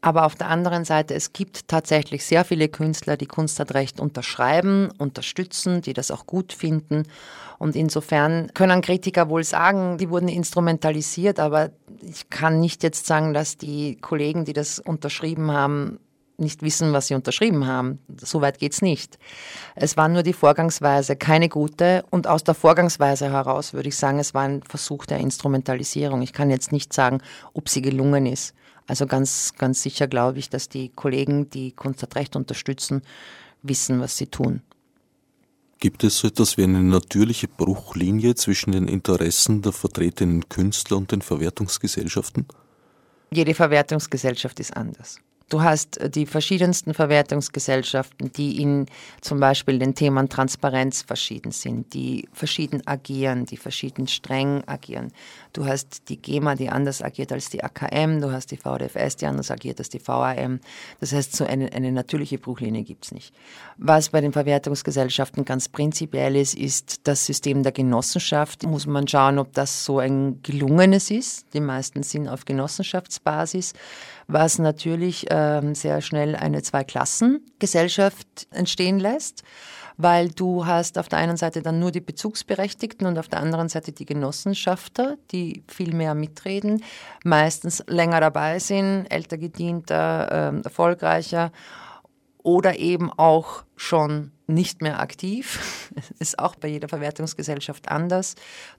aber 0.00 0.26
auf 0.26 0.34
der 0.34 0.48
anderen 0.48 0.84
Seite, 0.84 1.14
es 1.14 1.32
gibt 1.32 1.68
tatsächlich 1.68 2.24
sehr 2.24 2.44
viele 2.44 2.68
Künstler, 2.68 3.16
die 3.16 3.26
Kunst 3.26 3.60
hat 3.60 3.72
Recht 3.72 4.00
unterschreiben, 4.00 4.90
unterstützen, 4.98 5.80
die 5.80 5.92
das 5.92 6.10
auch 6.10 6.26
gut 6.26 6.52
finden. 6.52 7.04
Und 7.60 7.76
insofern 7.76 8.50
können 8.52 8.82
Kritiker 8.82 9.28
wohl 9.28 9.44
sagen, 9.44 9.98
die 9.98 10.10
wurden 10.10 10.28
instrumentalisiert, 10.28 11.38
aber 11.38 11.70
ich 12.00 12.28
kann 12.30 12.58
nicht 12.58 12.82
jetzt 12.82 13.06
sagen, 13.06 13.32
dass 13.32 13.58
die 13.58 13.96
Kollegen, 14.00 14.44
die 14.44 14.54
das 14.54 14.80
unterschrieben 14.80 15.52
haben, 15.52 16.00
nicht 16.42 16.62
wissen, 16.62 16.92
was 16.92 17.06
sie 17.06 17.14
unterschrieben 17.14 17.66
haben. 17.66 17.98
So 18.20 18.40
weit 18.40 18.58
geht 18.58 18.72
es 18.72 18.82
nicht. 18.82 19.18
Es 19.74 19.96
war 19.96 20.08
nur 20.08 20.22
die 20.22 20.34
Vorgangsweise, 20.34 21.16
keine 21.16 21.48
gute. 21.48 22.04
Und 22.10 22.26
aus 22.26 22.44
der 22.44 22.54
Vorgangsweise 22.54 23.30
heraus 23.30 23.72
würde 23.72 23.88
ich 23.88 23.96
sagen, 23.96 24.18
es 24.18 24.34
war 24.34 24.42
ein 24.42 24.62
Versuch 24.62 25.06
der 25.06 25.18
Instrumentalisierung. 25.18 26.22
Ich 26.22 26.32
kann 26.32 26.50
jetzt 26.50 26.72
nicht 26.72 26.92
sagen, 26.92 27.22
ob 27.54 27.68
sie 27.68 27.82
gelungen 27.82 28.26
ist. 28.26 28.54
Also 28.86 29.06
ganz, 29.06 29.54
ganz 29.56 29.82
sicher 29.82 30.06
glaube 30.06 30.38
ich, 30.38 30.50
dass 30.50 30.68
die 30.68 30.90
Kollegen, 30.90 31.48
die 31.48 31.72
Kunst 31.72 32.02
hat 32.02 32.16
Recht 32.16 32.36
unterstützen, 32.36 33.02
wissen, 33.62 34.00
was 34.00 34.16
sie 34.16 34.26
tun. 34.26 34.60
Gibt 35.78 36.04
es 36.04 36.18
so 36.18 36.28
etwas 36.28 36.56
wie 36.56 36.62
eine 36.62 36.82
natürliche 36.82 37.48
Bruchlinie 37.48 38.36
zwischen 38.36 38.70
den 38.70 38.86
Interessen 38.86 39.62
der 39.62 39.72
vertretenen 39.72 40.48
Künstler 40.48 40.96
und 40.96 41.10
den 41.10 41.22
Verwertungsgesellschaften? 41.22 42.46
Jede 43.32 43.54
Verwertungsgesellschaft 43.54 44.60
ist 44.60 44.76
anders. 44.76 45.18
Du 45.52 45.62
hast 45.62 45.98
äh, 45.98 46.08
die 46.08 46.24
verschiedensten 46.24 46.94
Verwertungsgesellschaften, 46.94 48.32
die 48.32 48.62
in 48.62 48.86
zum 49.20 49.38
Beispiel 49.38 49.78
den 49.78 49.94
Themen 49.94 50.30
Transparenz 50.30 51.02
verschieden 51.02 51.52
sind, 51.52 51.92
die 51.92 52.26
verschieden 52.32 52.80
agieren, 52.86 53.44
die 53.44 53.58
verschieden 53.58 54.08
streng 54.08 54.62
agieren. 54.66 55.12
Du 55.52 55.66
hast 55.66 56.08
die 56.08 56.16
GEMA, 56.16 56.54
die 56.54 56.70
anders 56.70 57.02
agiert 57.02 57.32
als 57.32 57.50
die 57.50 57.62
AKM, 57.62 58.22
du 58.22 58.32
hast 58.32 58.50
die 58.50 58.56
VDFS, 58.56 59.16
die 59.16 59.26
anders 59.26 59.50
agiert 59.50 59.78
als 59.78 59.90
die 59.90 60.00
VAM. 60.00 60.60
Das 61.00 61.12
heißt, 61.12 61.36
so 61.36 61.44
eine, 61.44 61.70
eine 61.70 61.92
natürliche 61.92 62.38
Bruchlinie 62.38 62.82
gibt 62.82 63.04
es 63.04 63.12
nicht. 63.12 63.34
Was 63.76 64.08
bei 64.08 64.22
den 64.22 64.32
Verwertungsgesellschaften 64.32 65.44
ganz 65.44 65.68
prinzipiell 65.68 66.34
ist, 66.34 66.54
ist 66.54 67.06
das 67.06 67.26
System 67.26 67.62
der 67.62 67.72
Genossenschaft. 67.72 68.62
Muss 68.62 68.86
man 68.86 69.06
schauen, 69.06 69.38
ob 69.38 69.52
das 69.52 69.84
so 69.84 69.98
ein 69.98 70.40
gelungenes 70.42 71.10
ist. 71.10 71.52
Die 71.52 71.60
meisten 71.60 72.02
sind 72.02 72.26
auf 72.26 72.46
Genossenschaftsbasis 72.46 73.74
was 74.26 74.58
natürlich 74.58 75.26
ähm, 75.30 75.74
sehr 75.74 76.00
schnell 76.00 76.36
eine 76.36 76.62
Zweiklassengesellschaft 76.62 78.46
entstehen 78.50 78.98
lässt, 78.98 79.42
weil 79.96 80.28
du 80.30 80.66
hast 80.66 80.98
auf 80.98 81.08
der 81.08 81.18
einen 81.18 81.36
Seite 81.36 81.62
dann 81.62 81.78
nur 81.78 81.90
die 81.90 82.00
Bezugsberechtigten 82.00 83.06
und 83.06 83.18
auf 83.18 83.28
der 83.28 83.40
anderen 83.40 83.68
Seite 83.68 83.92
die 83.92 84.06
Genossenschafter, 84.06 85.16
die 85.30 85.64
viel 85.68 85.94
mehr 85.94 86.14
mitreden, 86.14 86.82
meistens 87.24 87.84
länger 87.86 88.20
dabei 88.20 88.58
sind, 88.58 89.06
älter 89.10 89.38
gedienter, 89.38 90.52
äh, 90.54 90.64
erfolgreicher 90.64 91.52
oder 92.42 92.78
eben 92.78 93.12
auch 93.12 93.64
schon 93.76 94.32
nicht 94.54 94.82
mehr 94.82 95.00
aktiv. 95.00 95.90
Ist 96.18 96.38
auch 96.38 96.54
bei 96.56 96.68
jeder 96.68 96.88
Verwertungsgesellschaft 96.88 97.88
anders. 97.88 98.34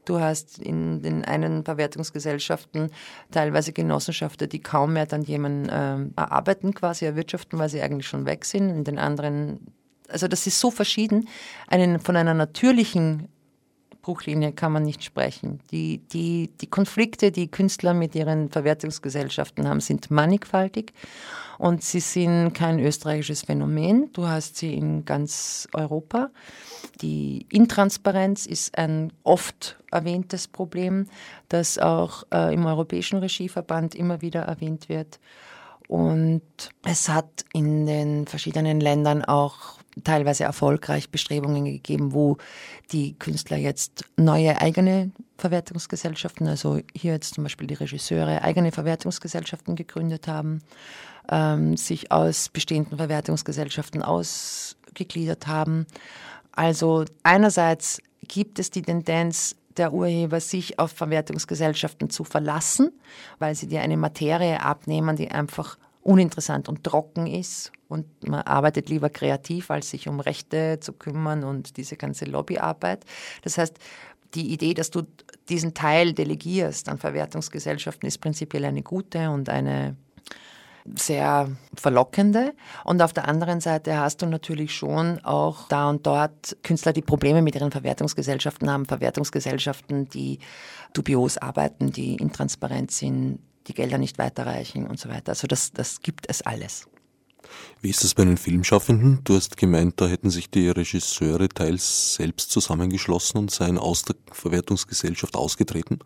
Du 0.05 0.19
hast 0.19 0.59
in 0.59 1.01
den 1.01 1.25
einen 1.25 1.63
Verwertungsgesellschaften 1.63 2.91
teilweise 3.31 3.73
Genossenschaften, 3.73 4.49
die 4.49 4.61
kaum 4.61 4.93
mehr 4.93 5.05
dann 5.05 5.23
jemanden 5.23 5.69
äh, 5.69 6.19
erarbeiten, 6.21 6.73
quasi 6.73 7.05
erwirtschaften, 7.05 7.59
weil 7.59 7.69
sie 7.69 7.81
eigentlich 7.81 8.07
schon 8.07 8.25
weg 8.25 8.45
sind. 8.45 8.69
In 8.69 8.83
den 8.83 8.99
anderen, 8.99 9.59
also 10.07 10.27
das 10.27 10.47
ist 10.47 10.59
so 10.59 10.71
verschieden. 10.71 11.27
Einen, 11.67 11.99
von 11.99 12.15
einer 12.15 12.33
natürlichen 12.33 13.29
Bruchlinie 14.03 14.51
kann 14.51 14.71
man 14.73 14.83
nicht 14.83 15.03
sprechen. 15.03 15.61
Die, 15.71 15.97
die, 15.97 16.51
die 16.61 16.67
Konflikte, 16.67 17.31
die 17.31 17.49
Künstler 17.49 17.93
mit 17.93 18.13
ihren 18.13 18.49
Verwertungsgesellschaften 18.49 19.67
haben, 19.67 19.79
sind 19.79 20.11
mannigfaltig 20.11 20.93
und 21.57 21.83
sie 21.83 22.01
sind 22.01 22.53
kein 22.53 22.79
österreichisches 22.79 23.43
Phänomen. 23.43 24.11
Du 24.13 24.27
hast 24.27 24.57
sie 24.57 24.73
in 24.73 25.05
ganz 25.05 25.67
Europa. 25.73 26.29
Die 27.01 27.45
Intransparenz 27.49 28.45
ist 28.45 28.77
ein 28.77 29.13
oft 29.23 29.77
erwähntes 29.89 30.49
Problem, 30.49 31.07
das 31.47 31.79
auch 31.79 32.25
äh, 32.33 32.53
im 32.53 32.65
Europäischen 32.65 33.19
Regieverband 33.19 33.95
immer 33.95 34.21
wieder 34.21 34.41
erwähnt 34.41 34.89
wird. 34.89 35.19
Und 35.87 36.41
es 36.85 37.07
hat 37.07 37.45
in 37.53 37.85
den 37.85 38.27
verschiedenen 38.27 38.81
Ländern 38.81 39.23
auch 39.23 39.77
teilweise 40.03 40.43
erfolgreich 40.43 41.09
Bestrebungen 41.09 41.65
gegeben, 41.65 42.13
wo 42.13 42.37
die 42.91 43.17
Künstler 43.17 43.57
jetzt 43.57 44.05
neue 44.17 44.59
eigene 44.59 45.11
Verwertungsgesellschaften, 45.37 46.47
also 46.47 46.79
hier 46.95 47.13
jetzt 47.13 47.35
zum 47.35 47.43
Beispiel 47.43 47.67
die 47.67 47.73
Regisseure, 47.73 48.41
eigene 48.41 48.71
Verwertungsgesellschaften 48.71 49.75
gegründet 49.75 50.27
haben, 50.27 50.61
ähm, 51.29 51.77
sich 51.77 52.11
aus 52.11 52.49
bestehenden 52.49 52.97
Verwertungsgesellschaften 52.97 54.01
ausgegliedert 54.01 55.47
haben. 55.47 55.85
Also 56.51 57.05
einerseits 57.23 58.01
gibt 58.27 58.59
es 58.59 58.69
die 58.69 58.81
Tendenz, 58.81 59.55
der 59.77 59.91
Urheber 59.91 60.39
sich 60.39 60.79
auf 60.79 60.91
Verwertungsgesellschaften 60.91 62.09
zu 62.09 62.23
verlassen, 62.23 62.91
weil 63.39 63.55
sie 63.55 63.67
dir 63.67 63.81
eine 63.81 63.97
Materie 63.97 64.61
abnehmen, 64.61 65.15
die 65.15 65.31
einfach 65.31 65.77
uninteressant 66.03 66.69
und 66.69 66.83
trocken 66.83 67.27
ist 67.27 67.71
und 67.87 68.27
man 68.27 68.41
arbeitet 68.41 68.89
lieber 68.89 69.09
kreativ, 69.09 69.71
als 69.71 69.89
sich 69.89 70.07
um 70.07 70.19
Rechte 70.19 70.79
zu 70.79 70.93
kümmern 70.93 71.43
und 71.43 71.77
diese 71.77 71.95
ganze 71.95 72.25
Lobbyarbeit. 72.25 73.05
Das 73.43 73.57
heißt, 73.57 73.77
die 74.33 74.51
Idee, 74.51 74.73
dass 74.73 74.89
du 74.89 75.03
diesen 75.47 75.73
Teil 75.73 76.13
delegierst 76.13 76.89
an 76.89 76.97
Verwertungsgesellschaften, 76.97 78.07
ist 78.07 78.19
prinzipiell 78.19 78.65
eine 78.65 78.81
gute 78.81 79.29
und 79.29 79.49
eine 79.49 79.95
sehr 80.95 81.49
verlockende. 81.75 82.53
Und 82.83 83.01
auf 83.01 83.13
der 83.13 83.27
anderen 83.27 83.61
Seite 83.61 83.97
hast 83.97 84.21
du 84.21 84.25
natürlich 84.25 84.75
schon 84.75 85.23
auch 85.23 85.67
da 85.69 85.89
und 85.89 86.05
dort 86.05 86.57
Künstler, 86.63 86.93
die 86.93 87.01
Probleme 87.01 87.41
mit 87.41 87.55
ihren 87.55 87.71
Verwertungsgesellschaften 87.71 88.69
haben, 88.69 88.85
Verwertungsgesellschaften, 88.85 90.09
die 90.09 90.39
dubios 90.93 91.37
arbeiten, 91.37 91.91
die 91.91 92.15
intransparent 92.15 92.91
sind, 92.91 93.39
die 93.67 93.73
Gelder 93.73 93.97
nicht 93.97 94.17
weiterreichen 94.17 94.87
und 94.87 94.99
so 94.99 95.09
weiter. 95.09 95.29
Also 95.29 95.47
das, 95.47 95.71
das 95.71 96.01
gibt 96.01 96.29
es 96.29 96.41
alles. 96.41 96.87
Wie 97.81 97.89
ist 97.89 98.03
das 98.03 98.13
bei 98.13 98.23
den 98.23 98.37
Filmschaffenden? 98.37 99.19
Du 99.23 99.35
hast 99.35 99.57
gemeint, 99.57 99.99
da 99.99 100.07
hätten 100.07 100.29
sich 100.29 100.49
die 100.49 100.69
Regisseure 100.69 101.49
teils 101.49 102.15
selbst 102.15 102.51
zusammengeschlossen 102.51 103.37
und 103.37 103.51
seien 103.51 103.77
aus 103.77 104.03
der 104.03 104.15
Verwertungsgesellschaft 104.31 105.35
ausgetreten? 105.35 105.99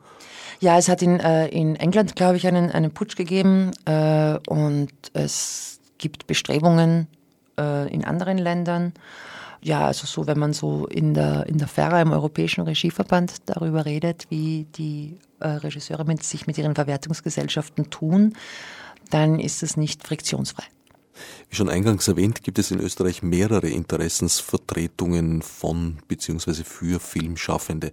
Ja, 0.59 0.77
es 0.77 0.89
hat 0.89 1.01
in, 1.01 1.19
äh, 1.19 1.47
in 1.49 1.75
England, 1.75 2.15
glaube 2.15 2.37
ich, 2.37 2.47
einen, 2.47 2.71
einen 2.71 2.91
Putsch 2.91 3.15
gegeben 3.15 3.71
äh, 3.85 4.39
und 4.47 4.91
es 5.13 5.79
gibt 5.99 6.25
Bestrebungen 6.25 7.07
äh, 7.59 7.93
in 7.93 8.03
anderen 8.03 8.37
Ländern. 8.37 8.93
Ja, 9.61 9.85
also 9.85 10.05
so, 10.05 10.27
wenn 10.27 10.39
man 10.39 10.53
so 10.53 10.85
in 10.87 11.13
der, 11.13 11.47
in 11.47 11.57
der 11.57 11.67
FERA, 11.67 12.01
im 12.01 12.11
Europäischen 12.11 12.61
Regieverband, 12.61 13.33
darüber 13.47 13.85
redet, 13.85 14.27
wie 14.29 14.65
die 14.75 15.17
äh, 15.39 15.47
Regisseure 15.47 16.05
mit, 16.05 16.23
sich 16.23 16.47
mit 16.47 16.57
ihren 16.57 16.75
Verwertungsgesellschaften 16.75 17.89
tun, 17.89 18.33
dann 19.09 19.39
ist 19.39 19.63
es 19.63 19.77
nicht 19.77 20.05
friktionsfrei. 20.05 20.65
Wie 21.49 21.55
schon 21.55 21.69
eingangs 21.69 22.07
erwähnt, 22.07 22.43
gibt 22.43 22.59
es 22.59 22.71
in 22.71 22.79
Österreich 22.79 23.23
mehrere 23.23 23.69
Interessensvertretungen 23.69 25.41
von 25.41 25.97
bzw. 26.07 26.63
für 26.63 26.99
Filmschaffende. 26.99 27.91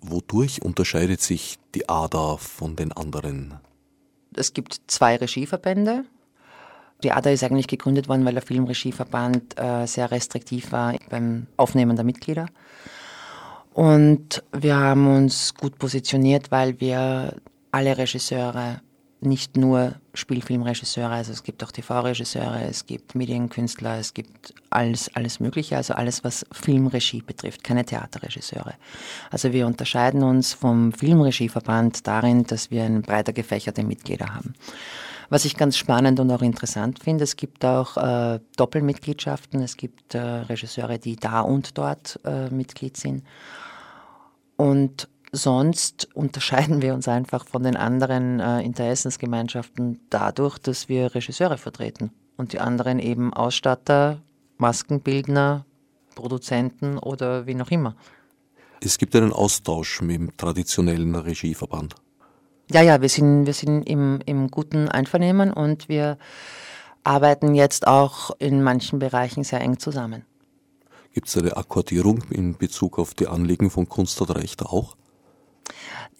Wodurch 0.00 0.62
unterscheidet 0.62 1.20
sich 1.20 1.58
die 1.74 1.88
ADA 1.88 2.36
von 2.38 2.74
den 2.74 2.92
anderen? 2.92 3.60
Es 4.34 4.54
gibt 4.54 4.80
zwei 4.86 5.16
Regieverbände. 5.16 6.04
ADA 7.08 7.30
ist 7.30 7.42
eigentlich 7.42 7.68
gegründet 7.68 8.08
worden, 8.08 8.24
weil 8.24 8.34
der 8.34 8.42
Filmregieverband 8.42 9.58
äh, 9.58 9.86
sehr 9.86 10.10
restriktiv 10.10 10.72
war 10.72 10.94
beim 11.08 11.46
Aufnehmen 11.56 11.96
der 11.96 12.04
Mitglieder. 12.04 12.46
Und 13.72 14.42
wir 14.52 14.76
haben 14.76 15.06
uns 15.06 15.54
gut 15.54 15.78
positioniert, 15.78 16.50
weil 16.50 16.80
wir 16.80 17.36
alle 17.70 17.96
Regisseure 17.96 18.80
nicht 19.20 19.56
nur 19.56 19.94
Spielfilmregisseure, 20.14 21.10
also 21.10 21.32
es 21.32 21.42
gibt 21.42 21.62
auch 21.62 21.70
TV-Regisseure, 21.70 22.64
es 22.64 22.86
gibt 22.86 23.14
Medienkünstler, 23.14 23.98
es 23.98 24.14
gibt 24.14 24.54
alles, 24.70 25.14
alles 25.14 25.40
Mögliche, 25.40 25.76
also 25.76 25.94
alles, 25.94 26.24
was 26.24 26.46
Filmregie 26.52 27.22
betrifft, 27.22 27.62
keine 27.62 27.84
Theaterregisseure. 27.84 28.74
Also 29.30 29.52
wir 29.52 29.66
unterscheiden 29.66 30.22
uns 30.22 30.54
vom 30.54 30.92
Filmregieverband 30.92 32.06
darin, 32.06 32.44
dass 32.44 32.70
wir 32.70 32.84
eine 32.84 33.00
breiter 33.00 33.32
gefächerte 33.32 33.84
Mitglieder 33.84 34.34
haben. 34.34 34.54
Was 35.30 35.44
ich 35.44 35.56
ganz 35.56 35.78
spannend 35.78 36.20
und 36.20 36.30
auch 36.30 36.42
interessant 36.42 36.98
finde, 36.98 37.24
es 37.24 37.36
gibt 37.36 37.64
auch 37.64 37.96
äh, 37.96 38.40
Doppelmitgliedschaften, 38.56 39.62
es 39.62 39.76
gibt 39.76 40.14
äh, 40.14 40.20
Regisseure, 40.20 40.98
die 40.98 41.16
da 41.16 41.40
und 41.40 41.78
dort 41.78 42.20
äh, 42.24 42.50
Mitglied 42.50 42.96
sind. 42.96 43.24
Und 44.56 45.08
Sonst 45.32 46.08
unterscheiden 46.14 46.82
wir 46.82 46.92
uns 46.92 47.06
einfach 47.06 47.46
von 47.46 47.62
den 47.62 47.76
anderen 47.76 48.40
äh, 48.40 48.62
Interessensgemeinschaften 48.62 50.00
dadurch, 50.10 50.58
dass 50.58 50.88
wir 50.88 51.14
Regisseure 51.14 51.56
vertreten 51.56 52.10
und 52.36 52.52
die 52.52 52.58
anderen 52.58 52.98
eben 52.98 53.32
Ausstatter, 53.32 54.20
Maskenbildner, 54.58 55.64
Produzenten 56.16 56.98
oder 56.98 57.46
wie 57.46 57.54
noch 57.54 57.70
immer. 57.70 57.94
Es 58.80 58.98
gibt 58.98 59.14
einen 59.14 59.32
Austausch 59.32 60.00
mit 60.00 60.16
dem 60.16 60.36
traditionellen 60.36 61.14
Regieverband. 61.14 61.94
Ja, 62.72 62.82
ja, 62.82 63.00
wir 63.00 63.08
sind, 63.08 63.46
wir 63.46 63.52
sind 63.52 63.82
im, 63.82 64.20
im 64.26 64.48
guten 64.48 64.88
Einvernehmen 64.88 65.52
und 65.52 65.88
wir 65.88 66.18
arbeiten 67.02 67.54
jetzt 67.54 67.88
auch 67.88 68.30
in 68.38 68.62
manchen 68.62 69.00
Bereichen 69.00 69.42
sehr 69.42 69.60
eng 69.60 69.80
zusammen. 69.80 70.24
Gibt 71.12 71.26
es 71.26 71.36
eine 71.36 71.56
Akkordierung 71.56 72.22
in 72.30 72.56
Bezug 72.56 73.00
auf 73.00 73.14
die 73.14 73.26
Anliegen 73.26 73.70
von 73.70 73.88
Kunst 73.88 74.20
und 74.20 74.30
Recht 74.30 74.62
auch? 74.62 74.96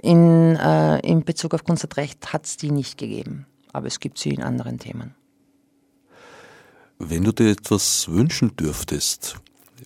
In, 0.03 0.57
äh, 0.57 0.99
in 1.01 1.25
Bezug 1.25 1.55
auf 1.55 1.63
Kunst 1.63 1.85
und 1.85 1.97
Recht 1.97 2.33
hat 2.33 2.47
es 2.47 2.57
die 2.57 2.73
nicht 2.73 2.99
gegeben, 2.99 3.47
aber 3.73 3.87
es 3.87 4.01
gibt 4.01 4.19
sie 4.19 4.31
in 4.31 4.43
anderen 4.43 4.81
Themen. 4.81 5.15
Wenn 6.99 7.23
du 7.23 7.33
dir 7.33 7.51
etwas 7.51 8.09
wünschen 8.09 8.57
dürftest, 8.57 9.37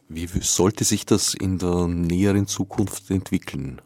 wie 0.09 0.27
sollte 0.41 0.85
sich 0.85 1.05
das 1.05 1.35
in 1.35 1.59
der 1.59 1.89
näheren 1.89 2.47
Zukunft 2.47 3.11
entwickeln? 3.11 3.83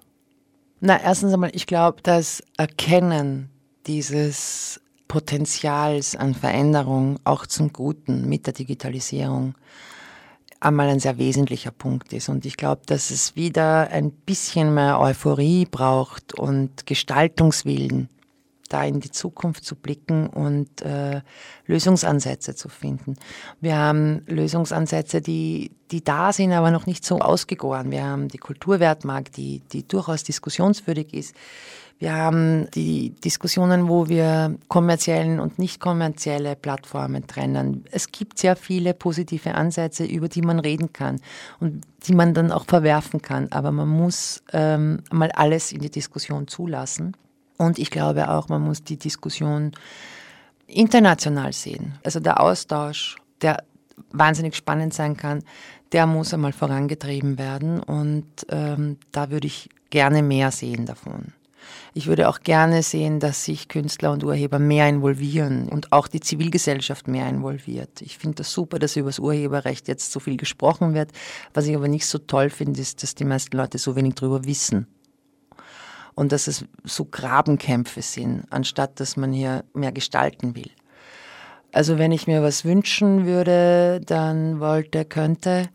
Na, 0.80 1.00
erstens 1.00 1.32
einmal, 1.32 1.50
ich 1.54 1.66
glaube, 1.66 2.02
das 2.02 2.42
Erkennen 2.56 3.50
dieses 3.86 4.80
Potenzials 5.08 6.14
an 6.14 6.34
Veränderung 6.34 7.18
auch 7.24 7.46
zum 7.46 7.72
Guten 7.72 8.28
mit 8.28 8.46
der 8.46 8.52
Digitalisierung 8.52 9.54
einmal 10.60 10.88
ein 10.88 11.00
sehr 11.00 11.18
wesentlicher 11.18 11.70
Punkt 11.70 12.12
ist. 12.12 12.28
Und 12.28 12.44
ich 12.44 12.56
glaube, 12.56 12.82
dass 12.86 13.10
es 13.10 13.34
wieder 13.34 13.88
ein 13.90 14.10
bisschen 14.10 14.74
mehr 14.74 15.00
Euphorie 15.00 15.66
braucht 15.66 16.34
und 16.38 16.86
Gestaltungswillen, 16.86 18.08
da 18.68 18.84
in 18.84 19.00
die 19.00 19.10
Zukunft 19.10 19.64
zu 19.64 19.76
blicken 19.76 20.28
und 20.28 20.82
äh, 20.82 21.20
Lösungsansätze 21.66 22.54
zu 22.54 22.68
finden. 22.68 23.16
Wir 23.60 23.76
haben 23.76 24.22
Lösungsansätze, 24.26 25.20
die, 25.20 25.72
die 25.90 26.04
da 26.04 26.32
sind, 26.32 26.52
aber 26.52 26.70
noch 26.70 26.86
nicht 26.86 27.04
so 27.04 27.18
ausgegoren. 27.18 27.90
Wir 27.90 28.04
haben 28.04 28.28
die 28.28 28.38
Kulturwertmarkt, 28.38 29.36
die, 29.36 29.62
die 29.72 29.86
durchaus 29.86 30.24
diskussionswürdig 30.24 31.14
ist. 31.14 31.34
Wir 31.98 32.14
haben 32.14 32.70
die 32.74 33.10
Diskussionen, 33.10 33.88
wo 33.88 34.08
wir 34.08 34.56
kommerziellen 34.68 35.40
und 35.40 35.58
nicht 35.58 35.80
kommerzielle 35.80 36.54
Plattformen 36.54 37.26
trennen. 37.26 37.84
Es 37.90 38.12
gibt 38.12 38.38
sehr 38.38 38.54
viele 38.54 38.94
positive 38.94 39.54
Ansätze, 39.56 40.04
über 40.04 40.28
die 40.28 40.42
man 40.42 40.60
reden 40.60 40.92
kann 40.92 41.20
und 41.58 41.84
die 42.04 42.14
man 42.14 42.34
dann 42.34 42.52
auch 42.52 42.66
verwerfen 42.66 43.20
kann. 43.20 43.50
Aber 43.50 43.72
man 43.72 43.88
muss 43.88 44.44
ähm, 44.52 45.02
mal 45.10 45.32
alles 45.32 45.72
in 45.72 45.80
die 45.80 45.90
Diskussion 45.90 46.46
zulassen. 46.46 47.16
Und 47.58 47.78
ich 47.78 47.90
glaube 47.90 48.30
auch, 48.30 48.48
man 48.48 48.62
muss 48.62 48.82
die 48.82 48.96
Diskussion 48.96 49.72
international 50.66 51.52
sehen. 51.52 51.98
Also 52.04 52.20
der 52.20 52.40
Austausch, 52.40 53.16
der 53.42 53.62
wahnsinnig 54.10 54.56
spannend 54.56 54.94
sein 54.94 55.16
kann, 55.16 55.42
der 55.92 56.06
muss 56.06 56.32
einmal 56.32 56.52
vorangetrieben 56.52 57.38
werden. 57.38 57.80
Und 57.80 58.26
ähm, 58.48 58.96
da 59.12 59.30
würde 59.30 59.46
ich 59.46 59.68
gerne 59.90 60.22
mehr 60.22 60.50
sehen 60.50 60.86
davon. 60.86 61.32
Ich 61.94 62.06
würde 62.06 62.28
auch 62.28 62.40
gerne 62.40 62.82
sehen, 62.82 63.20
dass 63.20 63.44
sich 63.44 63.68
Künstler 63.68 64.12
und 64.12 64.24
Urheber 64.24 64.58
mehr 64.58 64.88
involvieren 64.88 65.68
und 65.68 65.92
auch 65.92 66.06
die 66.08 66.20
Zivilgesellschaft 66.20 67.08
mehr 67.08 67.28
involviert. 67.28 68.00
Ich 68.00 68.18
finde 68.18 68.36
das 68.36 68.52
super, 68.52 68.78
dass 68.78 68.96
über 68.96 69.08
das 69.08 69.18
Urheberrecht 69.18 69.88
jetzt 69.88 70.12
so 70.12 70.20
viel 70.20 70.36
gesprochen 70.36 70.94
wird. 70.94 71.10
Was 71.54 71.66
ich 71.66 71.74
aber 71.74 71.88
nicht 71.88 72.06
so 72.06 72.18
toll 72.18 72.50
finde, 72.50 72.80
ist, 72.80 73.02
dass 73.02 73.14
die 73.14 73.24
meisten 73.24 73.56
Leute 73.56 73.78
so 73.78 73.96
wenig 73.96 74.14
darüber 74.14 74.44
wissen. 74.44 74.86
Und 76.18 76.32
dass 76.32 76.48
es 76.48 76.64
so 76.82 77.04
Grabenkämpfe 77.04 78.02
sind, 78.02 78.42
anstatt 78.50 78.98
dass 78.98 79.16
man 79.16 79.32
hier 79.32 79.62
mehr 79.72 79.92
gestalten 79.92 80.56
will. 80.56 80.72
Also 81.70 81.96
wenn 81.96 82.10
ich 82.10 82.26
mir 82.26 82.42
was 82.42 82.64
wünschen 82.64 83.24
würde, 83.24 84.00
dann 84.04 84.58
wollte, 84.58 85.04
könnte, 85.04 85.68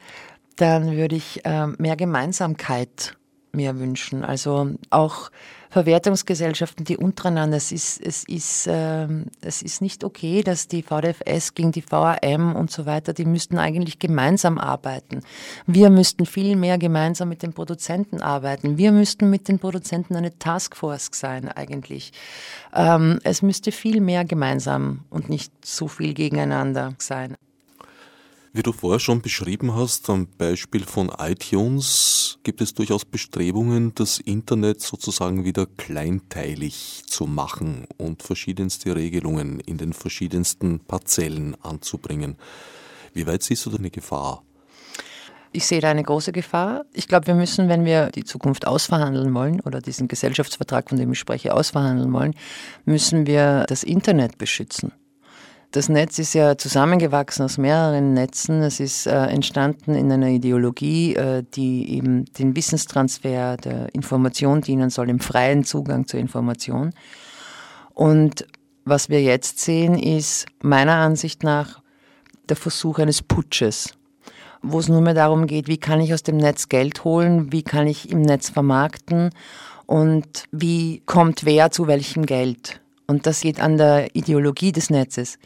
dann 0.57 0.97
würde 0.97 1.15
ich 1.15 1.45
äh, 1.45 1.67
mehr 1.67 1.95
Gemeinsamkeit 1.95 3.15
mir 3.53 3.79
wünschen. 3.79 4.25
Also 4.25 4.71
auch 4.89 5.31
Verwertungsgesellschaften, 5.73 6.85
die 6.85 6.97
untereinander, 6.97 7.57
es 7.57 7.71
ist, 7.71 7.99
es 7.99 8.23
ist, 8.25 8.67
äh, 8.67 9.07
es 9.41 9.63
ist 9.63 9.81
nicht 9.81 10.03
okay, 10.03 10.43
dass 10.43 10.67
die 10.67 10.83
VDFS 10.83 11.55
gegen 11.55 11.71
die 11.71 11.83
VAM 11.89 12.55
und 12.55 12.69
so 12.69 12.85
weiter, 12.85 13.11
die 13.11 13.25
müssten 13.25 13.57
eigentlich 13.57 13.97
gemeinsam 13.97 14.59
arbeiten. 14.59 15.21
Wir 15.65 15.89
müssten 15.89 16.27
viel 16.27 16.55
mehr 16.57 16.77
gemeinsam 16.77 17.27
mit 17.29 17.41
den 17.41 17.53
Produzenten 17.53 18.21
arbeiten. 18.21 18.77
Wir 18.77 18.91
müssten 18.91 19.31
mit 19.31 19.47
den 19.47 19.57
Produzenten 19.57 20.15
eine 20.15 20.37
Taskforce 20.37 21.09
sein 21.11 21.49
eigentlich. 21.49 22.13
Ähm, 22.71 23.19
es 23.23 23.41
müsste 23.41 23.71
viel 23.71 23.99
mehr 23.99 24.25
gemeinsam 24.25 25.05
und 25.09 25.27
nicht 25.27 25.51
so 25.65 25.87
viel 25.87 26.13
gegeneinander 26.13 26.93
sein. 26.99 27.35
Wie 28.55 28.61
du 28.61 28.71
vorher 28.71 28.99
schon 28.99 29.23
beschrieben 29.23 29.73
hast, 29.73 30.07
am 30.11 30.27
Beispiel 30.37 30.83
von 30.83 31.11
iTunes 31.17 32.37
gibt 32.43 32.61
es 32.61 32.75
durchaus 32.75 33.03
Bestrebungen, 33.03 33.95
das 33.95 34.19
Internet 34.19 34.79
sozusagen 34.79 35.43
wieder 35.43 35.65
kleinteilig 35.65 37.01
zu 37.07 37.25
machen 37.25 37.87
und 37.97 38.21
verschiedenste 38.21 38.95
Regelungen 38.95 39.59
in 39.59 39.79
den 39.79 39.91
verschiedensten 39.91 40.81
Parzellen 40.81 41.57
anzubringen. 41.63 42.37
Wie 43.15 43.25
weit 43.25 43.41
siehst 43.41 43.65
du 43.65 43.71
da 43.71 43.77
eine 43.77 43.89
Gefahr? 43.89 44.43
Ich 45.51 45.65
sehe 45.65 45.81
da 45.81 45.89
eine 45.89 46.03
große 46.03 46.31
Gefahr. 46.31 46.85
Ich 46.93 47.07
glaube, 47.07 47.25
wir 47.25 47.35
müssen, 47.35 47.69
wenn 47.69 47.85
wir 47.85 48.11
die 48.11 48.23
Zukunft 48.23 48.67
ausverhandeln 48.67 49.33
wollen 49.33 49.61
oder 49.61 49.81
diesen 49.81 50.07
Gesellschaftsvertrag, 50.07 50.89
von 50.89 50.99
dem 50.99 51.11
ich 51.11 51.17
spreche, 51.17 51.55
ausverhandeln 51.55 52.13
wollen, 52.13 52.35
müssen 52.85 53.25
wir 53.25 53.65
das 53.67 53.83
Internet 53.83 54.37
beschützen. 54.37 54.91
Das 55.73 55.89
Netz 55.89 56.19
ist 56.19 56.35
ja 56.35 56.55
zusammengewachsen 56.55 57.45
aus 57.45 57.57
mehreren 57.57 58.13
Netzen. 58.13 58.61
Es 58.61 58.79
ist 58.79 59.07
äh, 59.07 59.25
entstanden 59.25 59.95
in 59.95 60.11
einer 60.11 60.27
Ideologie, 60.27 61.15
äh, 61.15 61.43
die 61.55 61.95
eben 61.95 62.25
den 62.25 62.55
Wissenstransfer 62.55 63.57
der 63.57 63.91
Information 63.95 64.61
dienen 64.61 64.91
soll, 64.91 65.09
im 65.09 65.19
freien 65.19 65.63
Zugang 65.63 66.05
zur 66.05 66.19
Information. 66.19 66.93
Und 67.95 68.45
was 68.85 69.09
wir 69.09 69.23
jetzt 69.23 69.61
sehen, 69.61 69.97
ist 69.97 70.45
meiner 70.61 70.93
Ansicht 70.93 71.41
nach 71.41 71.81
der 72.49 72.55
Versuch 72.55 72.99
eines 72.99 73.23
Putsches, 73.23 73.95
wo 74.61 74.77
es 74.77 74.89
nur 74.89 75.01
mehr 75.01 75.15
darum 75.15 75.47
geht, 75.47 75.67
wie 75.67 75.79
kann 75.79 76.01
ich 76.01 76.13
aus 76.13 76.21
dem 76.21 76.37
Netz 76.37 76.69
Geld 76.69 77.03
holen, 77.03 77.51
wie 77.51 77.63
kann 77.63 77.87
ich 77.87 78.11
im 78.11 78.21
Netz 78.21 78.51
vermarkten 78.51 79.31
und 79.87 80.43
wie 80.51 81.01
kommt 81.07 81.45
wer 81.45 81.71
zu 81.71 81.87
welchem 81.87 82.27
Geld. 82.27 82.82
Und 83.13 83.27
das 83.27 83.41
geht 83.41 83.59
an 83.59 83.77
der 83.77 84.15
Ideologie 84.15 84.71
des 84.71 84.89
Netzes, 84.89 85.37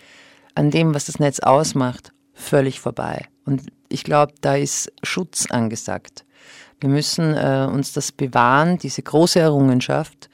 an 0.55 0.72
dem, 0.72 0.93
was 0.93 1.03
das 1.03 1.20
Netz 1.20 1.41
ausmacht, 1.41 2.13
völlig 2.34 2.80
vorbei. 2.80 3.26
Und 3.43 3.61
ich 3.89 4.05
glaube, 4.05 4.32
da 4.39 4.55
ist 4.55 4.89
Schutz 5.03 5.47
angesagt. 5.51 6.24
Wir 6.80 6.88
müssen 6.88 7.34
äh, 7.34 7.68
uns 7.70 7.91
das 7.91 8.13
bewahren, 8.13 8.78
diese 8.78 9.03
große 9.03 9.41
Errungenschaft, 9.41 10.30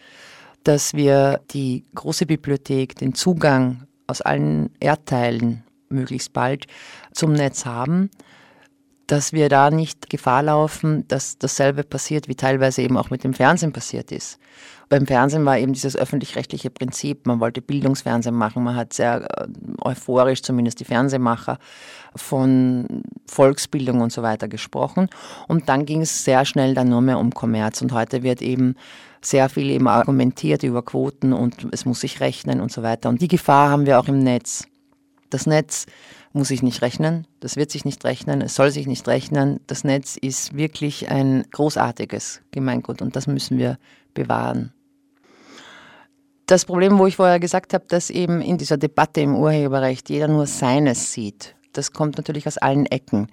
dass 0.63 0.93
wir 0.93 1.41
die 1.49 1.85
große 1.95 2.27
Bibliothek, 2.27 2.97
den 2.97 3.15
Zugang 3.15 3.87
aus 4.05 4.21
allen 4.21 4.69
Erdteilen 4.79 5.63
möglichst 5.89 6.33
bald 6.33 6.67
zum 7.13 7.33
Netz 7.33 7.65
haben, 7.65 8.11
dass 9.07 9.33
wir 9.33 9.49
da 9.49 9.69
nicht 9.69 10.09
Gefahr 10.09 10.43
laufen, 10.43 11.07
dass 11.07 11.37
dasselbe 11.37 11.83
passiert, 11.83 12.27
wie 12.27 12.35
teilweise 12.35 12.81
eben 12.81 12.97
auch 12.97 13.09
mit 13.09 13.23
dem 13.23 13.33
Fernsehen 13.33 13.73
passiert 13.73 14.11
ist 14.11 14.39
beim 14.93 15.07
Fernsehen 15.07 15.43
war 15.43 15.57
eben 15.57 15.73
dieses 15.73 15.95
öffentlich-rechtliche 15.95 16.69
Prinzip, 16.69 17.25
man 17.25 17.39
wollte 17.39 17.63
Bildungsfernsehen 17.63 18.35
machen, 18.35 18.63
man 18.63 18.75
hat 18.75 18.93
sehr 18.93 19.27
äh, 19.39 19.47
euphorisch 19.81 20.43
zumindest 20.43 20.79
die 20.79 20.85
Fernsehmacher 20.85 21.57
von 22.15 23.03
Volksbildung 23.25 24.01
und 24.01 24.11
so 24.11 24.21
weiter 24.21 24.47
gesprochen. 24.47 25.09
Und 25.47 25.67
dann 25.67 25.87
ging 25.87 26.01
es 26.01 26.23
sehr 26.23 26.45
schnell 26.45 26.75
dann 26.75 26.89
nur 26.89 27.01
mehr 27.01 27.17
um 27.17 27.31
Kommerz. 27.31 27.81
Und 27.81 27.91
heute 27.91 28.21
wird 28.21 28.43
eben 28.43 28.75
sehr 29.19 29.49
viel 29.49 29.71
eben 29.71 29.87
argumentiert 29.87 30.61
über 30.61 30.83
Quoten 30.83 31.33
und 31.33 31.67
es 31.71 31.85
muss 31.85 32.01
sich 32.01 32.19
rechnen 32.19 32.61
und 32.61 32.71
so 32.71 32.83
weiter. 32.83 33.09
Und 33.09 33.19
die 33.19 33.27
Gefahr 33.27 33.71
haben 33.71 33.87
wir 33.87 33.99
auch 33.99 34.07
im 34.07 34.19
Netz. 34.19 34.67
Das 35.33 35.45
Netz 35.45 35.85
muss 36.31 36.49
sich 36.49 36.63
nicht 36.63 36.81
rechnen, 36.81 37.27
das 37.39 37.55
wird 37.55 37.71
sich 37.71 37.85
nicht 37.85 38.03
rechnen, 38.05 38.41
es 38.41 38.55
soll 38.55 38.71
sich 38.71 38.87
nicht 38.87 39.07
rechnen. 39.07 39.59
Das 39.67 39.83
Netz 39.83 40.17
ist 40.17 40.55
wirklich 40.55 41.09
ein 41.09 41.45
großartiges 41.51 42.41
Gemeingut 42.51 43.01
und 43.01 43.15
das 43.15 43.27
müssen 43.27 43.57
wir 43.57 43.77
bewahren 44.13 44.73
das 46.45 46.65
Problem, 46.65 46.99
wo 46.99 47.07
ich 47.07 47.15
vorher 47.15 47.39
gesagt 47.39 47.73
habe, 47.73 47.85
dass 47.87 48.09
eben 48.09 48.41
in 48.41 48.57
dieser 48.57 48.77
Debatte 48.77 49.21
im 49.21 49.35
Urheberrecht 49.35 50.09
jeder 50.09 50.27
nur 50.27 50.45
seines 50.45 51.13
sieht, 51.13 51.55
das 51.73 51.91
kommt 51.91 52.17
natürlich 52.17 52.47
aus 52.47 52.57
allen 52.57 52.85
Ecken. 52.85 53.27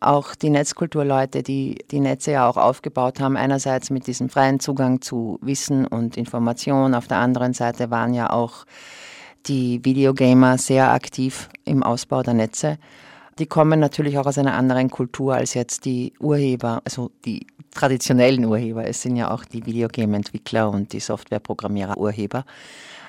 Auch 0.00 0.34
die 0.34 0.50
Netzkulturleute, 0.50 1.42
die 1.42 1.78
die 1.90 2.00
Netze 2.00 2.32
ja 2.32 2.48
auch 2.48 2.56
aufgebaut 2.56 3.20
haben, 3.20 3.36
einerseits 3.36 3.90
mit 3.90 4.06
diesem 4.06 4.28
freien 4.28 4.60
Zugang 4.60 5.00
zu 5.00 5.38
Wissen 5.40 5.86
und 5.86 6.16
Information, 6.16 6.94
auf 6.94 7.06
der 7.06 7.18
anderen 7.18 7.54
Seite 7.54 7.90
waren 7.90 8.12
ja 8.12 8.30
auch 8.30 8.64
die 9.46 9.84
Videogamer 9.84 10.58
sehr 10.58 10.92
aktiv 10.92 11.48
im 11.64 11.82
Ausbau 11.82 12.22
der 12.22 12.34
Netze. 12.34 12.78
Die 13.38 13.46
kommen 13.46 13.80
natürlich 13.80 14.18
auch 14.18 14.26
aus 14.26 14.38
einer 14.38 14.54
anderen 14.54 14.90
Kultur 14.90 15.34
als 15.34 15.54
jetzt 15.54 15.84
die 15.84 16.12
Urheber, 16.20 16.80
also 16.84 17.10
die 17.24 17.46
traditionellen 17.72 18.44
Urheber. 18.44 18.86
Es 18.86 19.02
sind 19.02 19.16
ja 19.16 19.30
auch 19.30 19.44
die 19.44 19.66
Videogame-Entwickler 19.66 20.70
und 20.70 20.92
die 20.92 21.00
Softwareprogrammierer 21.00 21.98
Urheber. 21.98 22.44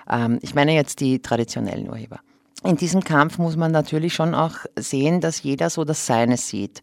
Ähm, 0.09 0.39
ich 0.41 0.55
meine 0.55 0.73
jetzt 0.73 0.99
die 0.99 1.21
traditionellen 1.21 1.89
Urheber. 1.89 2.19
in 2.63 2.77
diesem 2.77 3.03
Kampf 3.03 3.37
muss 3.37 3.55
man 3.55 3.71
natürlich 3.71 4.13
schon 4.13 4.33
auch 4.33 4.55
sehen, 4.75 5.21
dass 5.21 5.43
jeder 5.43 5.69
so 5.69 5.83
das 5.83 6.05
Seine 6.05 6.37
sieht. 6.37 6.81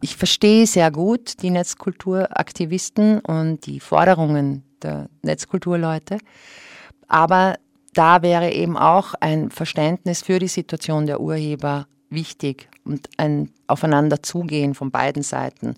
Ich 0.00 0.16
verstehe 0.16 0.66
sehr 0.66 0.90
gut 0.90 1.42
die 1.42 1.50
Netzkulturaktivisten 1.50 3.20
und 3.20 3.66
die 3.66 3.80
Forderungen 3.80 4.64
der 4.82 5.08
Netzkulturleute, 5.22 6.18
aber 7.06 7.56
da 7.94 8.22
wäre 8.22 8.52
eben 8.52 8.76
auch 8.76 9.14
ein 9.20 9.50
Verständnis 9.50 10.22
für 10.22 10.38
die 10.38 10.48
Situation 10.48 11.06
der 11.06 11.20
Urheber 11.20 11.86
wichtig 12.10 12.68
und 12.84 13.08
ein 13.16 13.50
Aufeinanderzugehen 13.68 14.74
von 14.74 14.90
beiden 14.90 15.22
Seiten. 15.22 15.76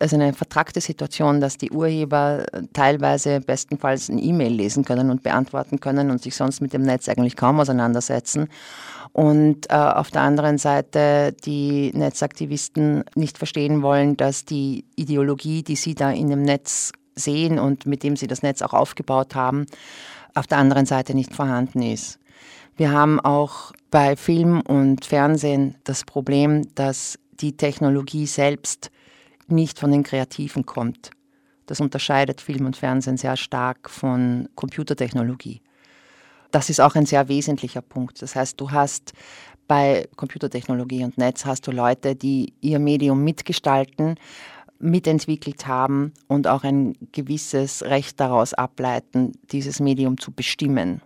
Also 0.00 0.16
eine 0.16 0.32
vertragte 0.32 0.80
Situation, 0.80 1.40
dass 1.40 1.58
die 1.58 1.70
Urheber 1.70 2.46
teilweise 2.72 3.40
bestenfalls 3.40 4.08
ein 4.08 4.18
E-Mail 4.18 4.52
lesen 4.52 4.84
können 4.84 5.10
und 5.10 5.22
beantworten 5.22 5.80
können 5.80 6.10
und 6.10 6.22
sich 6.22 6.36
sonst 6.36 6.60
mit 6.60 6.72
dem 6.72 6.82
Netz 6.82 7.08
eigentlich 7.08 7.36
kaum 7.36 7.58
auseinandersetzen. 7.58 8.48
Und 9.12 9.70
äh, 9.70 9.74
auf 9.74 10.10
der 10.10 10.22
anderen 10.22 10.56
Seite 10.56 11.34
die 11.44 11.90
Netzaktivisten 11.94 13.04
nicht 13.14 13.36
verstehen 13.36 13.82
wollen, 13.82 14.16
dass 14.16 14.44
die 14.44 14.84
Ideologie, 14.96 15.62
die 15.62 15.76
sie 15.76 15.94
da 15.94 16.10
in 16.10 16.30
dem 16.30 16.42
Netz 16.42 16.92
sehen 17.14 17.58
und 17.58 17.86
mit 17.86 18.02
dem 18.02 18.16
sie 18.16 18.26
das 18.26 18.42
Netz 18.42 18.62
auch 18.62 18.72
aufgebaut 18.72 19.34
haben, 19.34 19.66
auf 20.34 20.46
der 20.46 20.58
anderen 20.58 20.86
Seite 20.86 21.14
nicht 21.14 21.34
vorhanden 21.34 21.82
ist. 21.82 22.18
Wir 22.76 22.90
haben 22.90 23.20
auch 23.20 23.72
bei 23.90 24.16
Film 24.16 24.62
und 24.62 25.04
Fernsehen 25.04 25.76
das 25.84 26.04
Problem, 26.04 26.74
dass 26.74 27.18
die 27.32 27.56
Technologie 27.56 28.26
selbst 28.26 28.90
nicht 29.46 29.78
von 29.78 29.90
den 29.90 30.02
Kreativen 30.02 30.64
kommt. 30.64 31.10
Das 31.66 31.80
unterscheidet 31.80 32.40
Film 32.40 32.66
und 32.66 32.76
Fernsehen 32.76 33.16
sehr 33.16 33.36
stark 33.36 33.90
von 33.90 34.48
Computertechnologie. 34.54 35.60
Das 36.50 36.70
ist 36.70 36.80
auch 36.80 36.94
ein 36.94 37.06
sehr 37.06 37.28
wesentlicher 37.28 37.82
Punkt. 37.82 38.20
Das 38.20 38.36
heißt, 38.36 38.60
du 38.60 38.70
hast 38.70 39.12
bei 39.68 40.08
Computertechnologie 40.16 41.04
und 41.04 41.16
Netz 41.18 41.44
hast 41.44 41.66
du 41.66 41.70
Leute, 41.70 42.14
die 42.14 42.52
ihr 42.60 42.78
Medium 42.78 43.24
mitgestalten, 43.24 44.16
mitentwickelt 44.82 45.66
haben 45.66 46.12
und 46.28 46.46
auch 46.46 46.64
ein 46.64 46.94
gewisses 47.12 47.82
Recht 47.82 48.20
daraus 48.20 48.52
ableiten, 48.52 49.32
dieses 49.50 49.80
Medium 49.80 50.18
zu 50.18 50.32
bestimmen. 50.32 51.00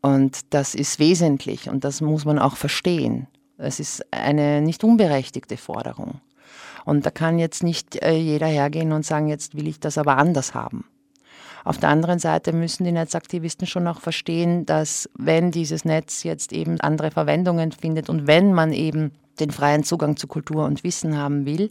Und 0.00 0.40
das 0.50 0.74
ist 0.74 0.98
wesentlich 0.98 1.68
und 1.68 1.84
das 1.84 2.00
muss 2.00 2.24
man 2.24 2.38
auch 2.38 2.56
verstehen. 2.56 3.28
Es 3.58 3.78
ist 3.78 4.04
eine 4.10 4.60
nicht 4.60 4.82
unberechtigte 4.82 5.56
Forderung. 5.56 6.20
Und 6.84 7.06
da 7.06 7.10
kann 7.10 7.38
jetzt 7.38 7.62
nicht 7.62 8.02
äh, 8.02 8.16
jeder 8.16 8.48
hergehen 8.48 8.92
und 8.92 9.06
sagen, 9.06 9.28
jetzt 9.28 9.54
will 9.54 9.68
ich 9.68 9.78
das 9.78 9.98
aber 9.98 10.18
anders 10.18 10.54
haben. 10.54 10.84
Auf 11.64 11.78
der 11.78 11.90
anderen 11.90 12.18
Seite 12.18 12.52
müssen 12.52 12.82
die 12.82 12.90
Netzaktivisten 12.90 13.68
schon 13.68 13.86
auch 13.86 14.00
verstehen, 14.00 14.66
dass 14.66 15.08
wenn 15.16 15.52
dieses 15.52 15.84
Netz 15.84 16.24
jetzt 16.24 16.52
eben 16.52 16.80
andere 16.80 17.12
Verwendungen 17.12 17.70
findet 17.70 18.10
und 18.10 18.26
wenn 18.26 18.52
man 18.52 18.72
eben 18.72 19.12
den 19.42 19.50
freien 19.50 19.84
Zugang 19.84 20.16
zu 20.16 20.26
Kultur 20.26 20.64
und 20.64 20.84
Wissen 20.84 21.16
haben 21.16 21.44
will, 21.46 21.70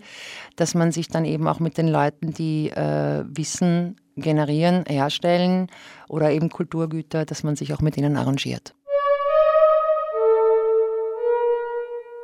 dass 0.56 0.76
man 0.76 0.92
sich 0.92 1.08
dann 1.08 1.26
eben 1.26 1.48
auch 1.48 1.60
mit 1.60 1.78
den 1.78 1.88
Leuten, 1.88 2.34
die 2.34 2.70
äh, 2.70 3.24
Wissen 3.28 3.96
generieren, 4.16 4.84
herstellen 4.88 5.68
oder 6.08 6.32
eben 6.32 6.50
Kulturgüter, 6.50 7.26
dass 7.26 7.44
man 7.44 7.56
sich 7.56 7.74
auch 7.74 7.82
mit 7.82 7.98
ihnen 7.98 8.18
arrangiert. 8.18 8.76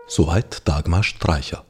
Soweit 0.08 0.68
Dagmar 0.68 1.04
Streicher. 1.04 1.66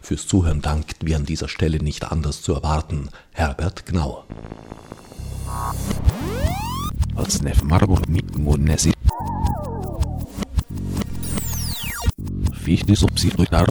Fürs 0.00 0.28
Zuhören 0.28 0.62
dankt 0.62 1.04
wie 1.04 1.16
an 1.16 1.26
dieser 1.26 1.48
Stelle 1.48 1.82
nicht 1.82 2.12
anders 2.12 2.40
zu 2.40 2.54
erwarten 2.54 3.08
Herbert 3.32 3.86
Gnauer. 3.86 4.24
Als 7.16 7.42
Nef 7.42 7.60
Marburg 7.64 8.08
mit 8.08 8.38
Monesi. 8.38 8.92
Fichte 12.62 12.94
subsidiar 12.94 13.66